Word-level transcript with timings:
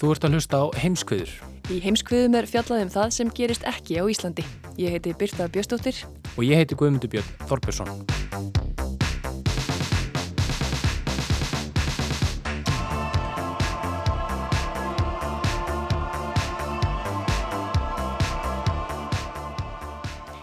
Þú 0.00 0.14
ert 0.14 0.24
að 0.24 0.36
hlusta 0.38 0.56
á 0.56 0.66
heimskviður 0.80 1.32
Í 1.70 1.76
heimskviðum 1.84 2.34
er 2.38 2.46
fjallað 2.48 2.86
um 2.86 2.88
það 2.90 3.10
sem 3.14 3.28
gerist 3.36 3.66
ekki 3.68 4.00
á 4.00 4.04
Íslandi. 4.08 4.42
Ég 4.80 4.94
heiti 4.96 5.12
Birta 5.14 5.44
Bjöstóttir. 5.46 6.00
og 6.36 6.42
ég 6.42 6.56
heiti 6.56 6.74
Guðmundur 6.74 7.10
Björn 7.12 7.28
Þorbjörnsson. 7.46 7.90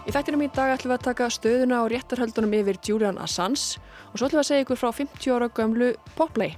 Í 0.08 0.14
þættinum 0.14 0.46
í 0.46 0.48
dag 0.54 0.72
ætlum 0.72 0.94
við 0.94 0.96
að 0.96 1.04
taka 1.10 1.28
stöðuna 1.28 1.82
á 1.82 1.90
réttarhöldunum 1.92 2.54
yfir 2.62 2.78
Julian 2.80 3.18
Assange 3.18 3.76
og 4.14 4.16
svo 4.16 4.30
ætlum 4.30 4.38
við 4.38 4.44
að 4.46 4.50
segja 4.52 4.64
ykkur 4.64 4.80
frá 4.80 4.90
50 5.02 5.36
ára 5.36 5.50
gömlu 5.52 5.92
Poplay. 6.16 6.56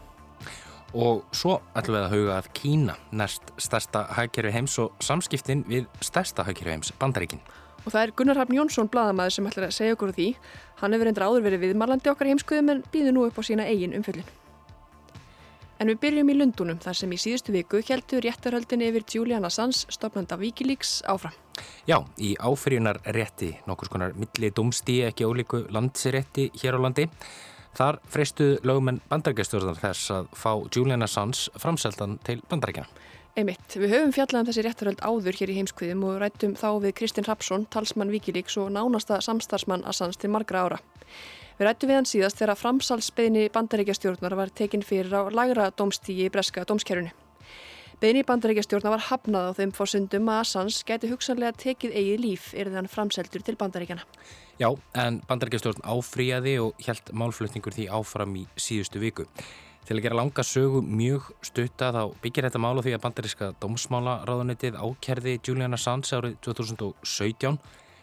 Og 0.90 1.22
svo 1.30 1.60
ætlum 1.78 1.96
við 1.96 2.04
að 2.04 2.14
huga 2.16 2.36
að 2.40 2.50
Kína, 2.56 2.96
næst 3.14 3.52
stærsta 3.62 4.08
hagkerfi 4.16 4.50
heims 4.54 4.74
og 4.82 4.96
samskiptin 5.04 5.62
við 5.68 5.86
stærsta 6.02 6.42
hagkerfi 6.48 6.74
heims, 6.74 6.90
Bandaríkin. 6.98 7.42
Og 7.84 7.94
það 7.94 8.02
er 8.02 8.12
Gunnar 8.18 8.40
Hafn 8.42 8.58
Jónsson, 8.58 8.90
bladamæður, 8.90 9.36
sem 9.36 9.46
ætlar 9.48 9.68
að 9.68 9.76
segja 9.78 9.94
ykkur 9.94 10.10
úr 10.10 10.18
því. 10.18 10.28
Hann 10.82 10.96
hefur 10.96 11.08
reyndar 11.08 11.28
áður 11.28 11.46
verið 11.46 11.64
viðmarlandi 11.68 12.10
okkar 12.12 12.28
heimskuðum 12.32 12.74
en 12.74 12.82
býður 12.92 13.16
nú 13.16 13.24
upp 13.28 13.38
á 13.38 13.42
sína 13.46 13.68
eigin 13.70 13.94
umfjöllin. 13.96 14.28
En 15.80 15.88
við 15.88 16.00
byrjum 16.02 16.28
í 16.28 16.34
Lundunum 16.36 16.80
þar 16.82 16.96
sem 16.98 17.12
í 17.14 17.16
síðustu 17.16 17.54
viku 17.54 17.78
heldur 17.88 18.20
réttarhöldin 18.26 18.82
yfir 18.84 19.06
Julian 19.14 19.46
Assange, 19.48 19.86
stopnanda 19.88 20.36
Wikileaks, 20.36 20.98
áfram. 21.08 21.32
Já, 21.88 22.02
í 22.20 22.34
áfyrirjunar 22.36 23.00
rétti, 23.16 23.54
nokkur 23.64 23.88
skonar 23.88 24.12
milli 24.18 24.50
domstíi 24.52 25.06
ekki 25.08 25.24
ólíku 25.24 25.62
landsirétti 25.72 26.50
hér 26.60 26.76
á 26.76 26.80
landi. 26.84 27.06
Þar 27.78 28.00
freistuðu 28.10 28.58
lögumenn 28.66 28.98
bandarækjastjórnar 29.10 29.78
þess 29.78 30.10
að 30.14 30.30
fá 30.36 30.50
Julian 30.74 31.06
Assange 31.06 31.52
framseldan 31.60 32.18
til 32.26 32.40
bandarækjana. 32.50 32.90
Einmitt, 33.38 33.76
við 33.78 33.92
höfum 33.94 34.12
fjallað 34.12 34.42
um 34.42 34.48
þessi 34.48 34.64
réttarhöld 34.66 35.02
áður 35.06 35.36
hér 35.38 35.52
í 35.52 35.58
heimskviðum 35.60 36.02
og 36.08 36.16
rættum 36.18 36.56
þá 36.58 36.66
við 36.82 36.96
Kristinn 36.98 37.28
Rapsson, 37.28 37.68
talsmann 37.70 38.10
Wikileaks 38.10 38.58
og 38.58 38.72
nánasta 38.74 39.20
samstarfsmann 39.22 39.86
Assange 39.86 40.18
til 40.18 40.32
margra 40.34 40.66
ára. 40.66 40.80
Við 41.60 41.68
rættum 41.68 41.92
við 41.92 42.00
hann 42.00 42.10
síðast 42.10 42.42
þegar 42.42 42.58
framsalsbeðni 42.58 43.46
bandaríkjastjórnar 43.54 44.34
var 44.34 44.50
tekin 44.50 44.82
fyrir 44.82 45.14
á 45.14 45.22
lagra 45.30 45.70
domstíi 45.70 46.26
í 46.26 46.32
breska 46.32 46.66
domskerfunu. 46.66 47.14
Beðni 48.00 48.22
bandaríkjastjórnar 48.24 48.94
var 48.94 49.02
hafnað 49.10 49.46
á 49.52 49.56
þeim 49.58 49.72
fórsundum 49.76 50.28
að 50.32 50.38
Assange 50.40 50.84
gæti 50.88 51.08
hugsanlega 51.10 51.52
tekið 51.60 51.96
eigið 51.98 52.22
líf 52.22 52.46
erið 52.56 52.78
hann 52.78 52.86
framseldur 52.88 53.42
til 53.44 53.58
bandaríkjana. 53.60 54.06
Já, 54.56 54.70
en 54.96 55.18
bandarækjastjórn 55.28 55.84
áfríjaði 55.84 56.54
og 56.64 56.80
hjælt 56.80 57.12
málflutningur 57.12 57.76
því 57.76 57.90
áfram 57.92 58.38
í 58.40 58.46
síðustu 58.56 59.02
viku. 59.04 59.26
Til 59.84 59.98
að 59.98 60.02
gera 60.06 60.16
langa 60.16 60.44
sögu 60.48 60.80
mjög 60.80 61.28
stutta 61.44 61.90
þá 61.92 62.00
byggir 62.24 62.48
þetta 62.48 62.62
mál 62.64 62.80
á 62.80 62.84
því 62.88 62.96
að 62.96 63.04
bandaríska 63.04 63.50
dómsmálaráðunitið 63.60 64.80
ákerði 64.80 65.36
Julian 65.44 65.76
Assange 65.76 66.16
árið 66.16 66.40
2017 66.48 67.60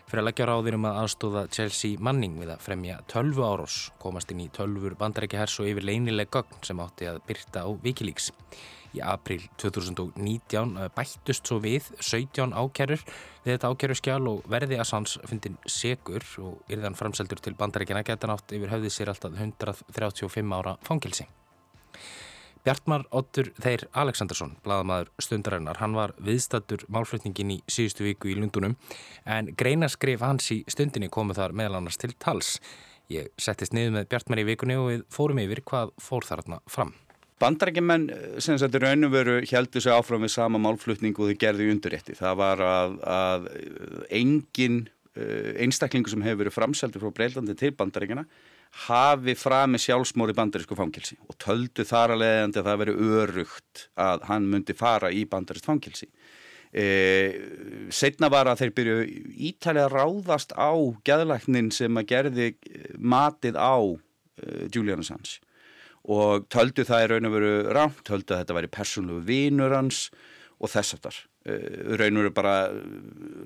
fyrir 0.08 0.22
að 0.22 0.28
leggja 0.30 0.48
ráðir 0.48 0.78
um 0.78 0.88
að 0.88 0.98
aðstóða 1.02 1.44
Chelsea 1.52 2.00
Manning 2.00 2.38
við 2.40 2.54
að 2.54 2.64
fremja 2.64 2.98
12 3.12 3.44
árós, 3.44 3.78
komast 4.00 4.32
inn 4.32 4.46
í 4.46 4.48
12 4.56 4.96
bandarækja 5.00 5.42
hers 5.44 5.58
og 5.60 5.68
yfir 5.68 5.88
leynileg 5.88 6.32
gögn 6.32 6.64
sem 6.64 6.80
átti 6.80 7.10
að 7.12 7.20
byrta 7.28 7.66
á 7.68 7.70
Wikileaks. 7.84 8.32
Í 8.96 9.02
april 9.04 9.44
2019 9.60 10.78
eh, 10.80 10.88
bættust 10.96 11.50
svo 11.50 11.58
við 11.62 11.90
17 12.00 12.56
ákerur 12.56 13.04
við 13.44 13.52
þetta 13.52 13.72
ákeru 13.74 13.98
skjál 14.00 14.30
og 14.32 14.48
verði 14.50 14.80
Assange 14.80 15.20
fundin 15.28 15.60
segur 15.68 16.24
og 16.40 16.72
yrðan 16.72 16.96
framseldur 16.98 17.44
til 17.44 17.58
bandarækjana 17.60 18.06
geta 18.08 18.32
nátt 18.32 18.56
yfir 18.56 18.72
höfði 18.72 18.94
sér 18.96 19.12
alltaf 19.12 19.36
135 19.36 20.56
ára 20.56 20.78
fangilsi. 20.88 21.28
Bjartmar 22.68 23.06
Ottur 23.16 23.48
Þeir 23.64 23.86
Aleksandarsson, 23.96 24.58
bladamaður 24.66 25.08
stundarinnar, 25.24 25.78
hann 25.80 25.94
var 25.96 26.12
viðstattur 26.20 26.82
málflutningin 26.92 27.54
í 27.54 27.56
síðustu 27.72 28.04
viku 28.04 28.28
í 28.28 28.34
Lundunum 28.36 28.74
en 29.24 29.54
greinaskrif 29.56 30.26
hans 30.26 30.50
í 30.52 30.58
stundinni 30.68 31.08
komu 31.08 31.32
þar 31.38 31.56
meðal 31.56 31.78
annars 31.80 31.96
til 32.02 32.12
tals. 32.20 32.58
Ég 33.08 33.30
settist 33.40 33.72
niður 33.72 33.94
með 33.96 34.10
Bjartmar 34.12 34.42
í 34.44 34.46
vikunni 34.50 34.76
og 34.76 34.90
við 34.90 35.06
fórum 35.16 35.40
yfir 35.46 35.62
hvað 35.72 35.94
fór 36.10 36.28
þarna 36.28 36.60
fram. 36.68 36.92
Bandarækjumenn 37.40 38.10
sem 38.44 38.60
þetta 38.60 38.84
raun 38.84 39.08
og 39.08 39.16
veru 39.16 39.38
heldur 39.48 39.88
sig 39.88 39.96
áfram 39.96 40.28
við 40.28 40.36
sama 40.36 40.60
málflutning 40.60 41.16
og 41.16 41.32
þau 41.32 41.40
gerðu 41.46 41.70
í 41.70 41.72
undirrétti. 41.72 42.18
Það 42.20 42.38
var 42.44 42.66
að, 42.68 43.00
að 43.16 43.50
engin 44.20 44.82
uh, 45.16 45.56
einstaklingu 45.64 46.12
sem 46.12 46.28
hefur 46.28 46.44
verið 46.44 46.60
framseldur 46.60 47.08
frá 47.08 47.16
Breilandi 47.16 47.56
til 47.56 47.72
bandarækjana 47.80 48.28
hafi 48.88 49.36
frami 49.38 49.80
sjálfsmóri 49.82 50.36
bandarísku 50.38 50.78
fangilsi 50.78 51.18
og 51.28 51.38
töldu 51.42 51.86
þar 51.88 52.16
að 52.16 52.22
leiðandi 52.24 52.62
að 52.62 52.70
það 52.70 52.82
veri 52.84 52.96
örugt 53.22 53.88
að 54.00 54.28
hann 54.30 54.50
myndi 54.52 54.76
fara 54.78 55.12
í 55.12 55.24
bandarískt 55.30 55.70
fangilsi. 55.70 56.10
E, 56.72 56.86
setna 57.96 58.30
var 58.30 58.50
að 58.52 58.64
þeir 58.64 58.74
byrju 58.78 58.98
ítalega 59.50 59.90
ráðast 59.94 60.52
á 60.54 60.76
geðlæknin 61.08 61.72
sem 61.74 61.98
að 61.98 62.10
gerði 62.12 62.48
matið 63.00 63.56
á 63.56 63.78
uh, 63.80 64.64
Julian 64.68 65.02
Assange 65.02 65.40
og 66.08 66.48
töldu 66.52 66.86
það 66.88 67.04
í 67.04 67.08
raun 67.12 67.28
og 67.28 67.34
veru 67.36 67.54
rámt, 67.76 68.04
töldu 68.08 68.36
að 68.36 68.44
þetta 68.44 68.58
væri 68.60 68.70
persónlegu 68.72 69.24
vinur 69.28 69.76
hans 69.76 70.08
og 70.12 70.37
þess 70.66 70.96
aftar. 70.96 71.18
Uh, 71.48 71.94
raun 72.00 72.18
og 72.18 72.24
veru 72.26 72.32
bara 72.36 72.54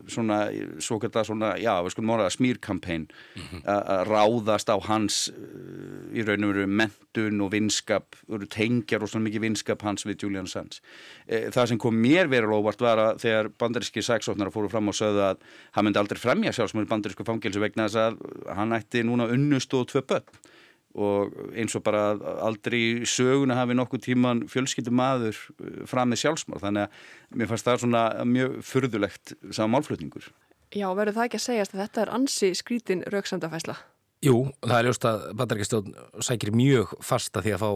svona, 0.09 0.37
svo 0.81 0.97
geta 1.03 1.25
svona, 1.27 1.51
já, 1.59 1.73
við 1.83 1.93
skulum 1.93 2.13
orða 2.15 2.29
smýrkampæn 2.31 3.03
mm 3.11 3.41
-hmm. 3.41 3.61
að 3.67 4.07
ráðast 4.07 4.71
á 4.71 4.77
hans 4.87 5.27
uh, 5.29 6.15
í 6.15 6.23
raun 6.23 6.47
og 6.47 6.53
veru 6.53 6.67
mentun 6.67 7.41
og 7.41 7.51
vinskap, 7.51 8.15
veru 8.27 8.47
tengjar 8.47 9.03
og 9.03 9.09
svona 9.09 9.27
mikið 9.27 9.41
vinskap 9.41 9.81
hans 9.81 10.05
við 10.05 10.23
Julian 10.23 10.47
Assange. 10.47 10.79
Uh, 11.27 11.51
það 11.51 11.67
sem 11.67 11.77
kom 11.77 11.95
mér 11.95 12.31
verið 12.31 12.55
óvart 12.55 12.81
var 12.81 12.97
að 12.97 13.19
þegar 13.19 13.51
bandaríski 13.59 14.01
sæksóknara 14.01 14.51
fóru 14.51 14.69
fram 14.69 14.87
og 14.87 14.95
sögðu 14.95 15.21
að 15.21 15.37
hann 15.71 15.85
myndi 15.85 15.99
aldrei 15.99 16.19
fremja 16.19 16.51
sjálfsmöður 16.51 16.87
bandarísku 16.87 17.25
fangilsu 17.25 17.59
vegna 17.59 17.89
þess 17.89 17.95
að 17.95 18.17
hann 18.55 18.71
ætti 18.73 19.03
núna 19.03 19.27
unnust 19.27 19.73
og 19.73 19.87
tvö 19.91 20.01
börn 20.01 20.23
og 20.95 21.35
eins 21.55 21.75
og 21.77 21.83
bara 21.85 22.03
aldrei 22.43 22.79
í 22.79 23.07
söguna 23.07 23.59
hafi 23.59 23.77
nokkuð 23.77 24.05
tíman 24.09 24.45
fjölskyldum 24.51 24.97
maður 24.99 25.39
fram 25.89 26.11
með 26.11 26.23
sjálfsmál 26.25 26.61
þannig 26.63 26.87
að 26.87 27.39
mér 27.39 27.51
fannst 27.51 27.69
það 27.69 27.83
svona 27.85 28.03
mjög 28.27 28.59
furðulegt 28.67 29.35
saman 29.49 29.77
málflutningur. 29.77 30.27
Já, 30.71 30.87
verður 30.95 31.17
það 31.17 31.25
ekki 31.27 31.39
að 31.39 31.47
segjast 31.47 31.73
að 31.75 31.83
þetta 31.85 32.05
er 32.05 32.13
ansi 32.15 32.53
skrítin 32.55 33.03
rauksandafæsla? 33.11 33.75
Jú, 34.21 34.35
það 34.61 34.75
er 34.75 34.85
ljóst 34.85 35.05
að 35.09 35.23
bandarækistjón 35.39 35.95
sækir 36.21 36.51
mjög 36.53 36.91
fasta 37.01 37.41
því 37.41 37.55
að 37.55 37.63
fá 37.63 37.69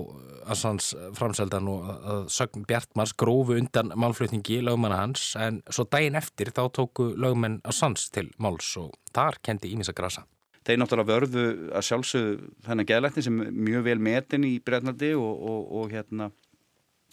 Assans 0.54 0.92
framseldan 1.18 1.72
og 1.72 1.88
að 1.90 2.28
sögn 2.36 2.68
Bjartmars 2.70 3.16
grófu 3.18 3.58
undan 3.58 3.90
málflutningi 3.98 4.60
lögmanna 4.62 5.00
hans 5.02 5.32
en 5.42 5.64
svo 5.74 5.88
daginn 5.90 6.20
eftir 6.20 6.54
þá 6.54 6.68
tóku 6.78 7.10
lögmenn 7.18 7.58
Assans 7.66 8.12
til 8.14 8.30
máls 8.38 8.70
og 8.78 8.94
þar 9.10 9.42
kendi 9.42 9.74
Ímis 9.74 9.90
að 9.90 9.98
grasa. 10.04 10.28
Þeir 10.66 10.82
náttúrulega 10.82 11.14
vörðu 11.14 11.46
að 11.78 11.86
sjálfsögðu 11.86 12.50
þennan 12.66 12.90
geðlækni 12.90 13.24
sem 13.26 13.40
mjög 13.54 13.86
vel 13.86 14.00
metin 14.02 14.48
í 14.48 14.56
Breitnandi 14.66 15.12
og, 15.14 15.34
og, 15.52 15.64
og, 15.80 15.92
hérna, 15.94 16.30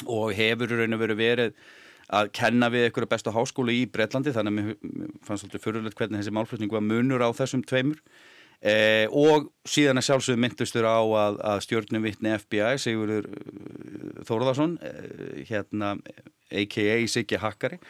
og 0.08 0.32
hefur 0.37 0.72
raun 0.72 0.96
og 0.96 1.02
veru 1.02 1.16
verið 1.19 1.56
að 2.12 2.31
kenna 2.37 2.69
við 2.72 2.87
einhverja 2.88 3.10
bestu 3.12 3.32
háskólu 3.32 3.75
í 3.75 3.82
Breitlandi 3.90 4.34
þannig 4.34 4.52
að 4.52 4.58
mér 4.58 5.10
fannst 5.25 5.44
svolítið 5.44 5.64
fyrirlegt 5.64 5.99
hvernig 5.99 6.20
þessi 6.20 6.34
málflutning 6.37 6.72
var 6.72 6.84
munur 6.84 7.25
á 7.25 7.31
þessum 7.37 7.62
tveimur 7.64 8.00
eh, 8.60 9.06
og 9.08 9.49
síðan 9.69 10.00
að 10.00 10.08
sjálfsögðu 10.10 10.43
myndustur 10.44 10.88
á 10.88 11.00
að, 11.00 11.40
að 11.52 11.62
stjórnum 11.66 12.06
vittni 12.08 12.34
FBI 12.43 12.82
Sigurður 12.82 13.28
Þórðarsson 14.28 14.76
eh, 14.84 15.43
hérna 15.49 15.94
a.k.a. 16.52 16.96
Siggi 17.08 17.40
Hakkari 17.40 17.81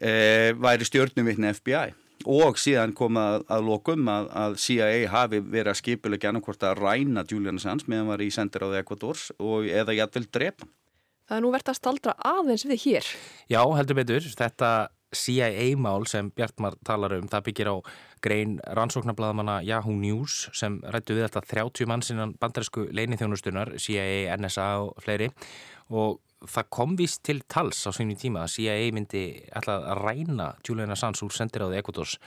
eh, 0.00 0.52
væri 0.60 0.88
stjórnum 0.88 1.30
vittni 1.30 1.54
FBI 1.56 1.94
og 2.30 2.58
síðan 2.60 2.94
kom 2.96 3.18
að, 3.20 3.44
að 3.52 3.66
lokum 3.68 4.08
að, 4.10 4.30
að 4.44 4.56
CIA 4.64 5.10
hafi 5.12 5.40
verið 5.42 5.72
að 5.72 5.80
skipilegja 5.80 6.32
annarkvort 6.32 6.66
að 6.66 6.80
ræna 6.80 7.24
Julian 7.30 7.60
Assange 7.60 7.88
meðan 7.90 8.10
var 8.12 8.24
í 8.24 8.30
sendir 8.34 8.66
á 8.66 8.68
Ecuadors 8.80 9.30
og 9.38 9.68
eða 9.68 9.96
jætvel 9.96 10.26
drepa. 10.32 10.68
Það 11.24 11.38
er 11.38 11.44
nú 11.44 11.54
verðt 11.54 11.70
að 11.72 11.78
staldra 11.78 12.14
aðeins 12.20 12.66
við 12.68 12.82
hér. 12.84 13.06
Já, 13.48 13.60
heldur 13.78 13.96
betur. 13.96 14.26
Þetta 14.36 14.72
CIA-mál 15.14 16.04
sem 16.10 16.28
Bjartmar 16.34 16.76
talar 16.84 17.14
um, 17.16 17.28
það 17.30 17.46
byggir 17.48 17.70
á 17.70 17.76
grein 18.24 18.58
rannsóknarbladamana 18.76 19.60
Yahoo 19.64 19.94
News 19.96 20.48
sem 20.56 20.80
rættu 20.82 21.16
við 21.16 21.28
þetta 21.28 21.44
30 21.54 21.88
mann 21.90 22.04
sinnan 22.04 22.34
bandarísku 22.40 22.88
leinithjónustunar, 22.92 23.76
CIA, 23.80 24.34
NSA 24.36 24.68
og 24.82 24.94
fleiri 25.04 25.30
og 25.92 26.18
það 26.50 26.66
kom 26.76 26.96
vist 26.98 27.22
til 27.26 27.40
tals 27.50 27.84
á 27.86 27.90
svínum 27.94 28.18
tíma 28.18 28.44
að 28.44 28.56
CIA 28.56 28.90
myndi 28.94 29.24
alltaf 29.54 29.86
að 29.90 30.02
ræna 30.02 30.50
Julian 30.66 30.94
Assange 30.94 31.24
úr 31.26 31.34
sendiráði 31.34 31.80
Ecuadors 31.80 32.18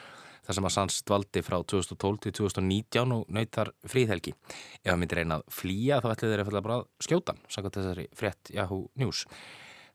þar 0.48 0.58
sem 0.58 0.68
Assange 0.70 1.04
dvaldi 1.08 1.44
frá 1.44 1.58
2012 1.60 2.20
til 2.24 2.36
2019 2.40 3.16
og 3.18 3.32
nautar 3.36 3.74
fríðhelgi. 3.88 4.34
Ef 4.80 4.90
það 4.90 5.00
myndi 5.02 5.20
reyna 5.20 5.40
að 5.42 5.48
flýja 5.60 6.02
þá 6.04 6.12
ætli 6.14 6.34
þeir 6.34 6.44
að 6.46 6.60
bara 6.60 6.82
skjóta 7.04 7.38
samkvæmt 7.48 7.80
þessari 7.82 8.08
frétt 8.16 8.54
Yahoo 8.56 8.86
News. 9.00 9.26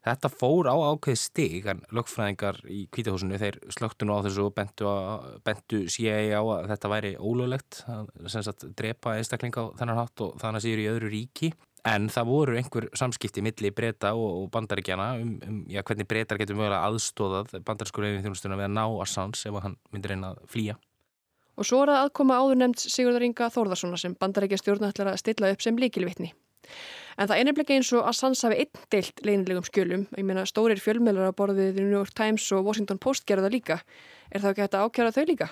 Þetta 0.02 0.28
fór 0.34 0.66
á 0.66 0.74
ákveð 0.74 1.18
stig 1.20 1.66
en 1.70 1.84
lögfræðingar 1.94 2.56
í 2.66 2.80
kvítahúsinu 2.90 3.38
þeir 3.38 3.60
slögtu 3.70 4.08
nú 4.08 4.16
á 4.18 4.24
þessu 4.26 4.48
og 4.48 4.54
bentu, 4.56 4.88
bentu 5.46 5.84
CIA 5.94 6.34
á 6.34 6.42
að 6.42 6.72
þetta 6.72 6.90
væri 6.90 7.12
ólöglegt 7.22 7.84
að 7.86 8.64
drepa 8.74 9.14
einstakling 9.14 9.54
á 9.54 9.70
þennan 9.78 10.00
hatt 10.02 10.24
og 10.26 10.34
þannig 10.42 10.58
að 10.58 10.66
séur 10.66 10.82
í 10.82 10.88
öðru 10.90 11.12
ríki 11.12 11.52
En 11.88 12.06
það 12.14 12.28
voru 12.28 12.54
einhver 12.58 12.86
samskipti 12.94 13.42
milli 13.42 13.72
breyta 13.74 14.12
og, 14.14 14.44
og 14.44 14.50
bandaríkjana 14.54 15.08
um, 15.18 15.32
um 15.42 15.56
já, 15.66 15.80
hvernig 15.82 16.06
breytar 16.06 16.38
getur 16.38 16.54
mögulega 16.58 16.84
aðstóðað 16.86 17.56
bandarískuleginu 17.66 18.22
þjónustuna 18.22 18.58
við 18.60 18.68
að 18.68 18.76
ná 18.76 18.84
Assange 19.02 19.50
ef 19.50 19.58
hann 19.64 19.74
myndir 19.90 20.14
reyna 20.14 20.30
að 20.36 20.44
flýja. 20.52 20.76
Og 21.58 21.66
svo 21.68 21.82
er 21.82 21.92
það 21.92 22.04
aðkoma 22.06 22.38
áður 22.38 22.60
nefnt 22.62 22.86
Sigurðar 22.86 23.26
Inga 23.26 23.50
Þórðarssona 23.52 23.98
sem 24.00 24.14
bandaríkja 24.18 24.60
stjórna 24.62 24.92
ætlar 24.92 25.10
að 25.10 25.20
stilla 25.24 25.50
upp 25.52 25.64
sem 25.64 25.82
líkilvittni. 25.82 26.30
En 27.18 27.28
það 27.28 27.36
er 27.36 27.48
nefnilega 27.48 27.76
eins 27.76 27.90
og 27.98 28.06
Assange 28.08 28.40
hafi 28.46 28.62
einn 28.62 28.86
deilt 28.94 29.26
leinilegum 29.26 29.66
skjölum. 29.66 30.06
Ég 30.16 30.24
meina 30.24 30.46
stórir 30.48 30.80
fjölmjölar 30.80 31.32
að 31.32 31.38
borðið 31.42 31.82
New 31.82 31.92
York 31.92 32.14
Times 32.16 32.46
og 32.56 32.64
Washington 32.70 33.02
Post 33.02 33.26
gerða 33.28 33.50
líka. 33.52 33.82
Er 34.30 34.40
það 34.40 34.54
ekki 34.54 34.64
hægt 34.64 34.78
að 34.78 34.86
ákjara 34.86 35.14
þau 35.18 35.24
líka? 35.28 35.50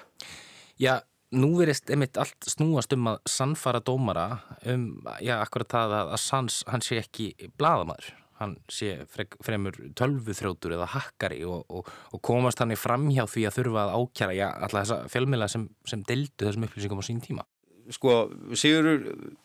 Já, 0.81 0.95
nú 1.37 1.51
verist 1.59 1.91
einmitt 1.91 2.19
allt 2.21 2.49
snúast 2.49 2.95
um 2.97 3.13
að 3.13 3.21
sannfara 3.31 3.83
dómara 3.85 4.27
um, 4.67 4.89
já, 5.23 5.37
akkurat 5.39 5.71
það 5.71 5.95
að, 5.99 6.15
að 6.17 6.25
Sands, 6.25 6.57
hann 6.71 6.83
sé 6.85 6.99
ekki 7.01 7.29
bladamæður, 7.61 8.09
hann 8.41 8.57
sé 8.73 8.97
fremur 9.13 9.77
tölvuþrótur 9.99 10.75
eða 10.79 10.91
hakkari 10.97 11.45
og, 11.47 11.63
og, 11.69 11.89
og 12.11 12.23
komast 12.27 12.63
hann 12.63 12.75
í 12.75 12.79
framhjá 12.81 13.29
því 13.31 13.47
að 13.47 13.57
þurfa 13.61 13.87
að 13.87 13.95
ákjara, 14.01 14.37
já, 14.41 14.49
alltaf 14.51 14.81
þessa 14.81 15.01
fjölmila 15.13 15.49
sem, 15.53 15.69
sem 15.87 16.03
deldu 16.09 16.49
þessum 16.49 16.67
upplýsingum 16.67 17.03
á 17.03 17.07
sín 17.07 17.25
tíma. 17.25 17.47
Sko, 17.91 18.15
Sigur 18.55 19.01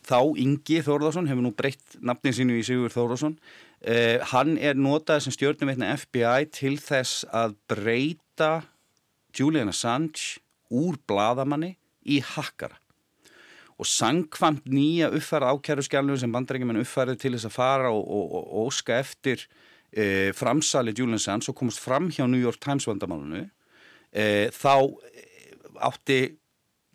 þá 0.05 0.19
Ingi 0.37 0.81
Þórðarsson 0.85 1.29
hefur 1.29 1.45
nú 1.47 1.51
breytt 1.57 1.95
nafnin 2.05 2.35
sínu 2.35 2.59
í 2.59 2.65
Sigur 2.65 2.93
Þórðarsson 2.93 3.39
eh, 3.81 4.21
hann 4.33 4.53
er 4.61 4.77
notað 4.77 5.23
sem 5.25 5.33
stjórnum 5.33 5.71
veitna 5.71 5.95
FBI 5.97 6.49
til 6.53 6.75
þess 6.81 7.25
að 7.33 7.55
breyta 7.71 8.51
Julian 9.35 9.73
Assange 9.73 10.44
úr 10.75 10.99
bladamanni 11.07 11.75
í 12.05 12.21
hakkara. 12.23 12.77
Og 13.75 13.87
sangkvamt 13.89 14.69
nýja 14.71 15.09
uppfæra 15.11 15.51
ákjæruskjálnu 15.51 16.15
sem 16.19 16.31
bandarækjumenn 16.31 16.79
uppfærið 16.83 17.19
til 17.19 17.33
þess 17.35 17.49
að 17.49 17.55
fara 17.57 17.91
og, 17.91 18.05
og, 18.07 18.35
og, 18.39 18.45
óska 18.69 18.99
eftir 19.01 19.43
e, 19.91 20.31
framsali 20.35 20.93
Julian 20.95 21.19
Sands 21.19 21.51
og 21.51 21.57
komast 21.59 21.83
fram 21.83 22.07
hjá 22.07 22.23
New 22.29 22.39
York 22.39 22.61
Times 22.63 22.87
vandamálunu 22.87 23.43
e, 24.15 24.47
þá 24.55 24.95
átti 25.91 26.19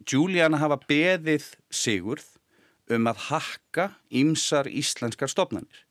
Julian 0.09 0.57
að 0.57 0.65
hafa 0.65 0.81
beðið 0.89 1.51
Sigurð 1.69 2.25
um 2.91 3.07
að 3.11 3.27
hakka 3.29 3.91
ymsar 4.17 4.71
íslenskar 4.73 5.31
stopnarnir 5.31 5.85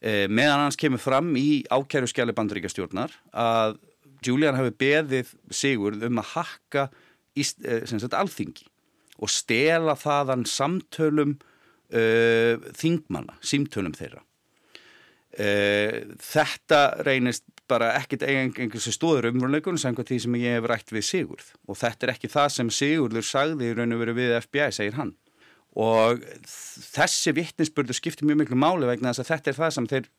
e, 0.00 0.24
meðan 0.28 0.64
hans 0.64 0.80
kemur 0.80 1.02
fram 1.02 1.34
í 1.36 1.66
ákjæruskjálnu 1.68 2.32
bandarækjastjórnar 2.38 3.12
að 3.30 3.76
Julian 4.24 4.56
hafi 4.56 4.72
beðið 4.80 5.34
Sigurð 5.52 6.06
um 6.08 6.22
að 6.22 6.30
hakka 6.32 6.88
sagt, 7.42 8.14
alþingi 8.14 8.68
og 9.22 9.30
stela 9.30 9.94
þaðan 9.98 10.44
samtölum 10.48 11.36
uh, 11.94 12.54
þingmanna, 12.76 13.36
símtölum 13.44 13.94
þeirra. 13.96 14.22
Uh, 15.34 16.14
þetta 16.22 16.80
reynist 17.06 17.46
bara 17.70 17.94
ekkit 17.98 18.22
einhversu 18.26 18.92
stóður 18.92 19.30
umrunleikunum 19.30 19.80
sem 19.80 19.96
því 19.96 20.18
sem 20.20 20.36
ég 20.42 20.58
hef 20.58 20.66
rætt 20.68 20.92
við 20.92 21.06
Sigurð. 21.08 21.52
Og 21.70 21.78
þetta 21.80 22.06
er 22.06 22.14
ekki 22.14 22.30
það 22.32 22.50
sem 22.58 22.72
Sigurður 22.74 23.26
sagði 23.26 23.70
í 23.70 23.76
raun 23.78 23.96
og 23.96 24.02
veru 24.02 24.16
við 24.18 24.36
FBI, 24.42 24.68
segir 24.74 24.98
hann. 24.98 25.14
Og 25.74 26.20
þessi 26.46 27.32
vittnisspörðu 27.34 27.96
skiptir 27.96 28.28
mjög 28.28 28.44
miklu 28.44 28.58
máli 28.60 28.86
vegna 28.86 29.10
þess 29.10 29.24
að 29.24 29.30
þetta 29.32 29.50
er 29.50 29.58
það 29.58 29.72
sem 29.76 29.88
þeir 29.90 30.10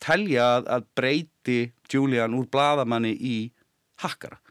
telja 0.00 0.46
að, 0.60 0.86
breyti 0.96 1.58
Julian 1.90 2.36
úr 2.38 2.46
bladamanni 2.52 3.12
í 3.16 3.38
hakkara. 4.04 4.38
Eh, 4.38 4.49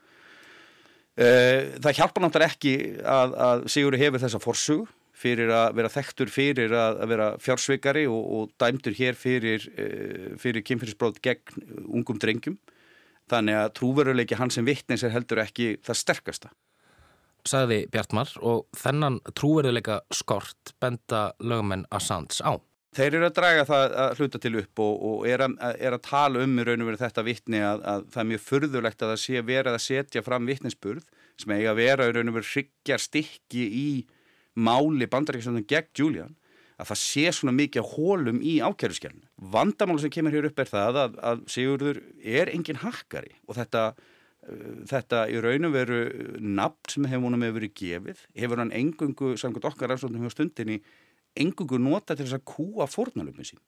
það 1.20 1.98
hjálpa 1.98 2.22
náttúrulega 2.24 2.54
ekki 2.54 2.74
að, 3.04 3.34
að 3.44 3.64
Sigurður 3.74 4.04
hefur 4.06 4.22
þessa 4.24 4.40
forsug 4.44 4.88
fyrir 5.20 5.52
að 5.52 5.74
vera 5.80 5.92
þekktur 5.92 6.32
fyrir 6.32 6.76
að, 6.76 7.02
vera 7.12 7.28
fjársveikari 7.44 8.06
og, 8.10 8.22
og 8.38 8.54
dæmtur 8.62 8.96
hér 8.96 9.18
fyrir, 9.20 9.68
eh, 9.76 10.30
fyrir 10.40 10.64
kynfyrirsbróð 10.68 11.20
gegn 11.26 11.68
ungum 11.88 12.20
drengjum. 12.22 12.58
Þannig 13.30 13.60
að 13.60 13.74
trúveruleiki 13.78 14.40
hans 14.40 14.58
sem 14.58 14.66
vittnins 14.66 15.04
er 15.06 15.14
heldur 15.14 15.44
ekki 15.44 15.76
það 15.86 16.02
sterkasta. 16.02 16.54
Saði 17.48 17.84
Bjartmar 17.92 18.32
og 18.44 18.66
þennan 18.78 19.20
trúveruleika 19.38 20.02
skort 20.14 20.74
benda 20.82 21.30
lögumenn 21.40 21.86
Assange 21.92 22.40
á. 22.44 22.56
Þeir 22.98 23.20
eru 23.20 23.28
að 23.28 23.36
draga 23.38 23.66
það 23.70 23.96
að 24.02 24.20
hluta 24.20 24.40
til 24.42 24.54
upp 24.64 24.82
og, 24.82 24.94
og 25.10 25.26
er, 25.30 25.44
að, 25.46 25.76
er 25.78 25.96
að 25.96 26.06
tala 26.08 26.42
um 26.42 26.56
í 26.58 26.64
raun 26.66 26.82
og 26.82 26.90
veru 26.90 27.02
þetta 27.04 27.24
vittni 27.28 27.60
að, 27.62 27.84
að 27.86 28.06
það 28.16 28.22
er 28.24 28.30
mjög 28.32 28.44
furðulegt 28.48 29.04
að 29.04 29.12
það 29.12 29.20
sé 29.24 29.44
verið 29.46 29.76
að 29.76 29.84
setja 29.86 30.24
fram 30.26 30.50
vittninsburð 30.50 31.04
sem 31.40 31.54
eiga 31.54 31.74
að 31.76 31.82
vera 31.84 32.08
í 32.10 32.16
raun 32.16 32.32
og 32.32 32.40
veru 32.40 32.50
hryggjar 32.50 33.04
stikki 33.04 33.66
í 33.70 33.90
máli 34.60 35.08
bandaríkjastöndum 35.12 35.68
gegn 35.70 35.92
Julian 36.02 36.36
að 36.80 36.92
það 36.92 37.02
sé 37.02 37.26
svona 37.36 37.56
mikið 37.58 37.90
hólum 37.94 38.40
í 38.40 38.56
ákjæruskjálnu. 38.64 39.26
Vandamáli 39.54 40.04
sem 40.04 40.14
kemur 40.16 40.36
hér 40.36 40.48
upp 40.50 40.62
er 40.64 40.70
það 40.70 41.02
að, 41.02 41.20
að 41.32 41.44
Sigurður 41.52 42.00
er 42.24 42.52
engin 42.54 42.80
hakkari 42.80 43.36
og 43.46 43.58
þetta, 43.60 43.84
uh, 44.48 44.72
þetta 44.90 45.26
í 45.30 45.42
raun 45.44 45.70
og 45.70 45.76
veru 45.76 46.00
nafn 46.40 46.94
sem 46.96 47.10
hefur 47.12 47.28
honum 47.28 47.46
hefur 47.46 47.60
verið 47.60 47.76
gefið 47.82 48.24
hefur 48.40 48.64
hann 48.64 48.74
engungu 48.80 49.36
samkvæmt 49.38 49.70
okkar 49.74 49.96
aðsóknum 49.96 50.26
hjá 50.26 50.36
stundinni 50.38 50.80
engungu 51.40 51.80
nota 51.82 52.16
til 52.16 52.26
þess 52.28 52.40
að 52.40 52.48
kúa 52.54 52.88
fórnalöfum 52.90 53.48
sín. 53.48 53.62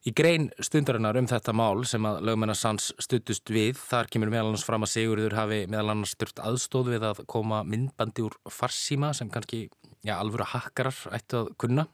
Í 0.00 0.14
grein 0.16 0.46
stundarinnar 0.64 1.18
um 1.20 1.26
þetta 1.28 1.52
mál 1.52 1.82
sem 1.84 2.06
að 2.08 2.22
lögmennarsans 2.24 2.86
stuttust 3.04 3.50
við, 3.52 3.76
þar 3.76 4.08
kemur 4.08 4.30
meðal 4.32 4.46
annars 4.48 4.64
fram 4.64 4.86
að 4.86 4.94
Sigurður 4.94 5.36
hafi 5.36 5.58
meðal 5.68 5.92
annars 5.92 6.14
stört 6.16 6.40
aðstóð 6.40 6.88
við 6.94 7.04
að 7.10 7.20
koma 7.28 7.58
myndbandi 7.68 8.24
úr 8.24 8.38
farsíma 8.48 9.10
sem 9.18 9.28
kannski, 9.28 9.66
já, 10.00 10.14
alvöru 10.16 10.48
hakkarar 10.54 10.96
ættu 11.18 11.42
að 11.42 11.52
kunna 11.60 11.84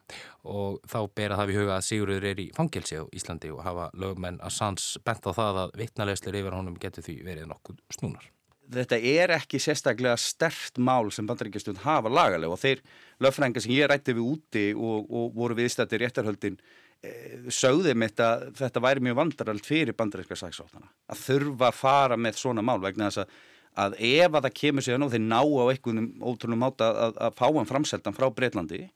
og 0.47 0.79
þá 0.87 1.01
ber 1.19 1.35
að 1.35 1.43
hafa 1.43 1.57
í 1.57 1.59
huga 1.59 1.75
að 1.81 1.85
Sigurður 1.89 2.31
er 2.31 2.45
í 2.47 2.47
fangelsi 2.55 3.03
á 3.03 3.11
Íslandi 3.11 3.51
og 3.51 3.67
hafa 3.67 3.91
lögmennarsans 3.99 4.93
bent 5.03 5.27
á 5.27 5.35
það 5.43 5.63
að 5.65 5.77
vitnalegslir 5.83 6.43
yfir 6.45 6.61
honum 6.61 6.79
getur 6.79 7.11
því 7.11 7.19
verið 7.27 7.51
nokkuð 7.51 7.83
snúnar 7.99 8.31
þetta 8.73 8.99
er 8.99 9.33
ekki 9.37 9.61
sérstaklega 9.63 10.17
stert 10.21 10.79
mál 10.83 11.11
sem 11.15 11.27
bandaríkjastjórn 11.29 11.83
hafa 11.85 12.13
lagalega 12.13 12.53
og 12.53 12.61
þeir 12.61 12.83
löffrænga 13.23 13.63
sem 13.63 13.75
ég 13.77 13.91
rætti 13.91 14.15
við 14.17 14.31
úti 14.33 14.65
og, 14.75 15.07
og 15.11 15.37
voru 15.37 15.57
viðstættir 15.59 16.03
réttarhöldin 16.05 16.59
e, 17.03 17.13
sögðum 17.53 18.07
þetta 18.07 18.31
þetta 18.59 18.85
væri 18.85 19.05
mjög 19.07 19.21
vandaralt 19.21 19.69
fyrir 19.69 19.97
bandaríkja 19.99 20.39
saksóttana 20.43 20.91
að 21.13 21.23
þurfa 21.25 21.71
að 21.71 21.81
fara 21.81 22.19
með 22.21 22.43
svona 22.43 22.65
mál 22.67 22.79
vegna 22.83 23.11
þess 23.11 23.25
að, 23.25 23.39
að 23.87 23.99
ef 24.11 24.29
að 24.33 24.49
það 24.49 24.59
kemur 24.63 24.87
sig 24.87 24.99
að 24.99 25.17
þeir 25.17 25.27
ná 25.27 25.41
á 25.41 25.65
einhvernum 25.71 26.11
ótrúnum 26.21 26.65
máta 26.67 26.91
að, 26.93 27.19
að, 27.29 27.39
fá 27.39 27.47
hann 27.49 27.73
framseltan 27.73 28.17
frá 28.17 28.29
Breitlandi 28.35 28.87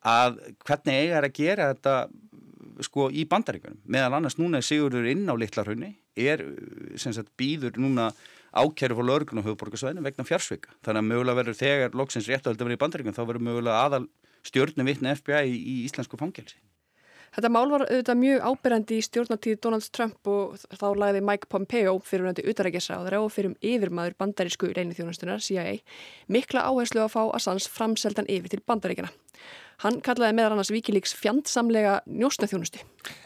að 0.00 0.40
hvernig 0.64 0.96
eiga 0.96 1.18
er 1.18 1.28
að 1.28 1.36
gera 1.36 1.72
þetta 1.74 1.96
sko 2.86 3.08
í 3.12 3.26
bandaríkunum 3.28 3.80
meðan 3.84 4.18
annars 4.18 4.38
núna 4.40 4.62
Sigurður 4.64 5.08
inn 5.10 5.28
á 5.28 5.34
litlarhraunni 5.38 5.94
er 6.16 6.44
sem 7.00 7.14
sagt 7.16 7.32
býður 7.40 7.78
núna 7.80 8.10
ákæru 8.50 8.96
fór 8.98 9.06
lögurinn 9.06 9.42
á 9.42 9.46
höfuborgarsvæðinu 9.46 10.02
vegna 10.04 10.26
fjársvika. 10.26 10.74
Þannig 10.82 11.04
að 11.04 11.10
mögulega 11.12 11.38
verður 11.38 11.60
þegar 11.60 11.94
loksins 12.00 12.28
réttuhaldi 12.30 12.66
verið 12.66 12.78
í 12.78 12.82
bandaríkjum 12.82 13.16
þá 13.16 13.22
verður 13.22 13.46
mögulega 13.46 13.84
aðal 13.86 14.04
stjórnum 14.46 14.90
vittna 14.90 15.14
FBI 15.14 15.46
í, 15.46 15.56
í 15.60 15.74
íslensku 15.86 16.18
fangelsi. 16.18 16.58
Þetta 17.30 17.50
mál 17.54 17.68
var 17.70 17.84
auðvitað 17.86 18.18
mjög 18.18 18.40
ábyrjandi 18.42 18.96
í 18.98 19.02
stjórnatíð 19.06 19.58
Donald 19.62 19.86
Trump 19.94 20.30
og 20.32 20.56
þá 20.66 20.86
lagði 20.98 21.20
Mike 21.22 21.46
Pompeo 21.52 21.92
fyrirvændi 22.02 22.42
utarækjasáðara 22.50 23.20
og 23.22 23.30
fyrir 23.30 23.52
um 23.52 23.58
yfirmaður 23.62 24.16
bandarísku 24.18 24.72
reyniþjónustunar 24.74 25.44
CIA 25.44 25.76
mikla 26.26 26.64
áherslu 26.66 27.04
að 27.04 27.12
fá 27.14 27.20
Assange 27.38 27.70
framseldan 27.70 28.26
yfir 28.26 28.56
til 28.56 28.64
bandaríkjana. 28.66 29.12
Hann 29.80 30.00
kallaði 30.04 30.36
meðal 30.36 30.56
annars 30.56 30.72
vikilíks 30.74 31.14
fjandsamlega 31.16 32.00
njósnaþjónustu. 32.10 32.82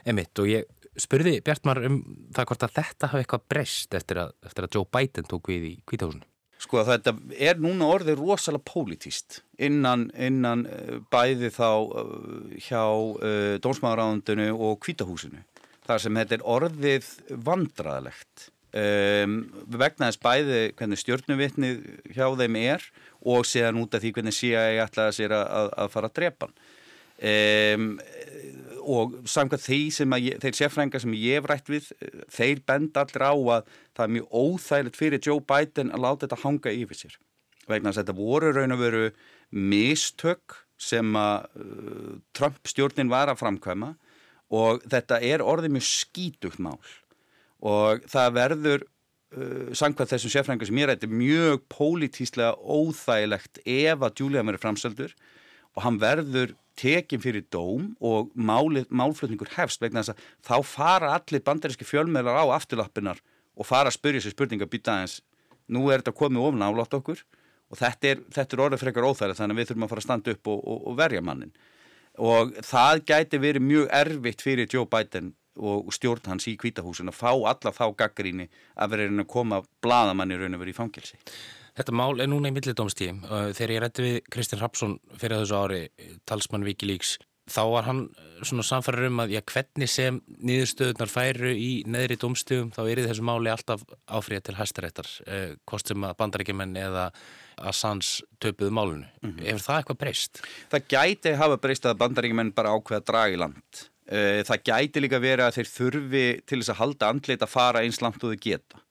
Emitt 0.07 0.39
og 0.39 0.51
ég 0.53 0.69
spurði 1.01 1.41
Bjartmar 1.45 1.81
um 1.89 1.99
það 2.35 2.47
hvort 2.51 2.67
að 2.67 2.77
þetta 2.77 3.11
hafi 3.11 3.25
eitthvað 3.25 3.49
breyst 3.51 3.97
eftir 3.99 4.23
að, 4.23 4.37
eftir 4.47 4.67
að 4.67 4.79
Joe 4.79 4.89
Biden 4.95 5.27
tók 5.31 5.51
við 5.51 5.67
í 5.73 5.75
kvítahúsinu. 5.89 6.29
Sko 6.65 6.85
þetta 6.87 7.13
er 7.37 7.59
núna 7.61 7.89
orðið 7.93 8.23
rosalega 8.23 8.65
pólitíst 8.71 9.43
innan, 9.59 10.07
innan 10.15 10.65
uh, 10.71 11.01
bæði 11.13 11.51
þá 11.53 11.69
uh, 11.83 12.07
hjá 12.55 12.85
uh, 12.87 13.57
Dómsmáðaráðundinu 13.65 14.53
og 14.55 14.79
Kvítahúsinu. 14.85 15.43
Þar 15.85 16.01
sem 16.01 16.21
þetta 16.23 16.39
er 16.39 16.47
orðið 16.55 17.11
vandraðlegt. 17.45 18.49
Um, 18.75 19.35
vegna 19.71 20.09
þess 20.09 20.19
bæði 20.19 20.61
hvernig 20.75 20.99
stjórnuvitnið 20.99 21.83
hjá 22.17 22.25
þeim 22.41 22.57
er 22.59 22.87
og 23.23 23.45
séðan 23.47 23.79
út 23.85 23.95
af 23.95 24.03
því 24.03 24.11
hvernig 24.17 24.35
CIA 24.35 24.65
ætlaði 24.83 25.15
sér 25.21 25.35
að, 25.37 25.69
að 25.79 25.93
fara 25.93 26.11
að 26.11 26.17
drepa 26.19 26.49
hann. 26.49 26.57
Um, 27.15 27.85
og 28.85 29.15
samkvæmt 29.31 29.63
því 29.63 29.79
sem 29.95 30.17
ég, 30.19 30.41
þeir 30.43 30.59
sérfrænga 30.59 31.01
sem 31.01 31.15
ég 31.17 31.39
hef 31.39 31.47
rætt 31.49 31.71
við 31.71 31.87
þeir 32.35 32.65
bend 32.67 32.99
allir 33.01 33.25
á 33.25 33.33
að 33.33 33.71
það 33.95 34.05
er 34.05 34.13
mjög 34.17 34.35
óþægilegt 34.43 34.99
fyrir 34.99 35.23
Joe 35.23 35.41
Biden 35.41 35.95
að 35.95 36.05
láta 36.05 36.27
þetta 36.27 36.41
hanga 36.43 36.75
yfir 36.75 36.99
sér 36.99 37.17
vegna 37.71 37.93
þess 37.93 38.03
að 38.03 38.09
þetta 38.09 38.19
voru 38.19 38.53
raun 38.53 38.75
og 38.75 38.83
veru 38.83 39.05
mistök 39.55 40.59
sem 40.81 41.15
að 41.17 41.47
uh, 41.63 42.11
Trump 42.37 42.59
stjórnin 42.69 43.13
var 43.13 43.31
að 43.31 43.41
framkvæma 43.41 43.95
og 44.55 44.83
þetta 44.91 45.21
er 45.25 45.47
orðið 45.47 45.79
mjög 45.79 45.87
skítugt 45.89 46.61
mál 46.63 46.77
og 47.65 48.05
það 48.11 48.35
verður 48.39 48.85
uh, 48.85 49.71
samkvæmt 49.77 50.13
þessum 50.13 50.35
sérfrænga 50.35 50.69
sem 50.69 50.81
ég 50.83 50.91
rætti 50.91 51.11
mjög 51.11 51.65
pólitíslega 51.73 52.55
óþægilegt 52.61 53.63
ef 53.65 54.05
að 54.05 54.21
Julian 54.21 54.51
verður 54.51 54.65
framseldur 54.67 55.17
og 55.75 55.87
hann 55.87 56.01
verður 56.03 56.55
tekin 56.79 57.23
fyrir 57.23 57.45
dóm 57.55 57.93
og 58.03 58.33
málið, 58.35 58.89
málflutningur 58.91 59.53
hefst 59.55 59.83
vegna 59.83 60.03
þess 60.03 60.15
að 60.15 60.25
þá 60.49 60.57
fara 60.67 61.13
allir 61.19 61.45
bandaríski 61.47 61.87
fjölmeðlar 61.87 62.43
á 62.43 62.55
afturlappinnar 62.57 63.23
og 63.55 63.69
fara 63.69 63.91
að 63.91 63.99
spyrja 63.99 64.25
sér 64.25 64.35
spurninga 64.35 64.69
býta 64.71 64.97
aðeins 64.97 65.21
nú 65.71 65.87
er 65.89 66.03
þetta 66.03 66.17
komið 66.19 66.49
ofn 66.49 66.65
álátt 66.67 66.97
okkur? 66.99 67.23
Og 67.73 67.79
þetta 67.81 68.11
er, 68.11 68.19
þetta 68.35 68.57
er 68.57 68.63
orðið 68.67 68.83
frekar 68.83 69.07
óþærið 69.09 69.39
þannig 69.39 69.55
að 69.55 69.61
við 69.61 69.69
þurfum 69.71 69.87
að 69.87 69.93
fara 69.93 70.03
að 70.03 70.07
standa 70.09 70.35
upp 70.35 70.51
og, 70.53 70.59
og, 70.61 70.83
og 70.91 70.99
verja 70.99 71.23
mannin 71.25 71.55
og 72.15 72.53
það 72.63 73.01
gæti 73.09 73.41
verið 73.43 73.65
mjög 73.67 73.89
erfitt 73.99 74.45
fyrir 74.45 74.69
Joe 74.71 74.87
Biden 74.87 75.33
og 75.57 75.93
stjórn 75.95 76.33
hans 76.33 76.49
í 76.51 76.57
kvítahúsin 76.61 77.13
að 77.13 77.21
fá 77.21 77.31
alla 77.33 77.75
þá 77.75 77.85
gaggríni 77.97 78.49
að 78.75 78.97
vera 78.97 79.11
að 79.11 79.29
koma 79.31 79.63
bladamanni 79.83 80.39
raun 80.39 80.57
og 80.57 80.65
verið 80.65 80.75
í 80.75 80.81
fangilsi 80.81 81.21
Þetta 81.75 81.95
mál 81.99 82.21
er 82.23 82.29
núna 82.31 82.53
í 82.53 82.55
millidómstíðum. 82.55 83.25
Þegar 83.27 83.71
ég 83.75 83.81
rætti 83.83 84.03
við 84.05 84.17
Kristinn 84.31 84.61
Rapsson 84.61 84.93
fyrir 85.19 85.41
þessu 85.41 85.57
ári, 85.59 85.81
talsmann 86.23 86.63
Wikileaks, 86.63 87.17
þá 87.51 87.63
var 87.73 87.87
hann 87.89 88.03
svona 88.47 88.65
samfærar 88.65 89.09
um 89.09 89.23
að 89.25 89.35
já, 89.35 89.41
hvernig 89.51 89.91
sem 89.91 90.21
niðurstöðunar 90.47 91.11
færu 91.11 91.51
í 91.51 91.71
neðri 91.91 92.17
dómstíðum, 92.21 92.71
þá 92.77 92.83
er 92.85 93.03
þessu 93.09 93.25
máli 93.27 93.51
alltaf 93.53 93.83
áfríða 94.07 94.47
til 94.47 94.55
hæstaréttar, 94.59 95.11
eh, 95.27 95.57
hvort 95.67 95.91
sem 95.91 96.07
að 96.07 96.15
bandarækjumenn 96.23 96.77
eða 96.79 97.09
að 97.59 97.75
sans 97.75 98.13
töpuðu 98.41 98.71
málunu. 98.71 99.09
Mm 99.23 99.31
-hmm. 99.31 99.45
Hefur 99.45 99.67
það 99.67 99.79
eitthvað 99.79 99.99
breyst? 99.99 100.43
Það 100.71 100.87
gæti 100.95 101.35
hafa 101.35 101.57
breyst 101.57 101.87
að 101.87 101.99
bandarækjumenn 101.99 102.55
bara 102.55 102.71
ákveða 102.71 103.05
dragi 103.05 103.37
land. 103.37 103.91
Það 104.05 104.65
gæti 104.69 105.01
líka 105.01 105.17
verið 105.17 105.47
að 105.47 105.55
þeir 105.57 105.69
þurfi 105.71 106.25
til 106.45 106.59
þess 106.59 106.73
að 106.75 106.81
halda 106.83 107.09
andlit 107.09 107.45
að 107.45 107.53
fara 107.55 107.81
eins 107.81 108.03
langt 108.05 108.21
og 108.21 108.35
þau 108.35 108.43
geta 108.45 108.83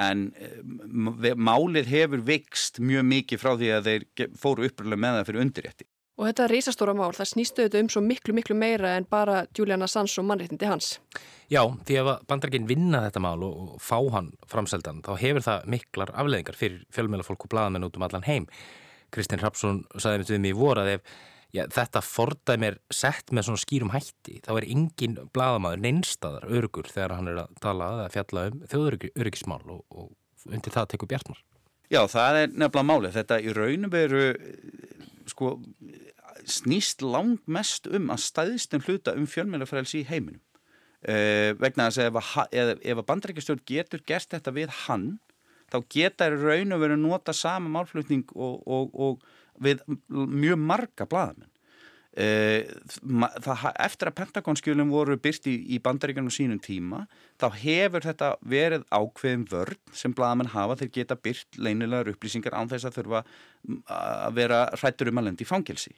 en 0.00 0.26
eh, 0.38 1.34
málið 1.36 1.88
hefur 1.90 2.26
vikst 2.26 2.80
mjög 2.82 3.06
mikið 3.10 3.42
frá 3.42 3.54
því 3.54 3.72
að 3.76 3.88
þeir 3.88 4.34
fóru 4.38 4.68
uppröðlega 4.68 5.04
með 5.04 5.18
það 5.18 5.30
fyrir 5.30 5.44
undirrétti. 5.44 5.88
Og 6.20 6.26
þetta 6.28 6.46
reysastóra 6.50 6.92
mál, 6.92 7.14
það 7.16 7.30
snýstu 7.30 7.62
auðvitað 7.64 7.82
um 7.84 7.90
svo 7.94 8.00
miklu, 8.04 8.34
miklu 8.36 8.56
meira 8.58 8.90
en 8.98 9.06
bara 9.08 9.38
Julian 9.56 9.86
Assange 9.86 10.18
og 10.20 10.26
mannréttindi 10.28 10.68
hans. 10.68 10.98
Já, 11.48 11.62
því 11.88 11.96
að 12.02 12.10
bandarginn 12.28 12.68
vinna 12.68 13.00
þetta 13.06 13.22
mál 13.24 13.46
og, 13.46 13.70
fá 13.80 13.96
hann 14.12 14.28
framseldan, 14.50 15.00
þá 15.06 15.14
hefur 15.22 15.46
það 15.46 15.70
miklar 15.72 16.12
afleðingar 16.12 16.60
fyrir 16.60 16.84
fjölmjölafólk 16.92 17.48
og 17.48 17.52
bladamenn 17.54 17.88
út 17.88 17.96
um 17.96 18.04
allan 18.04 18.28
heim. 18.28 18.50
Kristinn 19.10 19.40
Rapsson 19.40 19.80
saði 19.96 20.20
með 20.20 20.28
því 20.28 20.42
mig 20.44 20.52
í 20.52 20.60
voru 20.60 20.84
að 20.84 20.92
ef 20.98 21.16
já, 21.54 21.64
þetta 21.72 22.02
fordæmi 22.04 22.70
er 22.70 22.78
sett 22.94 23.32
með 23.34 23.48
svona 23.48 23.62
skýrum 23.64 23.92
hætti 23.94 24.40
þá 24.46 24.52
er 24.56 24.68
engin 24.70 25.18
bladamæður 25.34 25.84
neinstadar 25.84 26.48
örugur 26.48 26.90
þegar 26.90 27.16
hann 27.18 27.30
er 27.32 27.42
að 27.44 27.54
tala 27.64 27.92
að 28.04 28.12
fjalla 28.16 28.46
um 28.50 28.64
þjóðuröryggismál 28.70 29.62
og, 29.64 29.84
og 29.90 30.50
undir 30.50 30.74
það 30.74 30.92
tekur 30.94 31.10
Bjartmar. 31.10 31.40
Já, 31.90 32.04
það 32.06 32.38
er 32.38 32.52
nefnilega 32.54 32.86
málið. 32.86 33.16
Þetta 33.18 33.40
í 33.42 33.54
raunum 33.56 33.92
veru 33.92 34.26
sko, 35.30 35.56
snýst 36.46 37.02
langt 37.02 37.42
mest 37.50 37.88
um 37.90 38.12
að 38.14 38.22
staðistum 38.28 38.84
hluta 38.86 39.16
um 39.18 39.26
fjölmjölafrælsi 39.30 40.04
í 40.04 40.06
heiminum. 40.08 40.42
Uh, 41.00 41.56
vegna 41.56 41.88
þess 41.88 42.02
að 42.04 42.18
ef, 42.52 42.98
að 43.00 43.06
bandrækjastjórn 43.08 43.62
getur 43.64 44.02
gert 44.04 44.34
þetta 44.34 44.52
við 44.52 44.72
hann 44.84 45.06
þá 45.72 45.78
geta 45.94 46.26
í 46.28 46.34
raun 46.36 46.74
og 46.76 46.82
veru 46.82 46.98
nota 47.00 47.32
sama 47.32 47.70
málflutning 47.72 48.26
og, 48.34 48.58
og, 48.68 48.90
og 48.92 49.22
við 49.62 49.82
mjög 50.08 50.60
marga 50.60 51.06
bladamenn. 51.08 51.50
E, 52.10 52.66
það, 53.06 53.68
eftir 53.84 54.08
að 54.10 54.16
Pentagonskjölum 54.18 54.88
voru 54.90 55.14
byrt 55.22 55.44
í, 55.46 55.52
í 55.70 55.76
bandaríkanum 55.78 56.32
sínum 56.34 56.58
tíma 56.58 57.04
þá 57.38 57.46
hefur 57.60 58.02
þetta 58.02 58.30
verið 58.50 58.82
ákveðin 58.90 59.44
vörn 59.46 59.78
sem 59.94 60.14
bladamenn 60.18 60.50
hafa 60.50 60.80
þeir 60.80 60.90
geta 60.96 61.14
byrt 61.14 61.60
leinilegar 61.62 62.10
upplýsingar 62.10 62.56
án 62.58 62.72
þess 62.72 62.88
að 62.88 62.98
þurfa 62.98 63.20
að 63.94 64.34
vera 64.40 64.64
hrættur 64.74 65.12
um 65.12 65.22
að 65.22 65.28
lendi 65.28 65.46
í 65.46 65.50
fangilsi. 65.52 65.94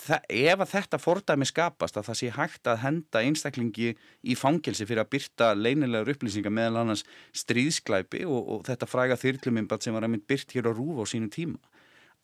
Það, 0.00 0.24
ef 0.30 0.64
að 0.64 0.72
þetta 0.72 1.02
fordæmi 1.02 1.50
skapast 1.50 1.98
að 1.98 2.08
það 2.08 2.18
sé 2.22 2.32
hægt 2.38 2.72
að 2.72 2.80
henda 2.86 3.24
einstaklingi 3.26 3.92
í 4.22 4.38
fangilsi 4.38 4.86
fyrir 4.88 5.02
að 5.04 5.12
byrta 5.12 5.50
leinilegar 5.58 6.14
upplýsingar 6.14 6.56
meðal 6.56 6.86
annars 6.86 7.04
stríðsklæpi 7.36 8.24
og, 8.24 8.40
og 8.54 8.64
þetta 8.70 8.88
fræga 8.88 9.20
þyrlumimbat 9.20 9.84
sem 9.84 9.92
var 9.92 10.08
að 10.08 10.14
mynd 10.14 10.28
byrt 10.30 10.56
hér 10.56 10.70
á 10.70 10.72
rúf 10.72 11.02
á 11.02 11.10
sínum 11.10 11.28
tíma 11.34 11.60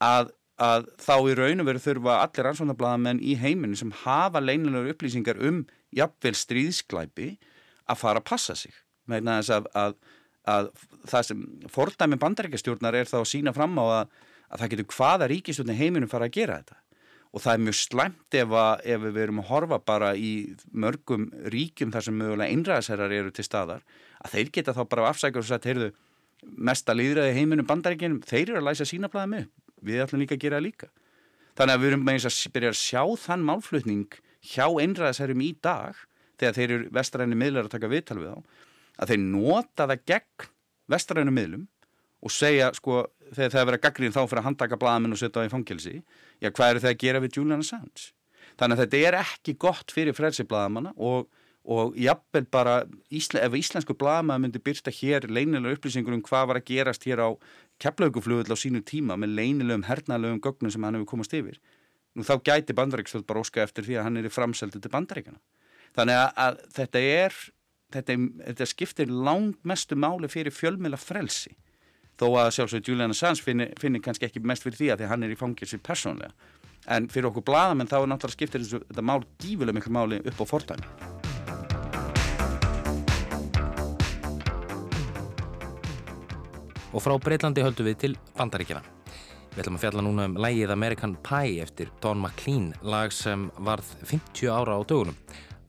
að 0.00 0.32
að 0.62 0.86
þá 1.02 1.14
í 1.28 1.34
raun 1.36 1.62
og 1.62 1.68
veru 1.68 1.82
þurfa 1.84 2.20
allir 2.22 2.48
ansvöndablaðamenn 2.50 3.20
í 3.20 3.36
heiminu 3.40 3.76
sem 3.76 3.92
hafa 4.04 4.40
leinilegur 4.40 4.94
upplýsingar 4.94 5.40
um 5.44 5.64
jafnvel 5.94 6.32
stríðsklæpi 6.36 7.34
að 7.86 8.00
fara 8.00 8.22
að 8.22 8.28
passa 8.30 8.56
sig. 8.56 8.72
Með 9.06 9.28
þess 9.28 9.52
að, 9.52 9.68
að, 9.76 9.98
að 10.48 10.70
það 11.12 11.28
sem 11.28 11.44
fordæmi 11.72 12.18
bandaríkastjórnar 12.22 12.96
er 12.96 13.10
þá 13.10 13.20
að 13.20 13.30
sína 13.34 13.52
fram 13.56 13.76
á 13.76 13.84
að, 13.84 14.16
að 14.48 14.62
það 14.62 14.72
getur 14.72 14.90
hvaða 14.96 15.30
ríkistjórni 15.32 15.76
heiminu 15.76 16.10
fara 16.10 16.30
að 16.30 16.38
gera 16.38 16.58
þetta. 16.62 16.80
Og 17.36 17.44
það 17.44 17.52
er 17.52 17.62
mjög 17.66 17.76
slemt 17.76 18.38
ef, 18.40 18.56
ef 18.94 19.02
við 19.02 19.14
verum 19.18 19.42
að 19.42 19.48
horfa 19.50 19.78
bara 19.84 20.14
í 20.16 20.32
mörgum 20.72 21.28
ríkjum 21.52 21.92
þar 21.92 22.06
sem 22.06 22.16
mögulega 22.16 22.54
einræðsherrar 22.54 23.12
eru 23.12 23.34
til 23.34 23.44
staðar 23.44 23.84
að 24.24 24.38
þeir 24.38 24.52
geta 24.56 24.72
þá 24.72 24.82
bara 24.88 25.10
afsækjur 25.10 25.44
og 25.44 25.48
sagt, 25.50 25.68
heyrðu, 25.68 25.90
mesta 26.56 26.96
líðræði 26.96 27.36
heiminu 27.36 27.66
bandaríkinum, 27.68 28.22
þeir 28.24 28.54
eru 28.54 28.62
að 28.62 28.68
læsa 28.70 28.88
sína 28.88 29.10
blæða 29.12 29.28
með 29.34 29.46
við 29.86 30.02
ætlum 30.04 30.22
líka 30.22 30.36
að 30.36 30.44
gera 30.44 30.58
það 30.58 30.66
líka. 30.66 30.90
Þannig 31.56 31.74
að 31.76 31.82
við 31.82 31.90
erum 31.92 32.04
með 32.04 32.18
eins 32.18 32.28
að 32.28 32.54
byrja 32.56 32.72
að 32.72 32.80
sjá 32.82 33.02
þann 33.22 33.46
málflutning 33.46 34.18
hjá 34.46 34.66
einræðisærum 34.68 35.42
í 35.42 35.50
dag 35.64 36.02
þegar 36.36 36.58
þeir 36.58 36.74
eru 36.76 36.90
vestræðinu 36.96 37.38
miðlar 37.40 37.68
að 37.68 37.74
taka 37.76 37.90
viðtal 37.90 38.18
við 38.20 38.34
á 38.36 38.38
að 38.96 39.12
þeir 39.12 39.22
nota 39.22 39.86
það 39.86 40.04
gegn 40.12 40.50
vestræðinu 40.92 41.34
miðlum 41.36 41.64
og 42.26 42.32
segja 42.32 42.68
sko 42.76 43.00
þegar 43.32 43.52
það 43.52 43.60
er 43.60 43.68
verið 43.70 43.78
að 43.78 43.86
gaggrinn 43.86 44.14
þá 44.14 44.20
fyrir 44.22 44.42
að 44.42 44.46
handtaka 44.48 44.78
blaðamenn 44.80 45.16
og 45.16 45.20
setja 45.20 45.42
á 45.42 45.46
í 45.46 45.52
fangilsi 45.52 45.96
já 46.42 46.50
hvað 46.50 46.70
eru 46.70 46.84
það 46.84 46.92
að 46.92 47.02
gera 47.02 47.22
við 47.24 47.38
Julian 47.38 47.64
Assange? 47.64 48.12
Þannig 48.56 48.76
að 48.76 48.82
þetta 48.84 49.00
er 49.08 49.18
ekki 49.20 49.56
gott 49.60 49.92
fyrir 49.92 50.16
frelsiblaðamanna 50.16 50.94
og 50.96 51.26
og 51.66 51.96
jafnvel 51.98 52.46
bara 52.46 52.74
ef 53.10 53.54
íslensku 53.58 53.96
blama 53.98 54.36
myndi 54.38 54.60
byrsta 54.62 54.92
hér 54.94 55.26
leinilega 55.26 55.74
upplýsingur 55.74 56.14
um 56.14 56.22
hvað 56.22 56.44
var 56.46 56.60
að 56.60 56.68
gerast 56.68 57.06
hér 57.08 57.24
á 57.26 57.28
keflauguflugull 57.82 58.52
á 58.52 58.56
sínu 58.56 58.82
tíma 58.86 59.18
með 59.20 59.36
leinilegum 59.40 59.84
hernalegum 59.88 60.40
gögnum 60.44 60.72
sem 60.72 60.86
hann 60.86 60.98
hefur 60.98 61.10
komast 61.14 61.34
yfir. 61.36 61.60
Nú 62.16 62.24
þá 62.24 62.40
gæti 62.44 62.76
bandaríkstöld 62.76 63.26
bara 63.28 63.42
óska 63.44 63.64
eftir 63.64 63.84
því 63.84 63.98
að 63.98 64.08
hann 64.08 64.16
er 64.20 64.28
í 64.28 64.32
framseldu 64.32 64.80
til 64.80 64.92
bandaríkana 64.92 65.40
þannig 65.96 66.18
að, 66.20 66.30
að 66.44 66.58
þetta 66.76 67.02
er 67.02 67.36
þetta, 67.94 68.16
þetta 68.50 68.68
skiptir 68.68 69.12
langt 69.12 69.62
mestu 69.68 69.98
máli 69.98 70.30
fyrir 70.32 70.54
fjölmjöla 70.54 71.00
frelsi. 71.00 71.54
Þó 72.16 72.30
að 72.40 72.52
sjálfsögur 72.56 72.92
Julian 72.92 73.12
Assange 73.12 73.44
finnir, 73.44 73.74
finnir 73.80 74.04
kannski 74.04 74.28
ekki 74.28 74.40
mest 74.40 74.64
fyrir 74.64 74.80
því 74.80 74.92
að 74.92 75.02
því 75.02 75.10
hann 75.12 75.26
er 75.26 75.34
í 75.34 75.40
fangilsi 75.40 75.80
persónlega 75.84 76.32
en 76.96 77.10
fyrir 77.12 77.28
okkur 77.32 77.44
bladamenn 77.44 77.90
þá 77.90 77.98
er 77.98 78.08
náttúrulega 78.12 78.38
skiptir 78.38 78.66
þetta 78.70 79.04
mál 79.04 79.20
gífulega 79.42 79.80
miklu 79.80 79.96
máli 79.98 80.22
upp 80.22 80.40
á 80.40 80.44
fortæmi 80.46 81.15
og 86.96 87.04
frá 87.04 87.16
Breitlandi 87.20 87.64
höldum 87.64 87.90
við 87.90 87.98
til 88.00 88.14
Bandaríkjana. 88.38 88.80
Við 89.52 89.62
ætlum 89.62 89.76
að 89.76 89.82
fjalla 89.84 90.04
núna 90.04 90.24
um 90.28 90.36
lægið 90.40 90.72
American 90.72 91.16
Pie 91.24 91.60
eftir 91.64 91.90
Don 92.00 92.22
McLean, 92.22 92.70
lag 92.84 93.12
sem 93.12 93.50
varð 93.64 93.90
50 94.08 94.48
ára 94.52 94.76
á 94.76 94.80
dögunum. 94.80 95.16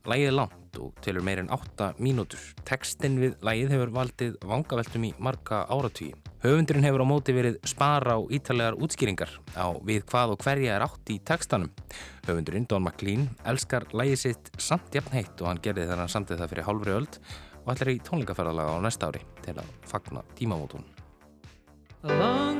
Lægið 0.08 0.30
er 0.30 0.36
langt 0.38 0.80
og 0.80 0.94
tilur 1.04 1.26
meirinn 1.28 1.52
8 1.52 1.94
mínútur. 2.00 2.40
Tekstinn 2.68 3.18
við 3.20 3.36
lægið 3.44 3.74
hefur 3.76 3.94
valdið 3.96 4.36
vangaveltum 4.48 5.08
í 5.08 5.14
marga 5.20 5.66
áratvíi. 5.72 6.14
Höfundurinn 6.46 6.86
hefur 6.86 7.04
á 7.04 7.08
móti 7.10 7.36
verið 7.36 7.58
spara 7.68 8.16
á 8.16 8.20
ítalegar 8.32 8.78
útskýringar 8.80 9.32
á 9.58 9.68
við 9.84 10.06
hvað 10.08 10.36
og 10.36 10.44
hverja 10.46 10.76
er 10.78 10.86
átt 10.86 11.12
í 11.12 11.18
tekstanum. 11.28 11.74
Höfundurinn, 12.28 12.68
Don 12.70 12.86
McLean, 12.86 13.28
elskar 13.44 13.88
lægið 13.92 14.22
sitt 14.24 14.54
samt 14.60 14.96
jafn 14.96 15.16
heitt 15.18 15.42
og 15.42 15.52
hann 15.52 15.64
gerði 15.64 15.90
þegar 15.90 16.06
hann 16.06 16.14
samtið 16.14 16.44
það 16.44 16.54
fyrir 16.54 16.70
hálfri 16.70 17.00
öld 17.02 17.20
og 17.66 17.74
ætlar 17.74 17.96
í 17.96 18.00
tónleikaferðalaga 18.12 18.80
á 18.80 18.86
næsta 18.86 19.12
ári 19.12 19.26
til 19.44 19.58
að 19.58 19.76
fagna 19.88 20.24
tímamótunum. 20.38 20.97
Along 22.08 22.58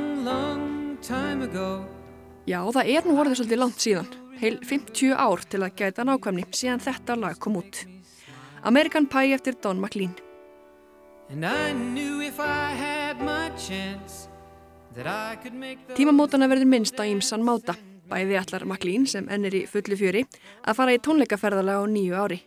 Já, 2.48 2.62
það 2.72 2.90
er 2.92 3.06
nú 3.08 3.14
orðið 3.20 3.40
svolítið 3.40 3.60
langt 3.62 3.84
síðan. 3.84 4.08
Heil 4.38 4.58
50 4.64 5.14
ár 5.16 5.44
til 5.52 5.62
að 5.66 5.76
gæta 5.80 6.06
nákvæmni 6.08 6.46
síðan 6.56 6.84
þetta 6.84 7.16
lag 7.20 7.40
kom 7.44 7.58
út. 7.60 7.82
American 8.68 9.08
Pie 9.08 9.36
eftir 9.36 9.58
Don 9.64 9.80
McLean. 9.80 10.14
Tímamótana 15.98 16.48
verður 16.52 16.72
minnst 16.72 17.00
á 17.00 17.04
ímsan 17.08 17.44
máta. 17.48 17.76
Bæði 18.08 18.40
allar 18.40 18.68
McLean 18.68 19.08
sem 19.08 19.28
ennir 19.32 19.56
í 19.60 19.66
fullu 19.68 20.00
fjöri 20.00 20.24
að 20.64 20.78
fara 20.80 20.96
í 20.96 21.04
tónleikaferðalega 21.04 21.84
á 21.84 21.86
nýju 21.92 22.16
ári. 22.16 22.40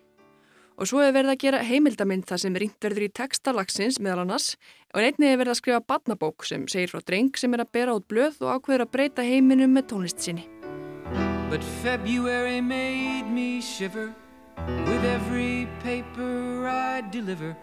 Og 0.81 0.89
svo 0.89 1.03
hefur 1.03 1.19
verið 1.19 1.35
að 1.35 1.43
gera 1.43 1.59
heimildamind 1.61 2.25
það 2.25 2.41
sem 2.41 2.55
ringt 2.57 2.85
verður 2.87 3.05
í 3.05 3.11
textalagsins 3.13 3.99
meðal 4.01 4.23
annars 4.23 4.55
og 4.95 5.03
einnig 5.03 5.29
hefur 5.29 5.43
verið 5.43 5.53
að 5.53 5.59
skrifa 5.59 5.81
badnabók 5.93 6.47
sem 6.49 6.65
segir 6.73 6.89
frá 6.89 7.03
dreng 7.05 7.37
sem 7.37 7.53
er 7.53 7.63
að 7.67 7.73
bera 7.77 7.97
út 7.99 8.07
blöð 8.09 8.39
og 8.41 8.55
ákveður 8.55 8.87
að 8.87 8.93
breyta 8.95 9.27
heiminum 9.27 9.77
með 9.77 9.91
tónlist 9.93 10.25
sinni. 10.25 10.47
But 11.51 11.61
February 11.83 12.63
made 12.63 13.29
me 13.29 13.61
shiver 13.61 14.09
with 14.87 15.05
every 15.05 15.69
paper 15.85 16.67
I 16.67 17.03
deliver 17.13 17.57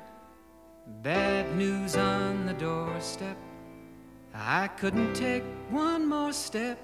Bad 1.04 1.50
news 1.58 1.98
on 1.98 2.46
the 2.46 2.54
doorstep 2.54 3.38
I 4.34 4.70
couldn't 4.80 5.14
take 5.16 5.44
one 5.72 6.06
more 6.06 6.34
step 6.34 6.78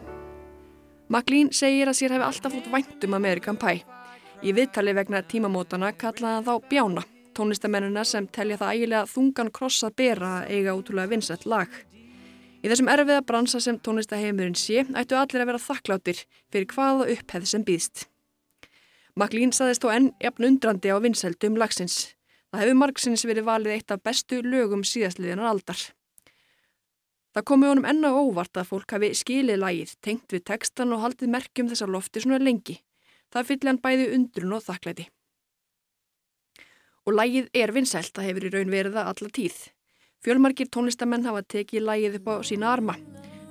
McLean 1.14 1.52
segir 1.54 1.92
að 1.92 2.00
sér 2.00 2.16
hefði 2.16 2.26
alltaf 2.26 2.56
fótt 2.56 2.72
væntum 2.74 3.14
Amerikan 3.14 3.60
Pie. 3.60 3.84
Í 4.44 4.52
viðtali 4.52 4.92
vegna 4.92 5.22
tímamótana 5.24 5.94
kallaði 5.96 6.36
hann 6.36 6.44
þá 6.44 6.66
Bjána, 6.68 7.02
tónlistamennina 7.32 8.02
sem 8.04 8.26
telja 8.28 8.58
það 8.60 8.74
ægilega 8.76 9.08
þungan 9.08 9.52
kross 9.56 9.86
að 9.88 9.96
bera 10.02 10.32
að 10.42 10.52
eiga 10.52 10.74
útrúlega 10.76 11.12
vinsett 11.14 11.46
lag. 11.48 11.72
Í 12.60 12.68
þessum 12.68 12.92
erfiða 12.92 13.24
bransa 13.24 13.62
sem 13.64 13.80
tónlistaheimurinn 13.80 14.60
sé 14.60 14.84
ættu 14.84 15.16
allir 15.16 15.46
að 15.46 15.50
vera 15.54 15.64
þakkláttir 15.64 16.22
fyrir 16.52 16.68
hvaða 16.76 17.08
upphefð 17.16 17.50
sem 17.54 17.64
býðst. 17.64 18.06
McLean 19.16 19.56
saðist 19.56 19.88
þó 19.88 19.94
enn 19.96 20.12
jafn 20.20 20.52
undrandi 20.52 20.92
á 20.92 21.00
vinseldum 21.00 21.56
lagsins. 21.64 22.12
Það 22.52 22.66
hefur 22.66 22.80
margsins 22.84 23.24
verið 23.24 23.48
valið 23.48 23.78
eitt 23.78 23.96
af 23.96 24.04
bestu 24.04 24.44
lögum 24.44 24.84
síðastliðinar 24.84 25.54
aldar. 25.56 25.80
Það 27.32 27.48
komi 27.48 27.72
honum 27.72 27.88
enna 27.88 28.12
óvart 28.12 28.60
að 28.60 28.74
fólk 28.76 28.92
hafi 28.92 29.16
skilið 29.16 29.64
lægið, 29.64 30.00
tengt 30.04 30.36
við 30.36 30.50
tekstan 30.52 30.92
og 30.92 31.08
haldið 31.08 31.32
merkjum 31.32 31.72
þessar 31.72 31.96
lofti 31.96 32.28
svona 32.28 32.44
lengi. 32.44 32.84
Það 33.34 33.48
fyllir 33.50 33.72
hann 33.72 33.82
bæði 33.82 34.10
undrun 34.14 34.58
og 34.60 34.62
þakklæti. 34.62 35.08
Og 37.04 37.16
lægið 37.18 37.48
er 37.58 37.74
vinsælt 37.74 38.20
að 38.20 38.28
hefur 38.30 38.46
í 38.48 38.52
raun 38.54 38.72
veriða 38.72 39.08
alla 39.10 39.30
tíð. 39.34 39.56
Fjölmarkir 40.24 40.70
tónlistamenn 40.72 41.26
hafa 41.28 41.42
tekið 41.56 41.84
lægið 41.88 42.20
upp 42.22 42.30
á 42.30 42.36
sína 42.46 42.70
arma. 42.72 42.96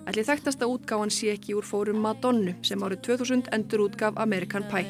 Ætli 0.08 0.24
þekktasta 0.26 0.66
útgáfan 0.70 1.12
sé 1.12 1.34
ekki 1.34 1.56
úr 1.58 1.66
fórum 1.66 2.00
Madonnu 2.02 2.54
sem 2.66 2.80
árið 2.80 3.02
2000 3.10 3.50
endur 3.54 3.84
útgaf 3.88 4.16
American 4.22 4.64
Pie. 4.70 4.86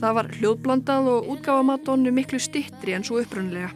Það 0.00 0.16
var 0.16 0.32
hljóðblandað 0.40 1.14
og 1.14 1.32
útgáfa 1.36 1.64
Madonnu 1.70 2.12
miklu 2.16 2.40
stittri 2.40 2.96
en 2.96 3.04
svo 3.04 3.20
upprunlega. 3.20 3.70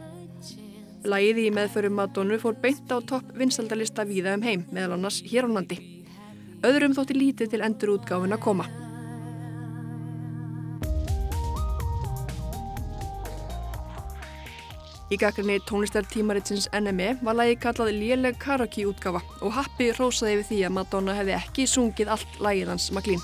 Lægið 1.04 1.42
í 1.44 1.50
meðförum 1.52 2.00
Madonnu 2.00 2.40
fór 2.40 2.56
beint 2.60 2.88
á 2.88 2.98
topp 3.04 3.36
vinsaldalista 3.36 4.08
víða 4.08 4.38
um 4.38 4.42
heim, 4.42 4.64
meðal 4.72 4.96
annars 4.96 5.20
hér 5.28 5.44
á 5.44 5.52
landi. 5.52 5.93
Öðrum 6.64 6.94
þótti 6.96 7.14
lítið 7.18 7.50
til 7.52 7.60
endur 7.66 7.90
útgáfin 7.98 8.32
að 8.32 8.40
koma. 8.40 8.64
Í 15.12 15.18
gagrinni 15.20 15.58
tónlistartímaritsins 15.68 16.70
NME 16.72 17.10
var 17.20 17.36
lægi 17.36 17.58
kallað 17.60 17.92
léleg 17.98 18.38
karaoke 18.40 18.86
útgáfa 18.88 19.20
og 19.44 19.52
happi 19.58 19.90
rósaði 19.98 20.38
við 20.40 20.48
því 20.48 20.60
að 20.64 20.74
Madonna 20.78 21.16
hefði 21.18 21.36
ekki 21.36 21.66
sungið 21.68 22.14
allt 22.16 22.40
lægið 22.40 22.72
hans 22.72 22.88
maklín. 22.96 23.20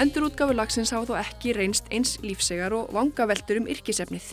Endurútgáfu 0.00 0.54
lagsins 0.56 0.92
hafa 0.92 1.08
þó 1.08 1.18
ekki 1.24 1.56
reynst 1.56 1.88
eins 1.92 2.14
lífsegar 2.24 2.76
og 2.76 2.92
vangaveltur 2.92 3.64
um 3.64 3.68
yrkisefnið. 3.72 4.30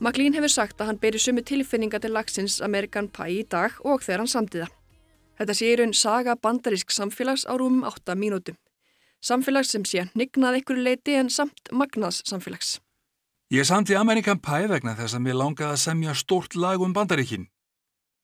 McLean 0.00 0.32
hefur 0.32 0.48
sagt 0.48 0.78
að 0.80 0.88
hann 0.88 0.98
beri 1.00 1.18
sumu 1.20 1.42
tilfinninga 1.44 1.98
til 2.00 2.14
lagsins 2.16 2.54
American 2.64 3.10
Pie 3.12 3.42
í 3.42 3.44
dag 3.44 3.74
og 3.84 4.00
þegar 4.00 4.22
hann 4.22 4.30
samtiða. 4.32 4.68
Þetta 5.36 5.56
sé 5.58 5.68
í 5.68 5.74
raun 5.76 5.92
saga 5.92 6.36
bandarísk 6.40 6.94
samfélags 6.94 7.44
á 7.44 7.52
rúmum 7.60 7.84
8 7.84 8.16
mínútum. 8.16 8.56
Samfélags 9.20 9.74
sem 9.74 9.84
sé 9.84 10.06
nignað 10.16 10.56
einhverju 10.56 10.86
leiti 10.86 11.18
en 11.20 11.28
samt 11.28 11.68
magnaðs 11.68 12.22
samfélags. 12.24 12.78
Ég 13.52 13.68
samti 13.68 13.96
American 13.98 14.40
Pie 14.40 14.72
vegna 14.72 14.96
þess 14.96 15.18
að 15.18 15.24
mér 15.26 15.40
langaði 15.42 15.76
að 15.76 15.84
semja 15.84 16.16
stort 16.16 16.56
lag 16.56 16.80
um 16.80 16.96
bandaríkin. 16.96 17.50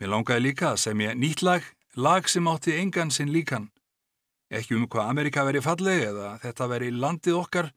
Mér 0.00 0.14
langaði 0.14 0.48
líka 0.48 0.72
að 0.72 0.82
semja 0.88 1.12
nýtt 1.12 1.44
lag, 1.44 1.64
lag 1.96 2.28
sem 2.28 2.48
átti 2.48 2.80
engan 2.80 3.12
sinn 3.12 3.34
líkan. 3.36 3.68
Ekki 4.48 4.78
um 4.80 4.88
hvað 4.88 5.12
Amerika 5.12 5.44
veri 5.44 5.60
falleg 5.60 6.08
eða 6.08 6.38
þetta 6.40 6.72
veri 6.72 6.92
landið 6.94 7.36
okkar 7.36 7.74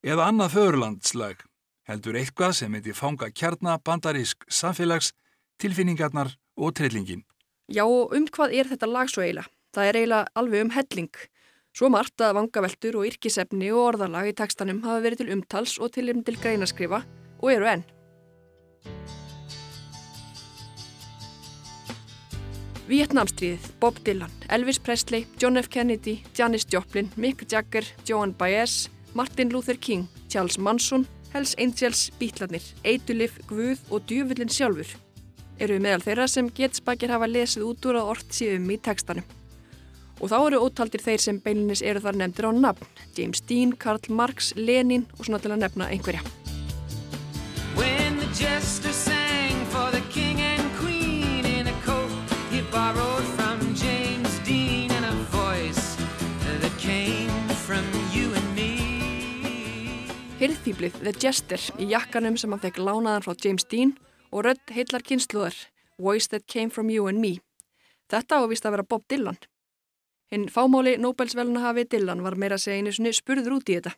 eða 0.00 0.30
annað 0.30 0.54
föðurlandslag, 0.56 1.44
heldur 1.88 2.16
eitthvað 2.18 2.56
sem 2.60 2.74
heiti 2.74 2.94
fanga 2.96 3.30
kjarna 3.30 3.76
bandarísk 3.84 4.46
samfélags, 4.48 5.12
tilfinningarnar 5.60 6.34
og 6.56 6.74
trillingin. 6.78 7.24
Já 7.68 7.84
um 7.86 8.26
hvað 8.28 8.54
er 8.58 8.68
þetta 8.68 8.90
lag 8.90 9.08
svo 9.08 9.24
eiginlega? 9.24 9.48
Það 9.74 9.88
er 9.88 9.98
eiginlega 10.00 10.32
alveg 10.38 10.64
um 10.64 10.74
helling. 10.74 11.14
Svo 11.74 11.88
margt 11.90 12.22
að 12.22 12.36
vangaveltur 12.38 13.00
og 13.00 13.08
yrkisefni 13.08 13.72
og 13.74 13.88
orðalag 13.88 14.30
í 14.30 14.36
tekstanum 14.38 14.84
hafa 14.84 15.02
verið 15.02 15.24
til 15.24 15.32
umtals 15.34 15.78
og 15.82 15.90
til 15.96 16.12
um 16.12 16.22
til 16.22 16.36
greinaskrifa 16.38 17.02
og 17.40 17.50
eru 17.50 17.66
enn. 17.66 17.82
Vietnamstríðið, 22.84 23.66
Bob 23.80 23.96
Dylan, 24.04 24.32
Elvis 24.52 24.78
Presley, 24.78 25.24
John 25.40 25.56
F. 25.56 25.70
Kennedy, 25.72 26.18
Janis 26.36 26.66
Joplin, 26.68 27.08
Mick 27.16 27.46
Jagger, 27.48 27.86
Joan 28.04 28.34
Baez, 28.36 28.90
Martin 29.14 29.48
Luther 29.48 29.78
King, 29.80 30.04
Charles 30.28 30.58
Manson, 30.58 31.06
Hells 31.34 31.56
Angels, 31.58 32.12
Bítlarnir, 32.14 32.62
Eidulif, 32.86 33.40
Guð 33.50 33.80
og 33.90 34.04
Djúvillin 34.06 34.52
sjálfur 34.54 34.92
eru 35.58 35.80
meðal 35.82 36.02
þeirra 36.02 36.28
sem 36.30 36.50
getspakir 36.54 37.10
hafa 37.14 37.26
lesið 37.30 37.66
út 37.66 37.88
úr 37.90 37.98
að 37.98 38.12
orð 38.12 38.30
síðum 38.38 38.70
í 38.70 38.78
tekstanum. 38.82 39.26
Og 40.22 40.30
þá 40.30 40.36
eru 40.38 40.62
ótaldir 40.62 41.02
þeir 41.02 41.26
sem 41.26 41.42
beilinnis 41.42 41.82
eru 41.82 42.02
þar 42.04 42.20
nefndir 42.22 42.50
á 42.50 42.52
nafn, 42.54 42.88
James 43.18 43.42
Dean, 43.50 43.74
Karl 43.74 44.14
Marx, 44.14 44.54
Lenin 44.54 45.08
og 45.18 45.26
svona 45.26 45.42
til 45.42 45.54
að 45.54 45.62
nefna 45.66 45.90
einhverja. 45.90 46.22
Hirðfýblið 60.64 60.94
The 61.04 61.12
Jester 61.20 61.60
í 61.76 61.86
jakkanum 61.90 62.38
sem 62.40 62.48
hann 62.54 62.60
fekk 62.62 62.78
lánaðan 62.80 63.24
frá 63.26 63.34
James 63.36 63.66
Dean 63.68 63.90
og 64.32 64.46
rödd 64.46 64.70
heillar 64.72 65.02
kynsluðar 65.04 65.58
Voice 66.00 66.30
That 66.32 66.46
Came 66.48 66.72
From 66.72 66.88
You 66.88 67.04
and 67.10 67.20
Me. 67.20 67.34
Þetta 68.08 68.38
ávist 68.40 68.64
að 68.64 68.78
vera 68.78 68.86
Bob 68.88 69.04
Dylan. 69.12 69.36
Hinn 70.32 70.48
fámáli 70.48 70.94
Nobelsvelna 70.96 71.66
hafi 71.66 71.84
Dylan 71.84 72.24
var 72.24 72.38
meira 72.40 72.56
svoni 72.56 73.12
spurður 73.12 73.58
út 73.58 73.68
í 73.68 73.76
þetta. 73.76 73.92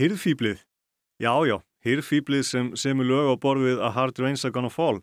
Hirðfýblið? 0.00 0.64
Já, 1.20 1.34
já, 1.44 1.58
hirðfýblið 1.84 2.48
sem 2.54 2.72
semur 2.72 3.12
lög 3.12 3.28
á 3.28 3.34
borðið 3.44 3.84
A 3.84 3.92
Hard 3.92 4.24
Rain's 4.24 4.48
Are 4.48 4.56
Gonna 4.56 4.72
Fall. 4.72 5.02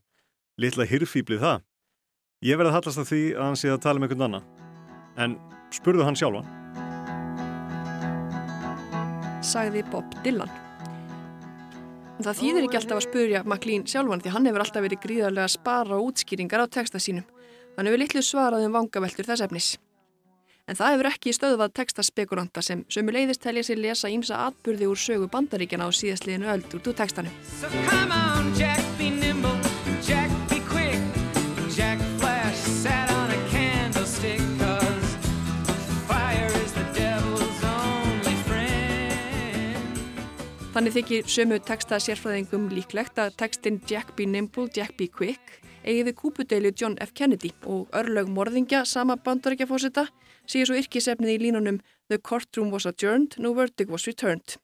Littla 0.58 0.90
hirðfýblið 0.90 1.46
það. 1.46 1.64
Ég 2.50 2.58
verði 2.58 2.74
að 2.74 2.78
hallast 2.80 3.06
að 3.06 3.12
því 3.14 3.24
að 3.38 3.46
hann 3.52 3.62
sé 3.62 3.70
að 3.70 3.84
tala 3.86 4.02
með 4.02 4.18
einhvern 4.18 4.28
annan. 4.32 4.52
En 5.22 5.38
spurðu 5.70 6.10
hann 6.10 6.18
sjálfa. 6.18 6.42
Sagði 9.46 9.86
Bob 9.94 10.24
Dylan. 10.26 10.65
Það 12.16 12.38
þýðir 12.40 12.66
ekki 12.66 12.78
alltaf 12.80 13.00
að 13.00 13.06
spurja 13.06 13.42
McLean 13.44 13.84
sjálfan 13.92 14.22
því 14.24 14.32
hann 14.32 14.48
hefur 14.48 14.64
alltaf 14.64 14.86
verið 14.86 15.02
gríðarlega 15.04 15.50
að 15.50 15.56
spara 15.58 15.98
útskýringar 16.00 16.64
á 16.64 16.68
texta 16.72 17.02
sínum. 17.02 17.26
Hann 17.76 17.90
hefur 17.90 18.02
litlu 18.02 18.24
svarað 18.24 18.68
um 18.70 18.78
vangaveltur 18.78 19.28
þess 19.28 19.44
efnis. 19.44 19.68
En 20.66 20.80
það 20.80 20.96
hefur 20.96 21.12
ekki 21.12 21.36
stöðvað 21.36 21.76
textaspekulanta 21.82 22.64
sem 22.66 22.86
sömu 22.90 23.14
leiðist 23.14 23.44
telja 23.44 23.68
sér 23.68 23.84
lesa 23.84 24.10
ímsa 24.10 24.40
atbyrði 24.48 24.90
úr 24.90 24.98
sögu 24.98 25.30
bandaríkjana 25.30 25.86
á 25.86 25.94
síðastliðinu 25.94 26.50
öld 26.56 26.80
út 26.80 26.90
úr 26.90 26.98
textanum. 27.04 27.36
So 27.60 28.85
Þannig 40.76 40.92
þykir 40.92 41.28
sömu 41.32 41.58
texta 41.64 41.96
sérfræðingum 42.04 42.66
líklegt 42.68 43.16
að 43.24 43.38
textin 43.40 43.78
Jack 43.88 44.10
be 44.18 44.26
nimble, 44.28 44.66
Jack 44.76 44.98
be 45.00 45.06
quick 45.08 45.62
eigi 45.88 46.02
við 46.04 46.18
kúpudeilu 46.20 46.74
John 46.76 46.98
F. 47.00 47.14
Kennedy 47.16 47.54
og 47.64 47.88
örlög 47.96 48.28
morðingja 48.28 48.82
sama 48.84 49.16
bandarækjafósita 49.16 50.04
síður 50.44 50.74
svo 50.74 50.82
yrkisefnið 50.82 51.32
í 51.32 51.38
línunum 51.46 51.80
The 52.12 52.20
courtroom 52.20 52.76
was 52.76 52.84
adjourned, 52.84 53.40
no 53.40 53.54
verdict 53.56 53.88
was 53.88 54.04
returned 54.04 54.58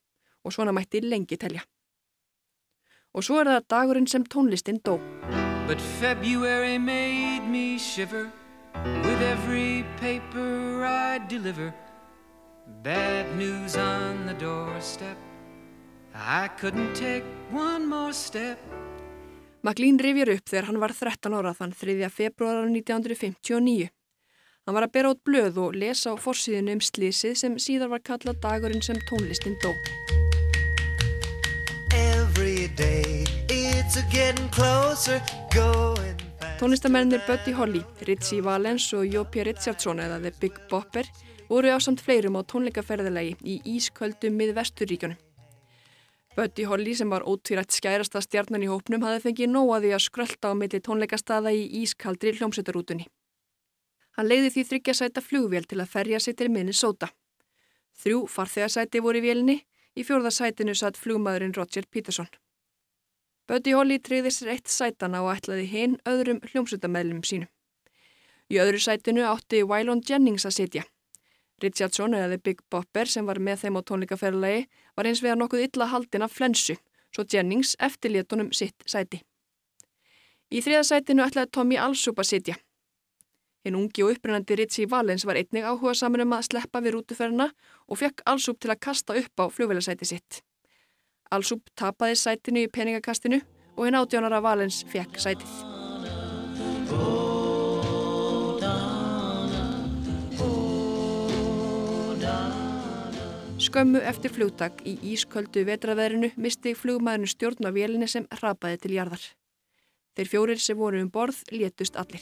og 0.44 0.52
svona 0.52 0.76
mætti 0.76 1.00
lengi 1.00 1.40
telja. 1.40 1.64
Og 3.16 3.24
svo 3.24 3.40
er 3.40 3.54
það 3.54 3.72
dagurinn 3.72 4.12
sem 4.12 4.28
tónlistin 4.28 4.84
dó. 4.84 5.00
But 5.64 5.80
February 6.04 6.78
made 6.78 7.48
me 7.48 7.80
shiver 7.80 8.28
With 8.76 9.22
every 9.32 9.86
paper 10.04 10.84
I 10.84 11.24
deliver 11.30 11.72
Bad 12.84 13.32
news 13.38 13.78
on 13.78 14.26
the 14.28 14.36
doorstep 14.36 15.31
I 16.14 16.50
couldn't 16.60 16.94
take 16.94 17.24
one 17.52 17.88
more 17.88 18.14
step 18.14 18.60
McLean 19.64 20.00
rifjar 20.02 20.30
upp 20.34 20.50
þegar 20.50 20.68
hann 20.68 20.80
var 20.82 20.92
13 20.98 21.36
ára 21.38 21.54
þann 21.54 21.74
3. 21.78 22.08
februar 22.10 22.64
1959. 22.66 23.92
Hann 24.66 24.76
var 24.76 24.88
að 24.88 24.94
bera 24.96 25.12
át 25.14 25.22
blöð 25.22 25.60
og 25.62 25.78
lesa 25.78 26.12
á 26.12 26.16
forsíðinu 26.18 26.76
um 26.76 26.82
slísið 26.82 27.38
sem 27.38 27.60
síðar 27.62 27.92
var 27.94 28.02
kallað 28.02 28.42
dagurinn 28.42 28.82
sem 28.82 28.98
tónlistin 29.06 29.56
dó. 29.62 29.70
Tónlistamennir 36.58 37.22
Buddy 37.30 37.54
Holly, 37.58 37.86
Ritchie 38.10 38.42
Valens 38.42 38.92
og 38.98 39.06
Jópi 39.06 39.46
Richardson 39.46 40.02
eða 40.02 40.20
The 40.26 40.34
Big 40.42 40.58
Bopper 40.70 41.06
voru 41.50 41.70
á 41.70 41.78
samt 41.78 42.02
fleirum 42.02 42.38
á 42.38 42.42
tónleikaferðilegi 42.42 43.38
í 43.46 43.62
Ísköldu 43.78 44.34
mið-vesturíkjónum. 44.34 45.31
Buddy 46.36 46.64
Holly 46.64 46.94
sem 46.96 47.10
var 47.12 47.26
ótvírætt 47.28 47.74
skærasta 47.76 48.22
stjarnan 48.24 48.64
í 48.64 48.70
hópnum 48.72 49.04
hafði 49.04 49.24
fengið 49.26 49.50
nóaði 49.52 49.90
að 49.92 50.06
skrölda 50.06 50.52
á 50.52 50.56
milli 50.56 50.80
tónleikastada 50.80 51.52
í 51.52 51.66
ískaldri 51.82 52.32
hljómsveitarútunni. 52.38 53.08
Hann 54.16 54.30
leiði 54.32 54.54
því 54.54 54.64
þryggja 54.70 54.96
sæta 54.96 55.24
flugvél 55.24 55.68
til 55.68 55.82
að 55.84 55.92
ferja 55.92 56.22
sig 56.24 56.38
til 56.40 56.48
Minnesota. 56.54 57.10
Þrjú 58.00 58.22
farþegarsæti 58.32 59.02
voru 59.04 59.20
í 59.20 59.26
vélni, 59.26 59.58
í 60.00 60.08
fjórðarsætinu 60.08 60.76
satt 60.76 61.00
flugmaðurinn 61.00 61.56
Roger 61.58 61.84
Peterson. 61.92 62.32
Buddy 63.52 63.76
Holly 63.76 64.00
treyði 64.00 64.32
sér 64.32 64.54
eitt 64.56 64.72
sætana 64.72 65.26
og 65.26 65.34
ætlaði 65.34 65.68
hinn 65.68 66.00
öðrum 66.08 66.40
hljómsveitamæðlum 66.48 67.26
sínum. 67.28 67.52
Í 68.48 68.56
öðru 68.64 68.80
sætinu 68.80 69.28
átti 69.28 69.66
Waylon 69.68 70.04
Jennings 70.08 70.48
að 70.48 70.56
sitja. 70.62 70.88
Richardson 71.64 72.16
eða 72.18 72.38
Big 72.44 72.62
Bopper 72.72 73.10
sem 73.10 73.26
var 73.26 73.40
með 73.40 73.66
þeim 73.66 73.78
á 73.78 73.82
tónleikaferðalagi 73.88 74.66
var 74.98 75.10
eins 75.10 75.22
vegar 75.24 75.40
nokkuð 75.40 75.66
illa 75.68 75.88
haldin 75.92 76.26
af 76.26 76.34
flensu, 76.36 76.76
svo 77.14 77.26
Jennings 77.26 77.76
eftirlétunum 77.80 78.52
sitt 78.54 78.84
sæti. 78.86 79.22
Í 80.52 80.60
þriða 80.60 80.84
sætinu 80.84 81.24
ætlaði 81.24 81.52
Tommy 81.56 81.80
Alsup 81.80 82.20
að 82.20 82.30
sitja. 82.34 82.58
Hinn 83.64 83.78
ungi 83.78 84.04
og 84.04 84.16
upprennandi 84.16 84.58
Ritchie 84.58 84.90
Valens 84.90 85.26
var 85.30 85.38
einnig 85.40 85.64
áhuga 85.64 85.94
saman 85.96 86.26
um 86.26 86.34
að 86.36 86.48
sleppa 86.50 86.82
við 86.82 86.98
rútuferna 86.98 87.52
og 87.88 88.02
fekk 88.02 88.26
Alsup 88.26 88.60
til 88.60 88.74
að 88.74 88.82
kasta 88.88 89.18
upp 89.22 89.44
á 89.44 89.46
flugvelasæti 89.54 90.10
sitt. 90.10 90.42
Alsup 91.32 91.70
tapaði 91.80 92.18
sætinu 92.20 92.66
í 92.66 92.72
peningakastinu 92.74 93.44
og 93.78 93.86
hinn 93.86 94.02
átjónara 94.02 94.42
Valens 94.44 94.84
fekk 94.92 95.22
sætið. 95.22 95.71
Skömmu 103.72 104.02
eftir 104.04 104.34
flugtak 104.36 104.82
í 104.84 104.98
ísköldu 105.14 105.62
vetraveðrinu 105.64 106.34
misti 106.44 106.74
flugmaðurinn 106.76 107.30
stjórn 107.32 107.70
á 107.70 107.72
vélinni 107.72 108.10
sem 108.12 108.26
hrapaði 108.36 108.82
til 108.84 108.92
jarðar. 108.98 109.24
Þeir 110.20 110.28
fjórir 110.28 110.60
sem 110.60 110.76
voru 110.76 111.00
um 111.00 111.08
borð 111.08 111.40
létust 111.56 111.96
allir. 111.96 112.20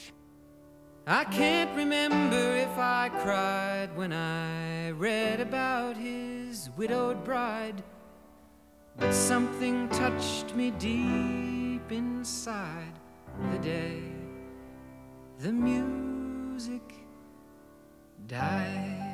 The 13.39 13.57
day 13.57 14.03
the 15.39 15.51
music 15.51 16.83
died 18.27 19.08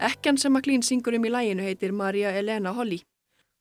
Ekkjan 0.00 0.38
sem 0.40 0.52
McLean 0.52 0.82
syngur 0.82 1.12
um 1.18 1.24
í 1.28 1.30
læginu 1.32 1.64
heitir 1.66 1.92
Maria 1.92 2.30
Elena 2.32 2.72
Holly. 2.72 3.02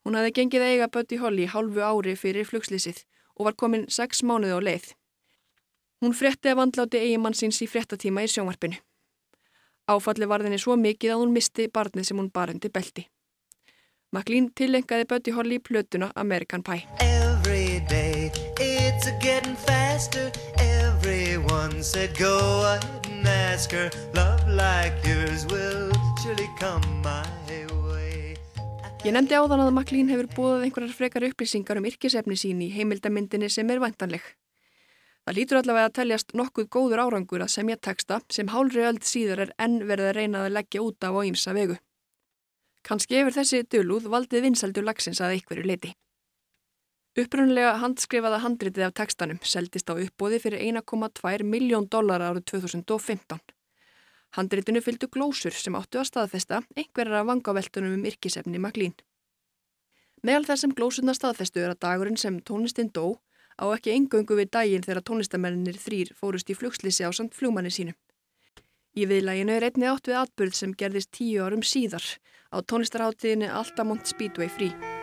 Hún 0.08 0.16
hafði 0.16 0.32
gengið 0.38 0.64
eiga 0.64 0.88
Buddy 0.88 1.18
Holly 1.20 1.48
hálfu 1.52 1.84
ári 1.84 2.16
fyrir 2.16 2.48
flugslýsið 2.48 3.02
og 3.36 3.50
var 3.50 3.58
komin 3.60 3.84
sex 3.92 4.24
mánuði 4.24 4.56
á 4.56 4.60
leið. 4.64 4.86
Hún 6.00 6.16
frétti 6.16 6.54
að 6.54 6.62
vandláti 6.62 7.02
eigimann 7.04 7.36
síns 7.36 7.60
í 7.60 7.68
fréttatíma 7.68 8.24
í 8.24 8.32
sjónvarpinu. 8.32 8.80
Áfalli 9.92 10.30
var 10.32 10.46
þenni 10.46 10.62
svo 10.64 10.78
mikið 10.80 11.16
að 11.16 11.24
hún 11.26 11.36
misti 11.36 11.68
barnið 11.68 12.08
sem 12.08 12.22
hún 12.22 12.32
bar 12.32 12.54
undir 12.54 12.72
belti. 12.72 13.10
McLean 14.16 14.48
tilengaði 14.56 15.10
Buddy 15.12 15.36
Holly 15.36 15.60
plötuna 15.60 16.12
American 16.16 16.64
Pie. 16.64 16.88
Every 17.02 17.84
day 17.90 18.32
it's 18.60 19.12
getting 19.20 19.56
faster 19.56 20.32
Everyone 20.58 21.84
said 21.84 22.18
go 22.18 22.38
ahead 22.64 23.08
and 23.08 23.28
ask 23.28 23.72
her 23.72 23.90
Love 24.14 24.48
like 24.48 24.94
yours 25.06 25.46
will 25.48 25.89
Ég 29.08 29.14
nefndi 29.16 29.38
áðan 29.40 29.62
að 29.64 29.70
Maklín 29.72 30.10
hefur 30.12 30.28
búið 30.36 30.64
einhverjar 30.66 30.96
frekar 30.98 31.24
upplýsingar 31.30 31.80
um 31.80 31.86
yrkisefni 31.88 32.36
sín 32.36 32.60
í 32.66 32.68
heimildamindinni 32.74 33.48
sem 33.48 33.70
er 33.72 33.80
vantanleg. 33.80 34.26
Það 35.24 35.38
lítur 35.38 35.60
allavega 35.62 35.88
að 35.88 35.94
teljast 36.02 36.34
nokkuð 36.36 36.68
góður 36.76 37.02
árangur 37.06 37.46
að 37.46 37.54
semja 37.54 37.78
texta 37.80 38.18
sem 38.36 38.52
hálfri 38.52 38.84
öll 38.90 39.00
síðar 39.00 39.46
er 39.46 39.54
enn 39.64 39.78
verið 39.88 40.10
að 40.10 40.18
reyna 40.18 40.42
að 40.44 40.56
leggja 40.58 40.84
út 40.84 41.08
af 41.08 41.16
á 41.16 41.22
ímsa 41.30 41.54
vegu. 41.56 41.78
Kanski 42.84 43.22
hefur 43.22 43.38
þessi 43.38 43.62
dölúð 43.76 44.10
valdið 44.12 44.44
vinsaldur 44.50 44.88
lagsins 44.90 45.22
að 45.24 45.38
einhverju 45.38 45.64
leiti. 45.72 45.94
Upprunlega 47.16 47.78
handskrifaða 47.80 48.42
handritið 48.44 48.90
af 48.90 48.98
textanum 49.00 49.40
seldist 49.54 49.88
á 49.88 49.96
uppbóði 49.96 50.42
fyrir 50.44 50.68
1,2 50.84 51.48
miljón 51.48 51.88
dólar 51.88 52.28
árið 52.28 52.44
2015. 52.52 53.40
Handritinu 54.38 54.82
fylgdu 54.86 55.10
glósur 55.10 55.56
sem 55.56 55.76
áttu 55.78 56.02
að 56.02 56.10
staðfesta 56.12 56.62
einhverjar 56.76 57.22
af 57.22 57.30
vangaveltunum 57.32 57.96
um 57.98 58.06
yrkisefni 58.06 58.62
maklín. 58.62 58.94
Meðal 60.22 60.46
þessum 60.52 60.76
glósurna 60.76 61.16
staðfestu 61.16 61.64
er 61.64 61.74
að 61.74 61.82
dagurinn 61.86 62.20
sem 62.20 62.38
tónlistinn 62.46 62.92
dó 62.94 63.18
á 63.58 63.66
ekki 63.72 63.96
engöngu 63.96 64.38
við 64.38 64.52
daginn 64.54 64.86
þegar 64.86 65.06
tónlistamennir 65.08 65.80
þrýr 65.80 66.14
fórust 66.20 66.52
í 66.52 66.58
flugslýsi 66.60 67.08
á 67.08 67.12
samt 67.16 67.36
flugmanni 67.40 67.72
sínu. 67.74 67.96
Í 69.00 69.08
viðlæginu 69.10 69.56
er 69.56 69.70
einni 69.70 69.90
átt 69.90 70.12
við 70.12 70.22
atbyrð 70.22 70.56
sem 70.60 70.76
gerðist 70.76 71.14
tíu 71.16 71.46
árum 71.46 71.64
síðar 71.64 72.06
á 72.52 72.58
tónlistarháttiðinu 72.62 73.52
Altamont 73.62 74.10
Speedway 74.10 74.50
Free. 74.50 74.99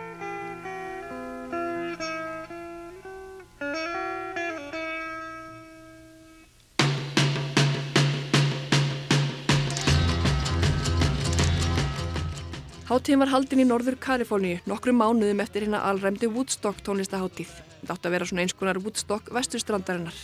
Háttíðin 12.97 13.19
var 13.21 13.29
haldin 13.29 13.59
í 13.61 13.63
norður 13.69 13.93
Kaliforníu 14.01 14.57
nokkru 14.65 14.89
mánuðum 14.89 15.43
eftir 15.43 15.67
hérna 15.67 15.83
alræmdi 15.85 16.25
Woodstock 16.33 16.79
tónlistaháttíð. 16.81 17.51
Þetta 17.83 17.93
átti 17.93 18.09
að 18.09 18.15
vera 18.15 18.25
svona 18.25 18.41
einskonar 18.41 18.79
Woodstock 18.81 19.29
vesturstrandarinnar. 19.35 20.17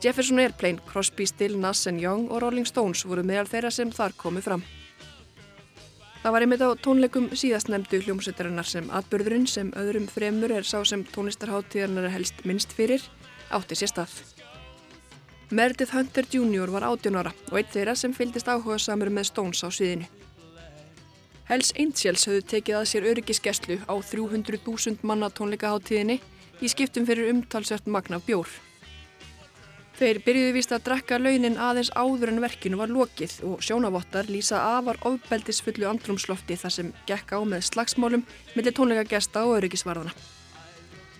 Jefferson 0.00 0.40
Airplane, 0.40 0.80
Crosby, 0.88 1.26
Still, 1.28 1.58
Nass 1.60 1.84
Young 1.84 2.30
og 2.32 2.40
Rolling 2.40 2.64
Stones 2.64 3.04
voru 3.04 3.20
meðal 3.20 3.50
þeirra 3.52 3.74
sem 3.76 3.92
þar 3.92 4.16
komu 4.16 4.40
fram. 4.40 4.64
Það 6.22 6.32
var 6.32 6.46
einmitt 6.46 6.64
á 6.64 6.72
tónleikum 6.72 7.28
síðastnemdu 7.36 8.00
hljómsveitarinnar 8.00 8.64
sem 8.64 8.88
atbyrðurinn 8.88 9.44
sem 9.44 9.76
öðrum 9.76 10.08
fremur 10.08 10.56
er 10.56 10.64
sá 10.64 10.80
sem 10.88 11.04
tónlistarháttíðarnar 11.04 12.08
er 12.08 12.16
helst 12.16 12.46
minnst 12.48 12.72
fyrir, 12.72 13.04
átti 13.52 13.76
sér 13.76 13.92
stað. 13.92 14.18
Meredith 15.52 15.92
Hunter 15.92 16.24
Jr. 16.32 16.72
var 16.72 16.88
18 16.96 17.20
ára 17.20 17.36
og 17.52 17.60
eitt 17.60 17.76
þeirra 17.76 17.92
sem 17.92 18.16
fylgist 18.16 18.48
áhuga 18.48 18.80
samur 18.80 19.12
með 19.12 19.34
Stones 19.34 19.60
á 19.60 19.68
sviðinu. 19.68 20.08
Hells 21.44 21.74
Angels 21.76 22.24
höfðu 22.24 22.44
tekið 22.54 22.78
að 22.78 22.86
sér 22.88 23.06
öryggisgestlu 23.10 23.74
á 23.84 23.94
300.000 24.00 25.04
manna 25.04 25.28
tónleikaháttíðinni 25.28 26.16
í 26.64 26.70
skiptum 26.72 27.04
fyrir 27.04 27.28
umtalsvert 27.34 27.90
magna 27.90 28.16
bjór. 28.24 28.48
Þeir 29.94 30.22
byrjuði 30.24 30.54
vist 30.56 30.72
að 30.74 30.86
drekka 30.88 31.20
launin 31.20 31.60
aðeins 31.60 31.92
áður 31.94 32.32
en 32.32 32.42
verkinu 32.42 32.80
var 32.80 32.90
lokið 32.90 33.36
og 33.46 33.60
sjónavottar 33.62 34.26
lýsa 34.32 34.58
afar 34.78 34.98
ofbeldisfullu 35.06 35.86
andrumslofti 35.86 36.56
þar 36.58 36.74
sem 36.78 36.90
gekk 37.06 37.36
á 37.36 37.38
með 37.46 37.68
slagsmálum 37.68 38.24
millir 38.56 38.74
tónleikagesta 38.74 39.44
og 39.44 39.60
öryggisvarðana. 39.60 40.16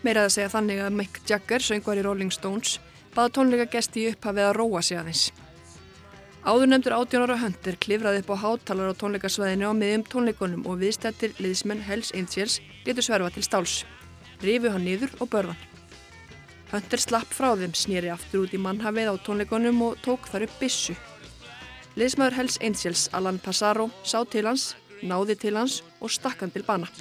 Meirað 0.02 0.30
að 0.30 0.36
segja 0.40 0.54
þannig 0.56 0.82
að 0.82 0.98
Mick 0.98 1.22
Jagger, 1.28 1.62
söngvar 1.62 2.00
í 2.00 2.08
Rolling 2.08 2.32
Stones, 2.34 2.78
baða 3.14 3.36
tónleikagesti 3.38 4.08
upp 4.10 4.26
að 4.26 4.40
við 4.40 4.48
að 4.48 4.56
róa 4.58 4.82
sig 4.82 4.98
aðeins. 4.98 5.28
Áður 6.44 6.68
nefndur 6.68 6.92
18 6.92 7.22
ára 7.24 7.36
höndir 7.40 7.76
klifraði 7.80 8.20
upp 8.20 8.30
á 8.36 8.36
háttalar 8.36 8.90
á 8.92 9.00
tónleikasvæðinu 9.00 9.64
á 9.64 9.72
miðjum 9.72 10.02
tónleikunum 10.12 10.66
og 10.68 10.82
viðstættir 10.82 11.32
liðsmenn 11.40 11.80
Hells 11.86 12.10
Angels 12.12 12.58
getur 12.84 13.06
sverfa 13.06 13.30
til 13.32 13.44
stáls. 13.46 13.76
Rifu 14.44 14.68
hann 14.68 14.84
niður 14.84 15.14
og 15.24 15.30
börðan. 15.32 15.62
Höndir 16.68 17.00
slapp 17.00 17.32
frá 17.32 17.54
þeim, 17.56 17.72
snýri 17.72 18.10
aftur 18.12 18.44
út 18.44 18.52
í 18.52 18.60
mannhafið 18.60 19.08
á 19.08 19.14
tónleikunum 19.24 19.80
og 19.88 19.96
tók 20.04 20.28
þar 20.28 20.44
upp 20.44 20.60
bissu. 20.60 20.92
Liðsmaður 21.96 22.36
Hells 22.36 22.60
Angels, 22.60 23.06
Alan 23.16 23.40
Passaro, 23.40 23.88
sá 24.04 24.20
til 24.28 24.44
hans, 24.44 24.74
náði 25.00 25.38
til 25.40 25.56
hans 25.56 25.80
og 26.04 26.12
stakk 26.12 26.44
hann 26.44 26.52
til 26.52 26.66
bana. 26.68 26.92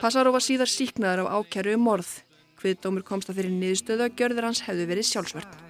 Passaró 0.00 0.32
var 0.32 0.48
síðar 0.48 0.72
síknaður 0.72 1.26
af 1.26 1.44
ákjæru 1.44 1.76
um 1.76 1.86
morð. 1.90 2.16
Hviðdómur 2.64 3.04
komst 3.04 3.28
að 3.28 3.42
þeirri 3.42 3.56
niðurstöðu 3.60 4.08
að 4.08 4.16
gjörður 4.16 4.48
hans 4.48 4.64
hefðu 4.64 4.88
verið 4.88 5.10
sjálfsvörn. 5.12 5.65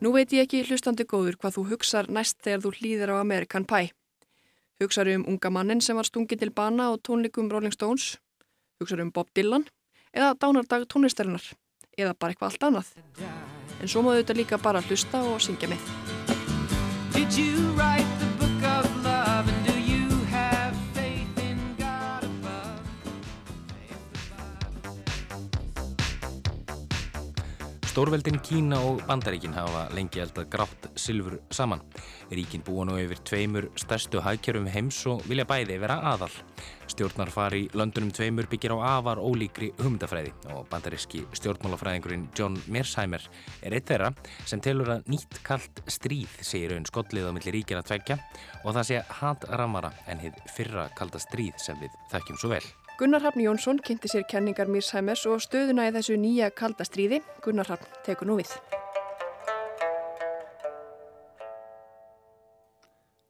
Nú 0.00 0.12
veit 0.12 0.32
ég 0.32 0.44
ekki 0.44 0.62
hlustandi 0.68 1.06
góður 1.08 1.36
hvað 1.40 1.56
þú 1.56 1.62
hugsar 1.70 2.08
næst 2.12 2.38
þegar 2.44 2.60
þú 2.64 2.70
hlýðir 2.78 3.12
á 3.12 3.16
American 3.20 3.64
Pie. 3.68 3.92
Hugsar 4.80 5.08
um 5.14 5.24
unga 5.32 5.50
mannin 5.50 5.80
sem 5.80 5.96
var 5.96 6.08
stungið 6.08 6.42
til 6.44 6.52
bana 6.52 6.92
á 6.92 7.00
tónleikum 7.00 7.48
Rolling 7.52 7.72
Stones, 7.72 8.18
hugsar 8.80 9.00
um 9.00 9.10
Bob 9.10 9.32
Dylan 9.36 9.64
eða 10.12 10.36
dánardag 10.36 10.84
tónlistarinnar 10.92 11.44
eða 11.96 12.14
bara 12.14 12.32
eitthvað 12.32 12.50
allt 12.52 12.66
annað. 12.68 12.88
En 13.80 13.88
svo 13.88 14.04
maður 14.04 14.22
þetta 14.22 14.38
líka 14.40 14.60
bara 14.60 14.84
hlusta 14.84 15.24
og 15.24 15.40
syngja 15.44 15.68
með. 15.72 15.80
Stórveldin 27.96 28.36
Kína 28.44 28.76
og 28.84 28.98
Bandaríkin 29.08 29.54
hafa 29.56 29.86
lengi 29.96 30.20
eldað 30.20 30.50
grátt 30.52 30.82
silfur 31.00 31.38
saman. 31.48 31.80
Ríkin 32.28 32.60
búa 32.60 32.84
nú 32.84 32.98
yfir 33.00 33.22
tveimur 33.24 33.70
stærstu 33.80 34.20
hagkjörum 34.20 34.68
heims 34.68 34.98
og 35.08 35.24
vilja 35.24 35.46
bæði 35.48 35.78
vera 35.80 35.96
aðal. 36.12 36.28
Stjórnarfar 36.92 37.56
í 37.56 37.62
löndunum 37.72 38.12
tveimur 38.12 38.50
byggir 38.52 38.76
á 38.76 39.00
afar 39.00 39.16
ólíkri 39.24 39.70
hugmyndafræði 39.80 40.34
og 40.52 40.68
bandaríski 40.68 41.24
stjórnmálafræðingurinn 41.40 42.28
John 42.36 42.60
Mearsheimer 42.68 43.24
er 43.64 43.80
eitt 43.80 43.88
þeirra 43.88 44.12
sem 44.44 44.60
telur 44.60 44.98
að 44.98 45.08
nýtt 45.08 45.40
kallt 45.46 45.80
stríð 45.88 46.36
segir 46.42 46.76
auðvun 46.76 46.92
skollið 46.92 47.32
á 47.32 47.36
milli 47.38 47.56
ríkina 47.62 47.80
tveggja 47.80 48.20
og 48.66 48.74
það 48.76 48.90
sé 48.90 49.04
hatramara 49.22 49.96
en 50.04 50.20
hitt 50.20 50.44
fyrra 50.52 50.90
kalda 51.00 51.24
stríð 51.30 51.56
sem 51.64 51.80
við 51.80 51.96
þekkjum 52.12 52.44
svo 52.44 52.58
vel. 52.58 52.66
Gunnar 52.96 53.20
Hafn 53.20 53.40
Jónsson 53.40 53.76
kynnti 53.84 54.08
sér 54.08 54.22
kenningar 54.24 54.70
Mírsheimers 54.72 55.26
og 55.28 55.42
stöðuna 55.44 55.84
í 55.84 55.90
þessu 55.92 56.14
nýja 56.16 56.46
kaldastríði. 56.56 57.18
Gunnar 57.44 57.68
Hafn 57.68 57.90
tekur 58.06 58.24
nú 58.30 58.38
við. 58.38 58.54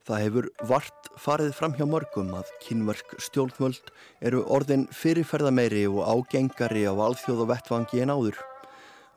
Það 0.07 0.23
hefur 0.23 0.47
vart 0.69 1.09
farið 1.19 1.51
fram 1.57 1.75
hjá 1.75 1.83
mörgum 1.83 2.31
að 2.39 2.53
kynverk 2.63 3.17
stjórnvöld 3.25 3.91
eru 4.23 4.45
orðin 4.47 4.87
fyrirferðameiri 4.95 5.83
og 5.91 5.99
ágengari 6.15 6.85
á 6.87 6.95
alþjóð 6.95 7.43
og 7.43 7.51
vettvangi 7.51 8.05
en 8.05 8.15
áður. 8.15 8.39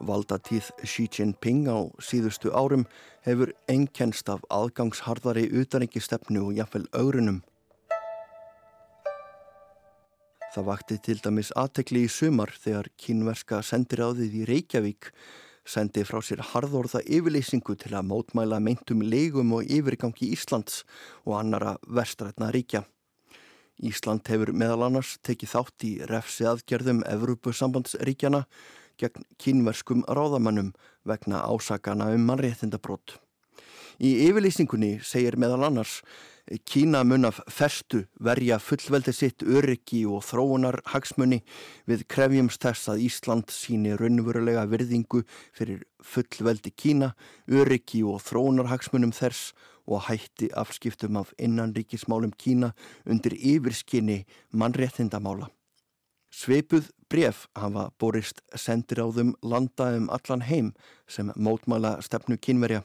Valdatíð 0.03 0.73
Xi 0.83 1.07
Jinping 1.15 1.71
á 1.71 1.79
síðustu 2.03 2.51
árum 2.51 2.89
hefur 3.23 3.55
einkennst 3.71 4.27
af 4.35 4.43
aðgangsharðari 4.51 5.47
utanriki 5.63 6.03
og 6.43 6.57
jafnvel 6.59 6.89
augrunum. 6.91 7.45
Það 10.51 10.65
vakti 10.67 10.97
til 10.99 11.15
dæmis 11.23 11.53
aðtekli 11.55 12.01
í 12.03 12.11
sumar 12.11 12.51
þegar 12.59 12.89
kínverska 12.99 13.61
sendiráðið 13.63 14.33
í 14.41 14.47
Reykjavík 14.49 15.13
sendi 15.63 16.03
frá 16.03 16.19
sér 16.27 16.43
harðorða 16.51 17.05
yfirleysingu 17.07 17.77
til 17.79 17.93
að 17.95 18.09
mótmæla 18.09 18.59
meintum 18.59 19.05
legum 19.07 19.53
og 19.55 19.71
yfirgangi 19.71 20.33
Íslands 20.35 20.81
og 21.23 21.37
annara 21.39 21.77
vestrætna 21.87 22.51
ríkja. 22.51 22.83
Ísland 23.79 24.27
hefur 24.27 24.51
meðal 24.51 24.89
annars 24.89 25.15
tekið 25.23 25.53
þátt 25.55 25.87
í 25.87 25.93
refsi 26.11 26.49
aðgerðum 26.51 27.05
Evrupusambandsríkjana 27.15 28.43
gegn 28.99 29.31
kínverskum 29.39 30.03
ráðamannum 30.11 30.75
vegna 31.07 31.45
ásakana 31.47 32.11
um 32.11 32.27
mannréttindabrót. 32.27 33.21
Í 34.03 34.17
yfirleysingunni 34.27 34.97
segir 35.07 35.39
meðal 35.39 35.69
annars 35.71 36.01
Kína 36.51 37.05
mun 37.07 37.29
af 37.29 37.37
festu 37.47 38.01
verja 38.19 38.57
fullveldi 38.59 39.13
sitt 39.15 39.43
öryggi 39.47 40.01
og 40.11 40.25
þróunar 40.27 40.81
hagsmunni 40.91 41.45
við 41.87 42.03
krefjumst 42.11 42.65
þess 42.65 42.91
að 42.91 43.05
Ísland 43.07 43.55
síni 43.55 43.93
raunverulega 43.95 44.65
virðingu 44.67 45.23
fyrir 45.55 45.85
fullveldi 46.03 46.73
Kína, 46.75 47.13
öryggi 47.47 48.03
og 48.03 48.19
þróunar 48.27 48.67
hagsmunum 48.73 49.15
þess 49.15 49.53
og 49.87 50.09
hætti 50.09 50.51
afskiptum 50.51 51.23
af 51.23 51.31
innanríkismálum 51.39 52.35
Kína 52.35 52.75
undir 53.07 53.39
yfirskinni 53.39 54.25
mannréttindamála. 54.51 55.53
Sveipuð 56.35 56.91
bref 57.11 57.47
hafa 57.55 57.93
borist 57.99 58.43
sendir 58.59 59.03
á 59.03 59.07
þum 59.07 59.37
landa 59.43 59.93
um 59.95 60.11
allan 60.11 60.43
heim 60.47 60.75
sem 61.07 61.31
mótmála 61.37 62.01
stefnu 62.03 62.39
kínverja. 62.39 62.83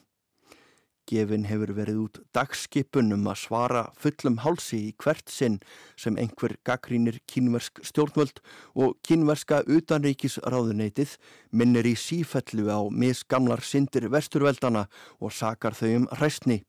Gefin 1.06 1.44
hefur 1.46 1.70
verið 1.70 1.98
út 2.02 2.16
dagskipun 2.34 3.14
um 3.14 3.28
að 3.30 3.38
svara 3.44 3.82
fullum 3.94 4.40
hálsi 4.42 4.80
í 4.88 4.94
hvert 4.98 5.30
sinn 5.30 5.60
sem 5.94 6.16
einhver 6.18 6.56
gaggrínir 6.66 7.20
kínversk 7.30 7.78
stjórnvöld 7.86 8.40
og 8.74 8.96
kínverska 9.06 9.60
utanríkisráðuneytið 9.70 11.14
minnir 11.54 11.86
í 11.86 11.94
sífellu 11.94 12.66
á 12.74 12.82
misgamlar 12.90 13.62
syndir 13.62 14.08
vesturveldana 14.10 14.88
og 15.20 15.30
sakar 15.30 15.78
þau 15.78 15.92
um 16.00 16.08
hræstni. 16.18 16.64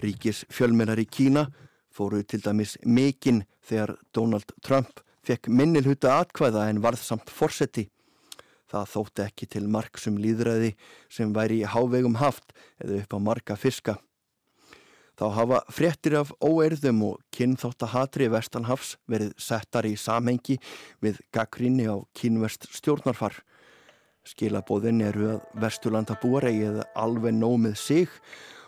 Ríkis 0.00 0.46
fjölmennar 0.48 1.02
í 1.02 1.04
Kína 1.04 1.50
fóru 1.92 2.22
til 2.24 2.40
dæmis 2.40 2.78
mikinn 2.88 3.44
þegar 3.60 3.98
Donald 4.16 4.56
Trump 4.64 5.04
fekk 5.22 5.52
minnilhuta 5.52 6.16
atkvæða 6.22 6.70
en 6.70 6.80
varð 6.82 7.04
samt 7.04 7.28
fórseti. 7.28 7.90
Það 8.72 8.88
þótti 8.94 9.24
ekki 9.26 9.50
til 9.52 9.66
marksum 9.68 10.16
líðræði 10.20 10.72
sem 11.12 11.34
væri 11.36 11.60
í 11.60 11.68
hávegum 11.68 12.16
haft 12.22 12.54
eða 12.80 13.02
upp 13.02 13.16
á 13.16 13.18
marga 13.20 13.56
fiska. 13.60 13.98
Þá 15.20 15.26
hafa 15.36 15.58
fréttir 15.68 16.16
af 16.16 16.32
óerðum 16.40 17.02
og 17.10 17.18
kynþáttahatri 17.36 18.30
vestanhafs 18.32 18.94
verið 19.10 19.34
settar 19.36 19.84
í 19.84 19.92
samhengi 20.00 20.56
við 21.04 21.20
gaggrinni 21.36 21.84
á 21.84 22.00
kynverst 22.16 22.70
stjórnarfar. 22.72 23.36
Skilabóðin 24.24 25.02
eru 25.04 25.28
að 25.34 25.60
Vesturlanda 25.62 26.16
búareigið 26.22 26.80
alveg 26.96 27.36
nómið 27.36 27.76
sig 27.76 28.18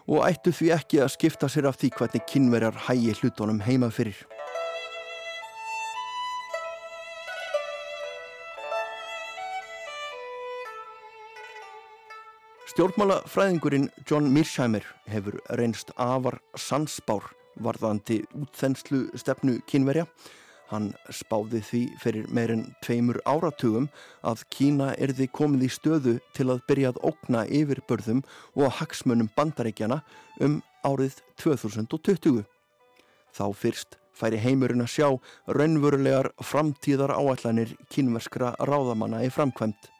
og 0.05 0.27
ættu 0.29 0.53
því 0.53 0.71
ekki 0.77 1.01
að 1.01 1.15
skipta 1.15 1.49
sér 1.49 1.71
af 1.71 1.81
því 1.81 1.95
hvernig 1.97 2.29
kynverjar 2.29 2.81
hægi 2.91 3.17
hlutunum 3.23 3.63
heima 3.65 3.89
fyrir. 3.95 4.19
Stjórnmálafræðingurinn 12.75 13.85
John 14.03 14.33
Mearsheimer 14.35 14.83
hefur 15.07 15.37
reynst 15.55 15.93
afar 15.95 16.41
sansbár 16.59 17.29
varðandi 17.63 18.17
útþenslu 18.35 19.05
stefnu 19.15 19.61
kynverja. 19.71 20.09
Hann 20.73 20.89
spáði 21.07 21.61
því 21.69 21.83
fyrir 22.03 22.27
meirinn 22.35 22.65
tveimur 22.83 23.21
áratugum 23.31 23.87
að 24.27 24.43
Kína 24.51 24.91
erði 24.99 25.29
komið 25.31 25.69
í 25.69 25.71
stöðu 25.71 26.17
til 26.35 26.49
að 26.51 26.65
byrja 26.67 26.91
að 26.91 27.01
ókna 27.13 27.45
yfirbörðum 27.47 28.25
og 28.59 28.75
hagsmunum 28.81 29.31
bandaríkjana 29.39 30.03
um 30.43 30.59
árið 30.83 31.23
2020. 31.45 32.43
Þá 33.31 33.47
fyrst 33.55 34.01
færi 34.19 34.43
heimurinn 34.43 34.83
að 34.83 34.97
sjá 34.99 35.09
raunverulegar 35.47 36.33
framtíðar 36.43 37.15
áallanir 37.15 37.79
kínverskra 37.87 38.57
ráðamanna 38.59 39.23
í 39.23 39.31
framkvæmt. 39.31 39.94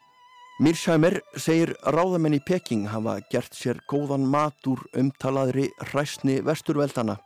Mirsheimer 0.55 1.17
segir 1.35 1.73
ráðamenn 1.83 2.37
í 2.37 2.39
Peking 2.39 2.85
hafa 2.87 3.17
gert 3.27 3.57
sér 3.57 3.81
góðan 3.91 4.23
mat 4.31 4.55
úr 4.71 4.85
umtalaðri 4.95 5.65
hræstni 5.89 6.37
vesturveldana. 6.47 7.17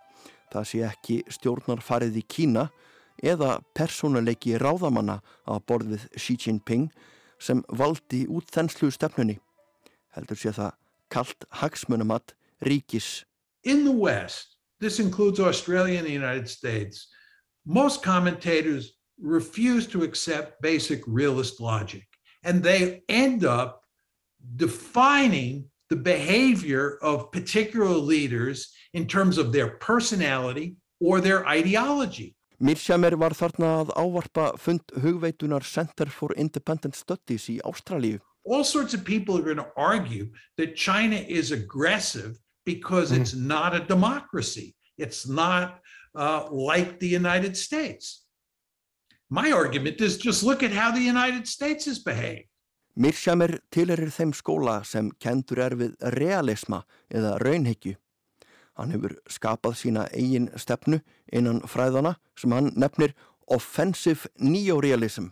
Það 0.50 0.66
sé 0.66 0.82
ekki 0.88 1.18
stjórnarfarið 1.36 2.18
í 2.18 2.24
Kína 2.26 2.64
eða 3.22 3.60
persónuleiki 3.78 4.58
ráðamanna 4.58 5.20
á 5.46 5.62
borðið 5.62 6.08
Xi 6.18 6.40
Jinping 6.42 6.90
sem 7.38 7.62
valdi 7.70 8.24
út 8.26 8.50
þenslu 8.50 8.90
stefnunni. 8.98 9.38
Heldur 10.18 10.42
sé 10.42 10.50
það 10.58 10.74
kallt 11.14 11.46
hagsmunumat 11.62 12.34
ríkis. 12.66 13.28
In 13.62 13.86
the 13.86 13.94
West, 13.94 14.58
this 14.82 14.98
includes 14.98 15.40
Australia 15.40 16.00
and 16.00 16.08
the 16.08 16.18
United 16.18 16.50
States, 16.50 17.14
most 17.64 18.02
commentators 18.02 18.98
refuse 19.22 19.86
to 19.86 20.02
accept 20.02 20.60
basic 20.64 21.06
realist 21.06 21.62
logic. 21.62 22.09
And 22.44 22.64
they 22.64 23.04
end 23.10 23.46
up 23.46 23.84
defining 24.56 25.66
the 25.90 25.96
behavior 25.96 26.98
of 27.02 27.32
particular 27.32 27.90
leaders 27.90 28.72
in 28.94 29.08
terms 29.08 29.38
of 29.38 29.52
their 29.52 29.78
personality 29.78 30.76
or 31.00 31.20
their 31.22 31.48
ideology. 31.48 32.36
Var 32.60 33.34
þarna 33.40 33.68
að 33.82 33.92
ávarpa 33.96 34.60
fund 34.60 34.82
hugveitunar 35.02 35.64
Center 35.64 36.06
for 36.06 36.34
Independent 36.36 36.96
Studies 36.96 37.48
í 37.48 37.60
Ástralíu. 37.64 38.20
All 38.44 38.64
sorts 38.64 38.94
of 38.94 39.06
people 39.06 39.38
are 39.38 39.44
going 39.44 39.58
to 39.58 39.72
argue 39.78 40.30
that 40.58 40.76
China 40.76 41.16
is 41.16 41.52
aggressive 41.52 42.38
because 42.66 43.12
mm. 43.12 43.22
it's 43.22 43.34
not 43.34 43.76
a 43.76 43.80
democracy. 43.80 44.76
It's 44.98 45.28
not 45.28 45.80
uh, 46.16 46.48
like 46.52 47.00
the 47.00 47.08
United 47.08 47.56
States. 47.56 48.26
My 49.32 49.52
argument 49.52 50.02
is 50.02 50.18
just 50.18 50.44
look 50.44 50.64
at 50.64 50.72
how 50.72 50.92
the 50.92 51.02
United 51.02 51.48
States 51.48 51.86
has 51.86 52.00
behaved. 52.00 52.48
Mirshamir 52.98 53.60
tilerir 53.72 54.10
þeim 54.10 54.32
skóla 54.34 54.80
sem 54.84 55.12
kendur 55.22 55.62
er 55.62 55.76
við 55.78 55.92
realisma 56.18 56.82
eða 57.14 57.36
raunhyggju. 57.44 57.94
Hann 58.74 58.96
hefur 58.96 59.14
skapað 59.30 59.76
sína 59.78 60.08
eigin 60.18 60.50
stefnu 60.58 60.98
innan 61.32 61.62
fræðana 61.62 62.16
sem 62.36 62.56
hann 62.58 62.72
nefnir 62.74 63.14
offensive 63.46 64.32
neorealism. 64.42 65.30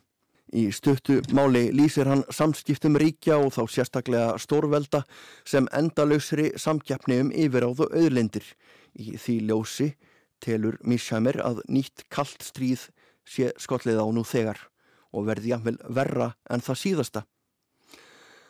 Í 0.53 0.69
stuttu 0.71 1.17
máli 1.33 1.71
lýsir 1.73 2.07
hann 2.07 2.21
samskiptum 2.29 2.99
ríkja 3.01 3.39
og 3.41 3.49
þá 3.57 3.63
sérstaklega 3.73 4.37
stórvelda 4.39 5.01
sem 5.43 5.65
endalausri 5.73 6.51
samkjapni 6.53 7.17
um 7.25 7.33
yfiráðu 7.33 7.89
auðlindir. 7.89 8.45
Í 8.93 9.17
því 9.17 9.39
ljósi 9.49 9.89
telur 10.39 10.77
Mishamir 10.85 11.41
að 11.41 11.65
nýtt 11.65 12.05
kallt 12.13 12.45
stríð 12.45 12.91
sé 13.27 13.51
skollið 13.59 13.99
á 13.99 14.07
nú 14.07 14.23
þegar 14.23 14.61
og 15.13 15.27
verði 15.27 15.51
jafnvel 15.53 15.77
verra 15.89 16.31
en 16.49 16.63
það 16.63 16.81
síðasta. 16.83 17.23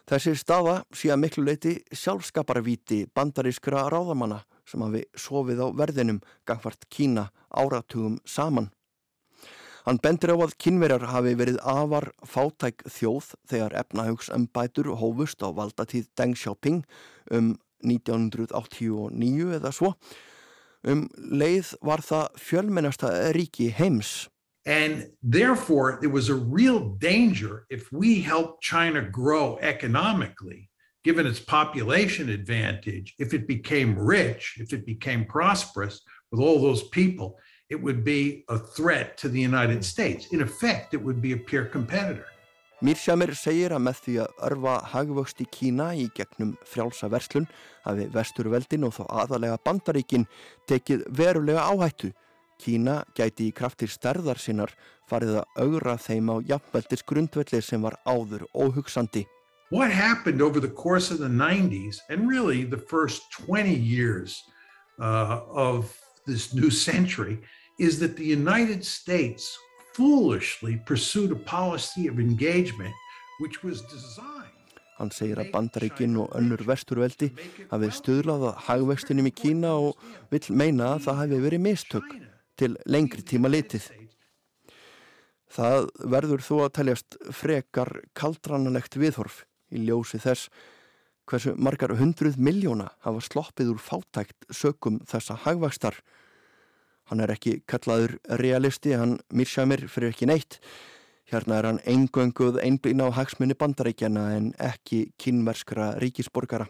Þessi 0.07 0.37
staða 0.39 0.77
sé 0.95 1.11
að 1.11 1.21
miklu 1.25 1.43
leiti 1.43 1.73
sjálfskaparvíti 1.91 3.01
bandarískra 3.11 3.89
ráðamanna 3.91 4.39
sem 4.67 4.83
hafi 4.83 5.03
sofið 5.19 5.63
á 5.63 5.67
verðinum 5.75 6.21
gangvart 6.47 6.87
Kína 6.87 7.27
áratugum 7.51 8.17
saman. 8.23 8.69
Hann 9.87 9.99
bendir 10.03 10.33
á 10.35 10.37
að 10.43 10.55
kynverjar 10.59 11.05
hafi 11.11 11.31
verið 11.39 11.59
afar 11.63 12.09
fátæk 12.27 12.83
þjóð 12.91 13.29
þegar 13.47 13.75
efnahauksambætur 13.83 14.89
hófust 14.99 15.43
á 15.43 15.51
valdatíð 15.55 16.09
Deng 16.19 16.35
Xiaoping 16.35 16.81
um 17.31 17.53
1989 17.83 19.53
eða 19.59 19.71
svo. 19.71 19.93
Um 20.83 21.05
leið 21.15 21.73
var 21.83 22.03
það 22.03 22.27
fjölmennasta 22.39 23.13
ríki 23.35 23.69
heims. 23.75 24.27
And 24.67 25.07
therefore, 25.23 25.97
there 26.01 26.09
was 26.09 26.27
a 26.27 26.35
real 26.35 26.89
danger 26.99 27.65
if 27.69 27.89
we 27.93 28.19
helped 28.19 28.61
China 28.61 29.01
grow 29.01 29.57
economically, 29.61 30.69
given 31.05 31.25
its 31.25 31.39
population 31.39 32.27
advantage, 32.27 33.15
if 33.17 33.33
it 33.33 33.47
became 33.47 33.97
rich, 33.97 34.57
if 34.59 34.73
it 34.73 34.85
became 34.85 35.23
prosperous 35.25 36.01
with 36.31 36.41
all 36.41 36.61
those 36.61 36.83
people, 36.89 37.39
it 37.69 37.81
would 37.81 38.03
be 38.03 38.43
a 38.49 38.59
threat 38.59 39.17
to 39.19 39.29
the 39.29 39.39
United 39.39 39.85
States. 39.85 40.27
In 40.33 40.41
effect, 40.41 40.93
it 40.93 41.01
would 41.01 41.21
be 41.21 41.31
a 41.31 41.37
peer 41.37 41.65
competitor. 41.65 42.25
Mírsjamir 42.83 43.31
segir 43.33 43.71
að 43.73 43.81
með 43.87 44.01
því 44.03 44.15
að 44.21 44.41
örfa 44.51 44.73
hagvöxt 44.91 45.39
í 45.41 45.47
Kína 45.49 45.87
í 45.97 46.11
gegnum 46.13 46.51
frjálsa 46.67 47.07
verslun 47.09 47.47
hafi 47.87 48.05
vesturveldin 48.13 48.85
og 48.85 48.93
þó 48.99 49.07
aðalega 49.23 49.57
bandaríkin 49.65 50.27
tekið 50.69 51.07
verulega 51.09 51.63
áhættu 51.71 52.11
Kína 52.57 53.03
gæti 53.15 53.47
í 53.49 53.55
kraftir 53.55 53.91
stærðar 53.91 54.39
sinnar 54.41 54.73
farið 55.09 55.39
að 55.41 55.63
augra 55.63 55.95
þeim 56.01 56.31
á 56.33 56.35
jafnveldis 56.51 57.05
grundvelli 57.07 57.61
sem 57.61 57.81
var 57.81 57.97
áður 58.05 58.45
óhugsandi. 58.53 59.25
What 59.69 59.91
happened 59.91 60.41
over 60.41 60.59
the 60.59 60.71
course 60.71 61.11
of 61.11 61.19
the 61.19 61.27
90s 61.27 61.99
and 62.09 62.29
really 62.29 62.63
the 62.63 62.77
first 62.77 63.21
20 63.31 63.73
years 63.73 64.43
uh, 64.99 65.41
of 65.49 65.93
this 66.25 66.53
new 66.53 66.71
century 66.71 67.39
is 67.79 67.99
that 67.99 68.15
the 68.15 68.25
United 68.25 68.85
States 68.85 69.57
foolishly 69.93 70.79
pursued 70.85 71.31
a 71.31 71.35
policy 71.35 72.07
of 72.07 72.19
engagement 72.19 72.93
which 73.39 73.63
was 73.63 73.81
designed 73.83 74.53
Hann 74.97 75.11
segir 75.13 75.37
að 75.37 75.51
bandaríkinn 75.53 76.15
og 76.17 76.31
önnur 76.37 76.63
vesturveldi 76.65 77.27
hafi 77.69 77.89
stuðlað 77.93 78.47
að 78.49 78.63
hagvextinum 78.65 79.29
í 79.29 79.33
Kína 79.43 79.75
og 79.77 79.99
vil 80.31 80.41
meina 80.57 80.95
að 80.95 81.03
það 81.05 81.19
hafi 81.21 81.41
verið 81.43 81.63
mistök 81.67 82.07
til 82.57 82.75
lengri 82.89 83.23
tíma 83.23 83.51
litið. 83.51 83.85
Það 85.53 85.87
verður 86.11 86.43
þó 86.43 86.55
að 86.65 86.73
teljast 86.79 87.17
frekar 87.33 87.91
kaldranalegt 88.17 88.97
viðhorf 88.99 89.45
í 89.71 89.85
ljósi 89.87 90.19
þess 90.19 90.49
hversu 91.27 91.53
margar 91.59 91.95
hundruð 91.99 92.37
miljóna 92.39 92.91
hafa 93.03 93.23
sloppið 93.23 93.73
úr 93.73 93.81
fátækt 93.83 94.47
sökum 94.53 95.01
þessa 95.07 95.35
hagvakstar. 95.43 95.97
Hann 97.07 97.23
er 97.23 97.31
ekki 97.31 97.61
kallaður 97.67 98.17
realisti, 98.39 98.95
hann 98.95 99.17
Mirshamir 99.31 99.85
fyrir 99.91 100.11
ekki 100.11 100.27
neitt. 100.27 100.59
Hérna 101.27 101.59
er 101.59 101.67
hann 101.67 101.81
eingönguð 101.83 102.59
einblýna 102.63 103.09
á 103.11 103.17
hagsmunni 103.19 103.55
bandaríkjana 103.59 104.29
en 104.37 104.51
ekki 104.63 105.09
kynverskra 105.19 105.93
ríkisborgara. 105.99 106.67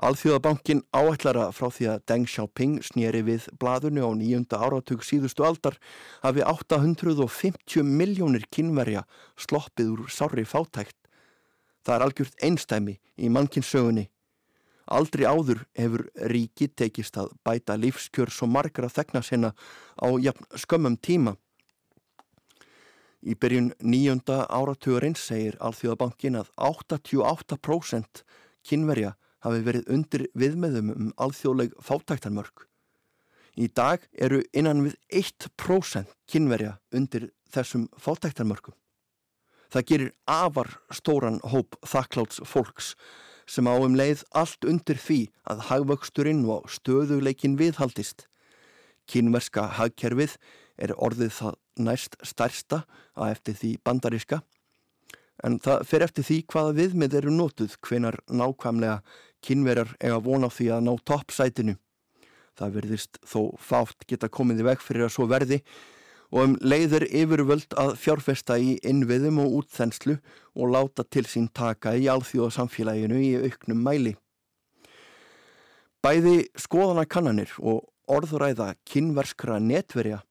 Alþjóðabankin 0.00 0.80
áætlara 0.96 1.50
frá 1.52 1.68
því 1.68 1.88
að 1.92 2.04
Deng 2.08 2.28
Xiaoping 2.30 2.78
snýri 2.86 3.20
við 3.26 3.48
bladunu 3.60 4.06
á 4.08 4.10
nýjunda 4.16 4.60
áratug 4.64 5.04
síðustu 5.04 5.44
aldar 5.44 5.76
hafi 6.22 6.40
850 6.46 7.84
miljónir 7.84 8.46
kynverja 8.48 9.04
sloppið 9.36 9.92
úr 9.92 10.08
sári 10.08 10.46
fátækt. 10.48 10.96
Það 11.84 11.94
er 11.94 12.06
algjört 12.06 12.42
einstæmi 12.42 12.96
í 13.18 13.28
mannkinsögunni. 13.28 14.08
Aldrei 14.92 15.26
áður 15.28 15.62
hefur 15.78 16.08
ríki 16.32 16.68
tekist 16.68 17.16
að 17.20 17.34
bæta 17.44 17.76
lífskjör 17.76 18.32
svo 18.32 18.48
margra 18.48 18.88
þegna 18.90 19.22
sinna 19.22 19.52
á 20.00 20.08
jafn 20.18 20.48
skömmum 20.58 20.96
tíma. 20.96 21.36
Í 23.22 23.36
byrjun 23.38 23.70
nýjunda 23.78 24.48
áratugurins 24.50 25.22
segir 25.28 25.54
Alþjóðabankin 25.62 26.40
að 26.40 26.48
88% 26.58 28.24
kynverja 28.66 29.14
hafi 29.42 29.64
verið 29.66 29.88
undir 29.92 30.26
viðmeðum 30.38 30.92
um 30.94 31.08
alþjóðleg 31.20 31.74
fátæktarmörk. 31.82 32.66
Í 33.58 33.68
dag 33.68 34.04
eru 34.12 34.40
innan 34.56 34.84
við 34.86 34.96
1% 35.12 36.14
kynverja 36.30 36.78
undir 36.94 37.30
þessum 37.52 37.88
fátæktarmörkum. 38.00 38.74
Það 39.72 39.86
gerir 39.88 40.12
afar 40.28 40.70
stóran 40.92 41.40
hóp 41.48 41.76
þakkláts 41.84 42.40
fólks 42.48 42.94
sem 43.48 43.66
á 43.68 43.74
um 43.74 43.96
leið 43.96 44.22
allt 44.36 44.64
undir 44.68 45.00
því 45.00 45.20
að 45.48 45.66
hagvöxturinn 45.68 46.44
og 46.48 46.68
stöðuleikin 46.70 47.58
viðhaldist. 47.60 48.28
Kynverska 49.08 49.66
hagkerfið 49.78 50.36
er 50.80 50.94
orðið 50.96 51.32
það 51.40 51.58
næst 51.82 52.16
stærsta 52.24 52.84
að 53.16 53.34
eftir 53.34 53.58
því 53.58 53.72
bandaríska 53.84 54.42
en 55.46 55.58
það 55.62 55.84
fer 55.88 56.04
eftir 56.06 56.26
því 56.26 56.38
hvaða 56.52 56.74
viðmið 56.78 57.16
eru 57.20 57.34
nótuð 57.34 57.76
hvenar 57.86 58.18
nákvæmlega 58.30 59.00
kynverjar 59.44 59.94
eiga 60.00 60.20
vona 60.22 60.48
á 60.48 60.54
því 60.54 60.68
að 60.76 60.84
ná 60.86 60.92
toppsætinu. 61.08 61.74
Það 62.58 62.76
verðist 62.76 63.18
þó 63.24 63.40
fátt 63.58 64.06
geta 64.08 64.30
komið 64.32 64.62
í 64.62 64.68
veg 64.70 64.84
fyrir 64.84 65.06
að 65.08 65.14
svo 65.16 65.26
verði 65.30 65.62
og 66.32 66.46
um 66.46 66.56
leiður 66.64 67.04
yfirvöld 67.08 67.76
að 67.78 67.94
fjárfesta 68.00 68.56
í 68.60 68.78
innviðum 68.88 69.42
og 69.42 69.58
útþenslu 69.60 70.16
og 70.56 70.72
láta 70.72 71.04
til 71.04 71.26
sín 71.28 71.48
taka 71.52 71.92
í 71.96 72.08
alþjóðasamfélaginu 72.12 73.20
í 73.20 73.32
auknum 73.44 73.82
mæli. 73.84 74.14
Bæði 76.02 76.48
skoðanakannanir 76.58 77.52
og 77.60 77.84
orðuræða 78.10 78.72
kynverskra 78.88 79.60
netverja 79.62 80.22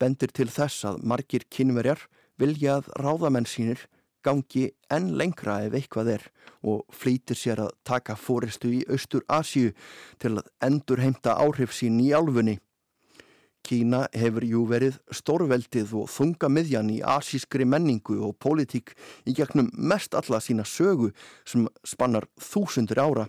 bendir 0.00 0.32
til 0.34 0.48
þess 0.50 0.86
að 0.88 1.02
margir 1.06 1.44
kynverjar 1.52 2.06
vilja 2.40 2.80
að 2.80 2.88
ráðamenn 3.04 3.48
sínir 3.48 3.84
gangi 4.24 4.68
enn 4.92 5.14
lengra 5.18 5.60
ef 5.66 5.76
eitthvað 5.76 6.14
er 6.16 6.24
og 6.62 6.82
flýtir 6.92 7.38
sér 7.38 7.62
að 7.64 7.76
taka 7.84 8.16
fóristu 8.16 8.72
í 8.80 8.80
Östur 8.88 9.24
Asju 9.28 9.72
til 10.20 10.36
að 10.36 10.50
endur 10.66 11.02
heimta 11.02 11.36
áhrif 11.40 11.72
sín 11.76 12.00
í 12.02 12.10
álfunni. 12.12 12.58
Kína 13.66 14.06
hefur 14.16 14.44
jú 14.48 14.62
verið 14.68 14.96
stórveldið 15.12 15.92
og 16.00 16.08
þunga 16.10 16.48
miðjan 16.48 16.92
í 16.94 17.00
asískri 17.04 17.66
menningu 17.68 18.16
og 18.24 18.38
pólitík 18.40 18.94
í 19.28 19.34
gegnum 19.36 19.68
mest 19.76 20.16
alla 20.16 20.40
sína 20.40 20.64
sögu 20.64 21.10
sem 21.44 21.68
spannar 21.84 22.26
þúsundur 22.40 23.02
ára. 23.04 23.28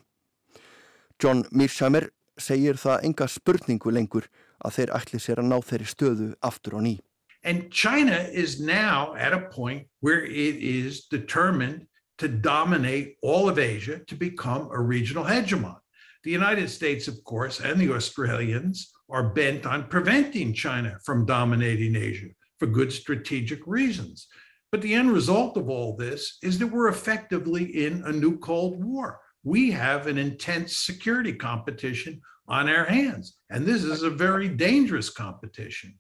John 1.22 1.44
Mearsheimer 1.52 2.10
segir 2.40 2.80
það 2.80 3.06
enga 3.10 3.28
spurningu 3.28 3.92
lengur 3.92 4.30
að 4.64 4.78
þeir 4.78 4.94
ætli 4.98 5.20
sér 5.20 5.42
að 5.44 5.52
ná 5.52 5.58
þeirri 5.62 5.90
stöðu 5.92 6.34
aftur 6.42 6.80
á 6.80 6.82
ný. 6.82 6.96
And 7.44 7.72
China 7.72 8.16
is 8.32 8.60
now 8.60 9.16
at 9.16 9.34
a 9.34 9.50
point 9.50 9.88
where 10.00 10.24
it 10.24 10.56
is 10.56 11.06
determined 11.06 11.88
to 12.20 12.28
dominate 12.28 13.16
all 13.24 13.50
of 13.50 13.58
Asia 13.58 14.00
to 14.06 14.16
become 14.16 14.70
a 14.72 14.80
regional 14.80 15.24
hegemon. 15.24 15.78
The 16.24 16.32
United 16.32 16.70
States, 16.70 17.08
of 17.08 17.24
course, 17.24 17.60
and 17.60 17.80
the 17.80 17.94
Australians 17.94 18.92
are 19.10 19.34
bent 19.34 19.66
on 19.66 19.88
preventing 19.88 20.54
China 20.54 21.00
from 21.04 21.26
dominating 21.26 21.96
Asia 21.96 22.28
for 22.60 22.68
good 22.68 22.94
strategic 22.94 23.66
reasons. 23.66 24.28
But 24.72 24.84
the 24.84 24.94
end 24.94 25.12
result 25.12 25.58
of 25.58 25.68
all 25.68 25.96
this 25.96 26.38
is 26.44 26.60
that 26.60 26.68
we're 26.68 26.90
effectively 26.90 27.86
in 27.86 28.04
a 28.06 28.12
new 28.12 28.38
Cold 28.38 28.84
War. 28.84 29.20
We 29.44 29.72
have 29.72 30.06
an 30.06 30.20
intense 30.20 30.78
security 30.78 31.34
competition 31.34 32.22
on 32.48 32.70
our 32.70 32.86
hands, 32.86 33.38
and 33.50 33.66
this 33.66 33.84
is 33.84 34.04
a 34.04 34.10
very 34.10 34.48
dangerous 34.48 35.10
competition. 35.10 35.98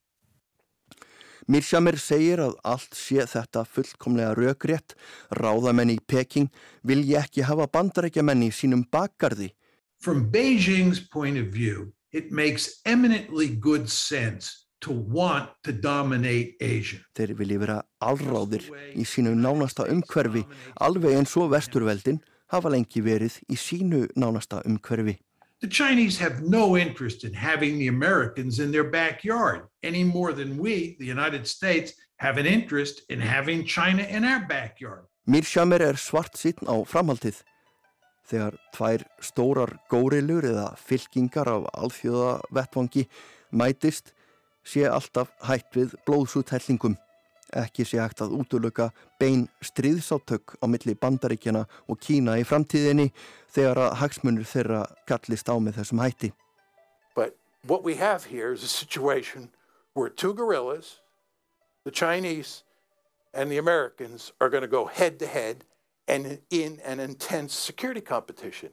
Mirshamir 1.47 1.97
segir 1.99 2.41
að 2.43 2.57
allt 2.63 2.93
sé 2.97 3.25
þetta 3.25 3.63
fullkomlega 3.65 4.35
raugrétt, 4.37 4.95
ráðamenn 5.37 5.93
í 5.93 5.99
Peking 6.05 6.51
vilja 6.83 7.23
ekki 7.25 7.45
hafa 7.47 7.69
bandarækjamenn 7.71 8.45
í 8.45 8.51
sínum 8.53 8.83
bakgarði. 8.91 9.51
From 10.01 10.29
Beijing's 10.31 10.99
point 10.99 11.37
of 11.37 11.53
view, 11.53 11.93
it 12.11 12.31
makes 12.31 12.81
eminently 12.85 13.47
good 13.47 13.89
sense 13.89 14.65
to 14.81 14.91
want 14.91 15.49
to 15.63 15.71
dominate 15.71 16.57
Asia. 16.59 16.99
Þeir 17.15 17.35
vilji 17.37 17.57
vera 17.61 17.81
allráðir 18.01 18.65
í 18.97 19.05
sínu 19.05 19.35
nánasta 19.37 19.85
umhverfi 19.89 20.43
alveg 20.81 21.19
eins 21.19 21.35
og 21.37 21.51
vesturveldin 21.53 22.21
hafa 22.51 22.71
lengi 22.73 23.03
verið 23.05 23.37
í 23.47 23.57
sínu 23.57 24.07
nánasta 24.17 24.63
umhverfi. 24.65 25.19
The 25.61 25.67
Chinese 25.67 26.17
have 26.17 26.41
no 26.41 26.75
interest 26.75 27.23
in 27.23 27.33
having 27.33 27.77
the 27.77 27.87
Americans 27.87 28.57
in 28.59 28.71
their 28.71 28.89
backyard 28.89 29.67
any 29.83 30.03
more 30.03 30.33
than 30.33 30.57
we, 30.57 30.95
the 30.97 31.05
United 31.05 31.45
States, 31.45 31.93
have 32.17 32.39
an 32.39 32.47
interest 32.47 33.03
in 33.09 33.21
having 33.21 33.63
China 33.65 34.01
in 34.01 34.25
our 34.25 34.43
backyard. 34.47 35.05
Mírsjámer 35.29 35.79
er 35.79 35.99
svart 36.01 36.33
sýtn 36.33 36.65
á 36.65 36.81
framhaldið. 36.89 37.43
Þegar 38.25 38.57
tvær 38.73 39.05
stórar 39.21 39.75
górilur 39.93 40.49
eða 40.49 40.65
fylkingar 40.81 41.45
af 41.53 41.69
alþjóða 41.77 42.33
vettvangi 42.57 43.05
mætist 43.53 44.15
sé 44.65 44.89
alltaf 44.89 45.29
hætt 45.45 45.69
við 45.77 45.93
blóðsúthellingum. 46.09 46.97
Ekki 47.51 47.83
sé 47.85 47.99
hægt 47.99 48.21
að 48.23 48.35
bein 49.19 49.47
á 50.63 50.65
milli 50.71 50.95
bandaríkjana 50.95 51.65
og 51.89 51.99
Kína 51.99 52.37
í 52.39 52.45
framtíðinni 52.47 53.11
þegar 53.51 53.81
að 53.87 53.97
hagsmunur 54.01 54.47
þeirra 54.47 54.85
á 55.51 55.55
með 55.59 55.81
þessum 55.81 56.03
hætti. 56.03 56.31
But 57.15 57.35
what 57.67 57.83
we 57.83 57.95
have 57.95 58.25
here 58.25 58.53
is 58.53 58.63
a 58.63 58.67
situation 58.67 59.49
where 59.93 60.09
two 60.09 60.33
gorillas, 60.33 60.99
the 61.83 61.91
Chinese 61.91 62.63
and 63.33 63.51
the 63.51 63.57
Americans, 63.57 64.31
are 64.39 64.49
going 64.49 64.63
to 64.63 64.67
go 64.67 64.85
head 64.85 65.19
to 65.19 65.27
head 65.27 65.65
and 66.07 66.39
in 66.49 66.79
an 66.85 66.99
intense 66.99 67.53
security 67.53 68.01
competition. 68.01 68.71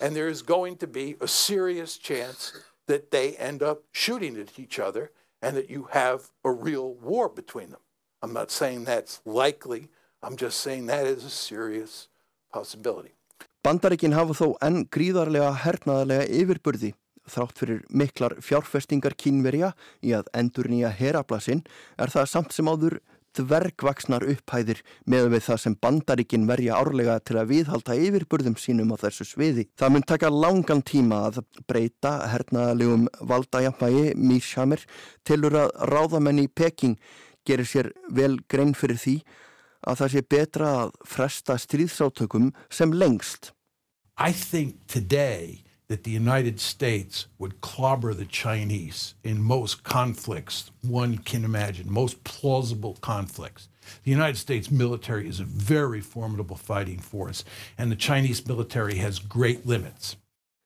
And 0.00 0.14
there 0.14 0.28
is 0.28 0.42
going 0.42 0.76
to 0.78 0.86
be 0.86 1.16
a 1.20 1.28
serious 1.28 1.96
chance 1.98 2.52
that 2.86 3.10
they 3.10 3.36
end 3.36 3.62
up 3.62 3.84
shooting 3.92 4.36
at 4.36 4.58
each 4.58 4.78
other 4.78 5.12
and 5.40 5.56
that 5.56 5.70
you 5.70 5.88
have 5.92 6.30
a 6.44 6.50
real 6.50 6.94
war 6.94 7.28
between 7.28 7.70
them. 7.70 7.80
I'm 8.22 8.32
not 8.32 8.50
saying 8.50 8.84
that's 8.84 9.20
likely, 9.24 9.88
I'm 10.22 10.36
just 10.36 10.60
saying 10.60 10.86
that 10.86 11.06
is 11.06 11.24
a 11.24 11.30
serious 11.30 12.08
possibility. 12.52 13.14
Bandaríkin 13.62 14.14
hafa 14.14 14.34
þó 14.38 14.46
enn 14.64 14.86
gríðarlega 14.90 15.52
hernaðarlega 15.64 16.26
yfirburði 16.40 16.94
þrátt 17.28 17.60
fyrir 17.60 17.84
miklar 17.90 18.38
fjárfestingar 18.40 19.14
kínverja 19.18 19.74
í 20.00 20.14
að 20.16 20.30
endur 20.38 20.70
nýja 20.70 20.90
herablasinn 20.94 21.64
er 22.00 22.12
það 22.14 22.30
samt 22.32 22.56
sem 22.56 22.70
áður 22.70 22.98
dvergvaksnar 23.38 24.24
upphæðir 24.32 24.80
með 25.06 25.28
við 25.34 25.44
það 25.46 25.60
sem 25.62 25.76
bandaríkin 25.82 26.48
verja 26.48 26.78
árlega 26.80 27.18
til 27.22 27.36
að 27.38 27.52
viðhalda 27.52 27.96
yfirburðum 28.08 28.56
sínum 28.58 28.94
á 28.94 28.96
þessu 29.04 29.26
sviði. 29.28 29.68
Það 29.78 29.94
mun 29.94 30.06
taka 30.08 30.32
langan 30.32 30.82
tíma 30.82 31.20
að 31.28 31.42
breyta 31.70 32.14
hernaðalegum 32.32 33.06
valdajamægi 33.20 34.16
Míshammer 34.18 34.82
tilur 35.28 35.60
að 35.66 35.74
ráðamenn 35.92 36.42
í 36.42 36.48
Peking 36.48 36.98
gerir 37.48 37.68
sér 37.68 37.92
vel 38.12 38.36
grein 38.52 38.74
fyrir 38.76 39.00
því 39.00 39.16
að 39.88 40.02
það 40.02 40.12
sé 40.14 40.24
betra 40.34 40.72
að 40.82 40.92
fresta 41.06 41.56
stríðsátökum 41.60 42.52
sem 42.70 42.92
lengst. 42.92 43.52
I 44.18 44.32
think 44.32 44.86
today 44.86 45.62
that 45.88 46.04
the 46.04 46.10
United 46.10 46.60
States 46.60 47.26
would 47.38 47.60
clobber 47.60 48.12
the 48.12 48.26
Chinese 48.26 49.14
in 49.24 49.40
most 49.42 49.84
conflicts 49.84 50.70
one 50.82 51.18
can 51.18 51.44
imagine, 51.44 51.90
most 51.90 52.22
plausible 52.24 52.98
conflicts. 53.00 53.68
The 54.04 54.10
United 54.10 54.36
States 54.36 54.70
military 54.70 55.26
is 55.28 55.40
a 55.40 55.44
very 55.44 56.02
formidable 56.02 56.56
fighting 56.56 56.98
force, 56.98 57.42
and 57.78 57.90
the 57.90 57.96
Chinese 57.96 58.46
military 58.46 58.96
has 58.96 59.18
great 59.18 59.66
limits. 59.66 60.16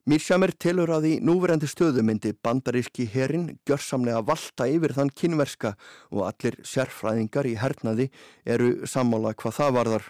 Mírsjámer 0.03 0.50
telur 0.59 0.90
að 0.90 1.05
í 1.07 1.11
núverendi 1.22 1.68
stöðu 1.70 2.03
myndi 2.03 2.32
bandaríski 2.34 3.05
herin 3.12 3.53
gjörsamlega 3.68 4.24
valta 4.26 4.66
yfir 4.66 4.96
þann 4.96 5.12
kynverska 5.14 5.76
og 6.11 6.24
allir 6.26 6.57
sérfræðingar 6.66 7.46
í 7.46 7.53
hernaði 7.61 8.09
eru 8.42 8.72
sammála 8.90 9.30
hvað 9.38 9.55
það 9.61 9.76
varðar. 9.76 10.09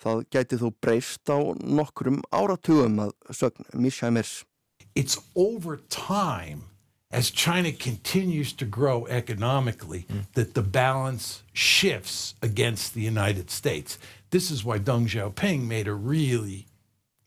Það 0.00 0.22
gæti 0.32 0.58
þó 0.62 0.66
breyst 0.80 1.28
á 1.28 1.38
nokkrum 1.60 2.22
áratugum 2.32 3.02
að 3.04 3.12
sögn 3.36 3.68
Mísjæmers. 3.76 4.46
It's 4.94 5.20
over 5.34 5.76
time 5.90 6.64
as 7.12 7.28
China 7.30 7.70
continues 7.72 8.54
to 8.54 8.64
grow 8.64 9.04
economically 9.10 10.06
mm. 10.08 10.24
that 10.32 10.54
the 10.54 10.62
balance 10.62 11.42
shifts 11.52 12.34
against 12.40 12.94
the 12.94 13.02
United 13.02 13.50
States. 13.50 13.98
This 14.30 14.50
is 14.50 14.64
why 14.64 14.78
Deng 14.78 15.04
Xiaoping 15.04 15.68
made 15.68 15.86
a 15.86 15.92
really 15.92 16.66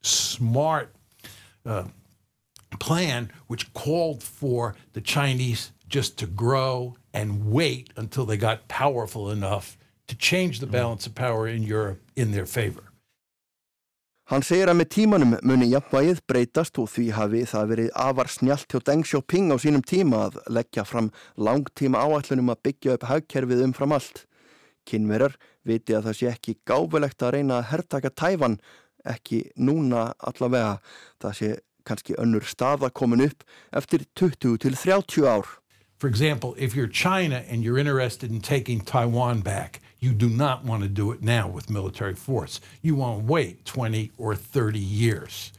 smart 0.02 0.96
uh, 1.66 1.84
plan 2.80 3.32
which 3.48 3.74
called 3.74 4.24
for 4.24 4.76
the 4.94 5.02
Chinese 5.02 5.72
just 5.88 6.18
to 6.18 6.26
grow 6.26 6.96
and 7.14 7.52
wait 7.52 7.92
until 7.96 8.26
they 8.26 8.38
got 8.38 8.68
powerful 8.68 9.30
enough 9.30 9.78
to 10.08 10.16
change 10.16 10.60
the 10.60 10.68
balance 10.68 11.06
of 11.06 11.16
power 11.16 11.48
in 11.48 11.64
Europe 11.64 12.00
in 12.16 12.32
their 12.32 12.46
favor. 12.46 12.92
Hann 14.32 14.46
segir 14.48 14.70
að 14.72 14.78
með 14.80 14.88
tímanum 14.96 15.34
muni 15.44 15.66
jafnvægið 15.74 16.22
breytast 16.24 16.78
og 16.80 16.88
því 16.88 17.10
hafi 17.18 17.42
það 17.52 17.72
verið 17.72 17.90
afar 18.00 18.30
snjált 18.32 18.72
hjá 18.72 18.80
Deng 18.88 19.02
Xiaoping 19.04 19.52
á 19.52 19.60
sínum 19.60 19.84
tíma 19.84 20.22
að 20.30 20.38
leggja 20.48 20.86
fram 20.88 21.10
langtíma 21.36 22.00
áætlunum 22.00 22.54
að 22.54 22.62
byggja 22.68 22.96
upp 22.96 23.08
hagkerfið 23.10 23.66
umfram 23.66 23.96
allt. 23.98 24.24
Kinnverar 24.88 25.36
viti 25.68 25.98
að 25.98 26.08
það 26.08 26.18
sé 26.22 26.30
ekki 26.32 26.56
gáfulegt 26.64 27.28
að 27.28 27.34
reyna 27.36 27.60
að 27.60 27.68
herrtaka 27.74 28.14
tæfan, 28.22 28.56
ekki 29.06 29.52
núna 29.58 30.12
allavega. 30.20 30.80
Það 31.22 31.38
sé 31.40 31.52
kannski 31.88 32.16
önnur 32.22 32.46
staða 32.46 32.92
komin 32.94 33.26
upp 33.26 33.44
eftir 33.74 34.06
20 34.16 34.58
til 34.58 34.76
30 34.76 35.28
ár. 35.28 35.48
For 36.02 36.08
example, 36.08 36.56
if 36.58 36.76
you're 36.76 36.88
China 36.88 37.44
and 37.48 37.64
you're 37.64 37.78
interested 37.78 38.32
in 38.32 38.42
taking 38.42 38.82
Taiwan 38.82 39.42
back, 39.42 39.82
you 40.00 40.14
do 40.14 40.30
not 40.30 40.66
want 40.66 40.82
to 40.82 40.90
do 40.90 41.12
it 41.12 41.22
now 41.22 41.48
with 41.48 41.70
military 41.70 42.16
force. 42.16 42.60
You 42.82 42.96
want 42.96 43.20
to 43.20 43.34
wait 43.34 43.66
20 43.66 44.12
or 44.18 44.36
30 44.36 44.80
years. 44.80 45.52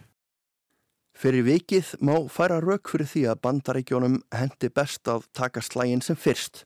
Fyrir 1.15 1.45
vikið 1.47 1.93
má 2.03 2.17
færa 2.27 2.57
rauk 2.59 2.91
fyrir 2.91 3.07
því 3.07 3.21
að 3.31 3.41
bandaríkjónum 3.47 4.17
hendi 4.35 4.67
best 4.75 5.07
að 5.07 5.29
taka 5.31 5.63
slægin 5.63 6.03
sem 6.03 6.19
fyrst. 6.19 6.65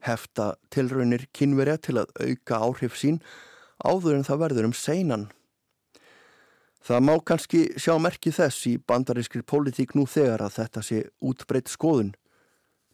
Hefta 0.00 0.54
tilraunir 0.72 1.26
kynverja 1.36 1.76
til 1.76 1.98
að 2.00 2.14
auka 2.24 2.62
áhrif 2.64 2.96
sín 2.96 3.20
áður 3.84 4.16
en 4.16 4.24
það 4.24 4.40
verður 4.46 4.70
um 4.70 4.72
seinan. 4.72 5.26
Það 6.80 7.04
má 7.04 7.12
kannski 7.20 7.60
sjá 7.76 7.92
merki 8.00 8.32
þess 8.32 8.66
í 8.70 8.78
bandarískri 8.80 9.42
pólitík 9.44 9.92
nú 9.98 10.06
þegar 10.08 10.46
að 10.46 10.56
þetta 10.56 10.82
sé 10.84 11.00
útbreytt 11.20 11.68
skoðun. 11.68 12.14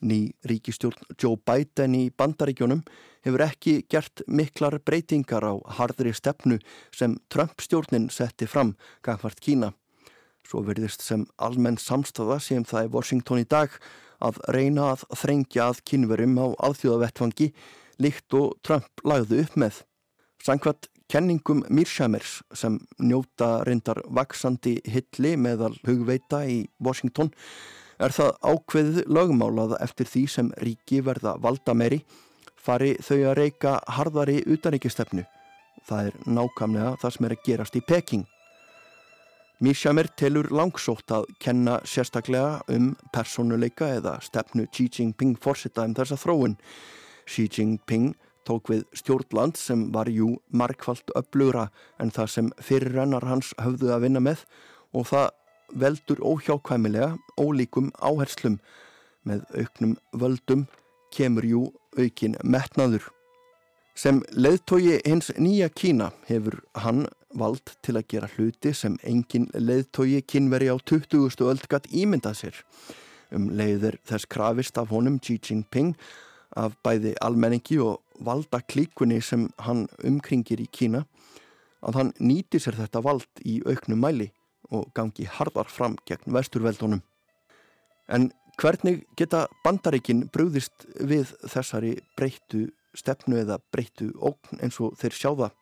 Ný 0.02 0.34
ríkistjórn 0.44 1.14
Joe 1.16 1.38
Biden 1.38 1.94
í 1.96 2.08
bandaríkjónum 2.10 2.82
hefur 3.24 3.44
ekki 3.46 3.78
gert 3.88 4.22
miklar 4.26 4.76
breytingar 4.84 5.46
á 5.46 5.54
hardri 5.78 6.12
stefnu 6.12 6.58
sem 6.92 7.16
Trump-stjórnin 7.32 8.10
setti 8.12 8.50
fram 8.50 8.74
gangvart 9.06 9.40
Kína. 9.40 9.72
Svo 10.46 10.62
verðist 10.66 11.02
sem 11.02 11.24
almenn 11.42 11.78
samstafa 11.80 12.38
sem 12.42 12.66
það 12.66 12.84
er 12.84 12.92
Washington 12.92 13.42
í 13.42 13.48
dag 13.48 13.72
að 14.22 14.42
reyna 14.54 14.92
að 14.92 15.06
þrengja 15.22 15.70
að 15.70 15.82
kynverum 15.88 16.36
á 16.42 16.46
alþjóðavettfangi 16.68 17.52
líkt 18.02 18.36
og 18.36 18.58
Trump 18.66 19.06
lagði 19.06 19.42
upp 19.46 19.56
með. 19.56 19.80
Sankvært 20.44 20.90
kenningum 21.08 21.62
Mírshamers 21.70 22.40
sem 22.54 22.78
njóta 22.98 23.64
reyndar 23.66 24.02
vaksandi 24.10 24.80
hilli 24.84 25.36
meðal 25.38 25.74
hugveita 25.86 26.42
í 26.50 26.64
Washington 26.82 27.30
er 28.02 28.12
það 28.12 28.32
ákveðið 28.42 29.02
lögmálað 29.08 29.76
eftir 29.80 30.10
því 30.10 30.24
sem 30.28 30.52
ríki 30.60 31.00
verða 31.06 31.36
valda 31.40 31.74
meiri 31.74 32.02
fari 32.66 32.96
þau 32.98 33.18
að 33.30 33.36
reyka 33.38 33.76
harðari 33.96 34.40
utaríkistefnu. 34.50 35.24
Það 35.86 36.08
er 36.08 36.16
nákvæmlega 36.26 36.96
það 37.02 37.14
sem 37.14 37.26
er 37.28 37.34
að 37.36 37.44
gerast 37.46 37.78
í 37.78 37.84
Peking. 37.86 38.24
Mísjamer 39.62 40.10
telur 40.18 40.50
langsótt 40.52 41.12
að 41.14 41.30
kenna 41.40 41.78
sérstaklega 41.88 42.58
um 42.74 42.90
personuleika 43.14 43.88
eða 43.96 44.18
stefnu 44.20 44.66
Xi 44.68 44.90
Jinping 44.92 45.38
fórsetta 45.40 45.86
um 45.86 45.94
þessa 45.96 46.18
þróun. 46.20 46.58
Xi 47.24 47.46
Jinping 47.48 48.12
tók 48.46 48.70
við 48.72 48.84
stjórnland 48.96 49.58
sem 49.58 49.88
var 49.94 50.10
jú 50.10 50.36
markvallt 50.48 51.10
upplugra 51.18 51.68
en 52.02 52.12
það 52.14 52.32
sem 52.32 52.52
fyrirrennar 52.62 53.26
hans 53.26 53.52
höfðu 53.62 53.92
að 53.94 54.06
vinna 54.06 54.22
með 54.22 54.46
og 54.94 55.08
það 55.10 55.28
veldur 55.74 56.22
óhjákvæmilega 56.22 57.16
ólíkum 57.40 57.90
áherslum 57.98 58.60
með 59.26 59.42
auknum 59.58 59.96
völdum 60.14 60.66
kemur 61.14 61.46
jú 61.46 61.62
aukin 61.98 62.36
metnaður. 62.44 63.08
Sem 63.96 64.20
leðtogi 64.36 65.00
hins 65.06 65.30
nýja 65.40 65.70
Kína 65.72 66.10
hefur 66.28 66.60
hann 66.76 67.06
vald 67.36 67.72
til 67.84 67.96
að 67.96 68.08
gera 68.12 68.28
hluti 68.36 68.72
sem 68.76 68.98
engin 69.02 69.48
leðtogi 69.54 70.20
kynveri 70.28 70.68
á 70.68 70.76
20. 70.76 71.40
öld 71.48 71.66
gatt 71.72 71.88
ímyndað 71.88 72.40
sér. 72.42 72.60
Um 73.32 73.48
leiðir 73.56 73.98
þess 74.06 74.28
krafist 74.30 74.78
af 74.78 74.92
honum 74.92 75.18
Xi 75.18 75.38
Jinping 75.40 75.96
af 76.56 76.76
bæði 76.84 77.16
almenningi 77.24 77.80
og 77.82 78.02
valda 78.20 78.60
klíkunni 78.60 79.20
sem 79.22 79.48
hann 79.64 79.86
umkringir 80.04 80.60
í 80.62 80.68
Kína 80.72 81.04
að 81.86 82.00
hann 82.00 82.12
nýti 82.18 82.60
sér 82.62 82.78
þetta 82.80 83.02
vald 83.04 83.44
í 83.44 83.60
auknum 83.66 84.00
mæli 84.02 84.30
og 84.74 84.88
gangi 84.96 85.26
hardar 85.30 85.68
fram 85.70 85.94
gegn 86.08 86.34
vesturveldunum. 86.34 87.02
En 88.08 88.30
hvernig 88.58 89.04
geta 89.18 89.46
bandaríkin 89.64 90.26
brúðist 90.32 90.86
við 90.96 91.34
þessari 91.44 91.96
breyttu 92.18 92.66
stefnu 92.96 93.42
eða 93.42 93.60
breyttu 93.72 94.10
ógn 94.16 94.62
eins 94.62 94.80
og 94.80 94.96
þeir 94.98 95.16
sjá 95.16 95.30
það? 95.34 95.54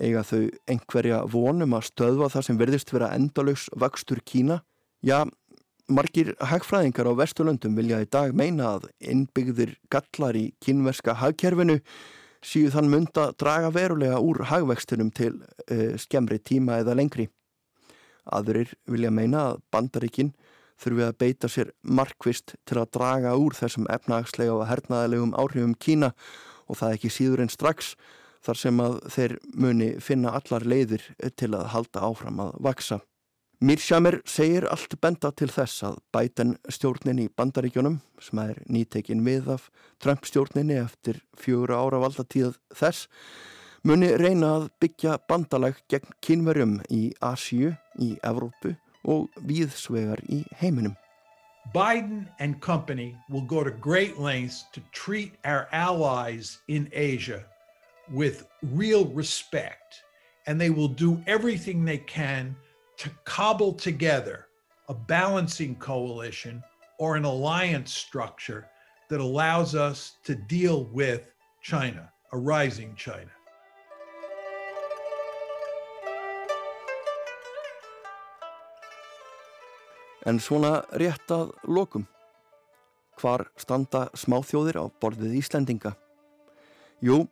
Eiga 0.00 0.22
þau 0.24 0.42
einhverja 0.70 1.20
vonum 1.28 1.74
að 1.76 1.88
stöðva 1.90 2.30
það 2.32 2.46
sem 2.46 2.60
verðist 2.60 2.92
vera 2.94 3.10
endalögs 3.16 3.66
vakstur 3.76 4.22
Kína? 4.24 4.60
Já, 5.02 5.24
margir 5.90 6.32
hagfræðingar 6.38 7.10
á 7.10 7.12
Vesturlöndum 7.18 7.76
vilja 7.78 8.00
í 8.04 8.08
dag 8.10 8.32
meina 8.36 8.76
að 8.76 8.88
innbyggðir 9.02 9.74
gallar 9.92 10.38
í 10.38 10.50
kínverska 10.62 11.16
hagkerfinu 11.18 11.80
síðu 12.44 12.70
þann 12.76 12.90
munda 12.92 13.26
draga 13.38 13.72
verulega 13.74 14.20
úr 14.22 14.44
hagvextunum 14.48 15.10
til 15.12 15.34
uh, 15.40 15.96
skemmri 16.00 16.38
tíma 16.38 16.80
eða 16.80 16.96
lengri. 16.96 17.28
Aðurir 18.30 18.72
vilja 18.88 19.10
meina 19.10 19.50
að 19.50 19.60
bandaríkinn 19.74 20.32
þurfi 20.80 21.04
að 21.04 21.18
beita 21.20 21.50
sér 21.50 21.74
markvist 21.82 22.54
til 22.68 22.80
að 22.80 22.92
draga 22.96 23.34
úr 23.36 23.56
þessum 23.58 23.88
efnagslega 23.92 24.54
og 24.56 24.66
hernaðilegum 24.70 25.36
áhrifum 25.36 25.76
Kína 25.76 26.14
og 26.70 26.80
það 26.80 26.96
ekki 26.96 27.12
síður 27.12 27.44
en 27.44 27.52
strax 27.52 27.94
þar 28.40 28.56
sem 28.62 28.80
að 28.80 28.98
þeir 29.12 29.36
muni 29.52 29.92
finna 30.00 30.32
allar 30.38 30.64
leiðir 30.64 31.04
til 31.36 31.52
að 31.52 31.70
halda 31.74 32.04
áfram 32.08 32.40
að 32.46 32.54
vaksa. 32.64 33.00
Mírsjámer 33.60 34.22
segir 34.24 34.64
allt 34.72 34.94
benda 35.04 35.28
til 35.36 35.50
þess 35.52 35.82
að 35.84 35.96
bæten 36.16 36.54
stjórnin 36.72 37.18
í 37.20 37.26
bandaríkjónum 37.36 37.98
sem 38.24 38.38
er 38.40 38.62
nýtekin 38.72 39.20
við 39.26 39.50
af 39.52 39.66
Trump 40.00 40.24
stjórninni 40.24 40.78
eftir 40.80 41.18
fjögur 41.36 41.74
ára 41.76 41.98
valdatíð 42.00 42.54
þess 42.72 43.10
muni 43.84 44.14
reyna 44.16 44.54
að 44.54 44.64
byggja 44.80 45.18
bandalag 45.28 45.76
gegn 45.92 46.16
kynverjum 46.24 46.72
í 46.88 47.02
Asíu, 47.20 47.74
í 48.00 48.14
Evrópu 48.24 48.72
og 49.04 49.28
víðsvegar 49.44 50.24
í 50.32 50.40
heiminum. 50.62 50.96
Biden 51.74 52.30
and 52.38 52.62
company 52.64 53.14
will 53.28 53.44
go 53.44 53.62
to 53.62 53.70
great 53.70 54.16
lengths 54.16 54.64
to 54.72 54.80
treat 54.92 55.36
our 55.44 55.68
allies 55.70 56.62
in 56.68 56.88
Asia 56.94 57.44
with 58.08 58.46
real 58.72 59.04
respect 59.04 60.00
and 60.46 60.58
they 60.58 60.70
will 60.70 60.88
do 60.88 61.20
everything 61.26 61.84
they 61.84 61.98
can 61.98 62.56
to 62.56 62.69
cobble 63.24 63.72
together 63.72 64.46
a 64.88 64.94
balancing 64.94 65.74
coalition 65.76 66.62
or 66.98 67.16
an 67.16 67.24
alliance 67.24 67.94
structure 67.94 68.68
that 69.08 69.20
allows 69.20 69.74
us 69.74 70.16
to 70.24 70.34
deal 70.34 70.84
with 70.92 71.32
China, 71.62 72.12
a 72.32 72.38
rising 72.38 72.94
China. 72.96 73.30
En 80.26 80.36
svona 80.38 80.82
rétt 80.92 81.32
að 81.32 81.54
lokum. 81.64 82.04
Hvar 83.16 83.46
standa 83.56 84.08
smáþjóðir 84.12 84.76
á 84.76 84.84
borðið 85.00 85.38
Íslendinga? 85.40 85.94
Jú, 87.00 87.24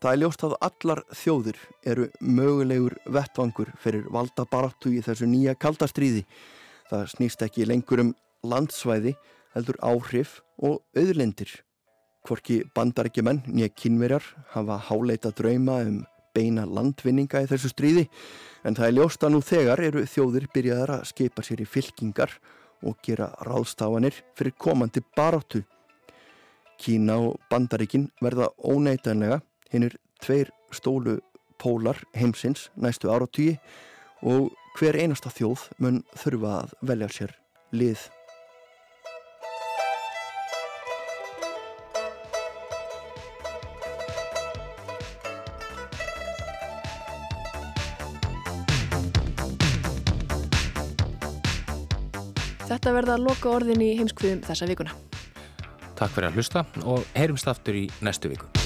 það 0.00 0.12
er 0.12 0.20
ljóst 0.22 0.44
að 0.46 0.56
allar 0.64 1.02
þjóðir 1.12 1.58
eru 1.92 2.06
mögulegur 2.20 2.96
vettvangur 3.12 3.72
fyrir 3.80 4.06
valda 4.12 4.46
barattu 4.48 4.92
í 4.96 5.02
þessu 5.04 5.28
nýja 5.28 5.56
kaldastríði. 5.60 6.24
Það 6.90 7.08
snýst 7.14 7.42
ekki 7.44 7.66
lengur 7.68 8.04
um 8.04 8.14
landsvæði, 8.42 9.14
heldur 9.54 9.76
áhrif 9.84 10.38
og 10.56 10.80
auðlindir. 10.96 11.52
Hvorki 12.24 12.62
bandarækjumenn 12.76 13.44
nýja 13.48 13.68
kynverjar 13.76 14.24
hafa 14.54 14.78
háleita 14.88 15.32
drauma 15.36 15.80
um 15.84 16.00
beina 16.34 16.64
landvinninga 16.64 17.42
í 17.42 17.48
þessu 17.50 17.72
stríði 17.72 18.06
en 18.64 18.76
það 18.78 18.86
er 18.86 18.96
ljóst 18.96 19.24
að 19.24 19.34
nú 19.34 19.40
þegar 19.44 19.82
eru 19.82 20.06
þjóðir 20.06 20.46
byrjaðar 20.54 20.94
að 20.98 21.06
skipa 21.10 21.44
sér 21.44 21.64
í 21.64 21.68
fylkingar 21.68 22.36
og 22.86 22.96
gera 23.04 23.32
ráðstafanir 23.44 24.16
fyrir 24.38 24.56
komandi 24.56 25.02
baráttu. 25.16 25.64
Kína 26.80 27.18
og 27.20 27.40
Bandaríkin 27.50 28.08
verða 28.24 28.48
óneitanlega 28.56 29.42
hinnir 29.72 29.96
tveir 30.22 30.50
stólu 30.74 31.18
pólar 31.60 31.98
heimsins 32.16 32.68
næstu 32.76 33.10
áratúi 33.12 33.58
og 34.22 34.50
hver 34.78 34.98
einasta 35.00 35.32
þjóð 35.32 35.66
mun 35.82 36.02
þurfa 36.16 36.54
að 36.62 36.72
velja 36.92 37.10
sér 37.12 37.36
lið. 37.74 38.08
Þetta 52.70 52.92
verða 52.94 53.16
að 53.18 53.24
loka 53.26 53.50
orðin 53.50 53.82
í 53.82 53.90
heimskviðum 53.98 54.44
þessa 54.46 54.70
vikuna. 54.70 54.94
Takk 55.98 56.14
fyrir 56.14 56.30
að 56.30 56.38
hlusta 56.38 56.64
og 56.86 57.04
heyrumst 57.18 57.50
aftur 57.50 57.82
í 57.82 57.88
næstu 58.00 58.30
viku. 58.30 58.59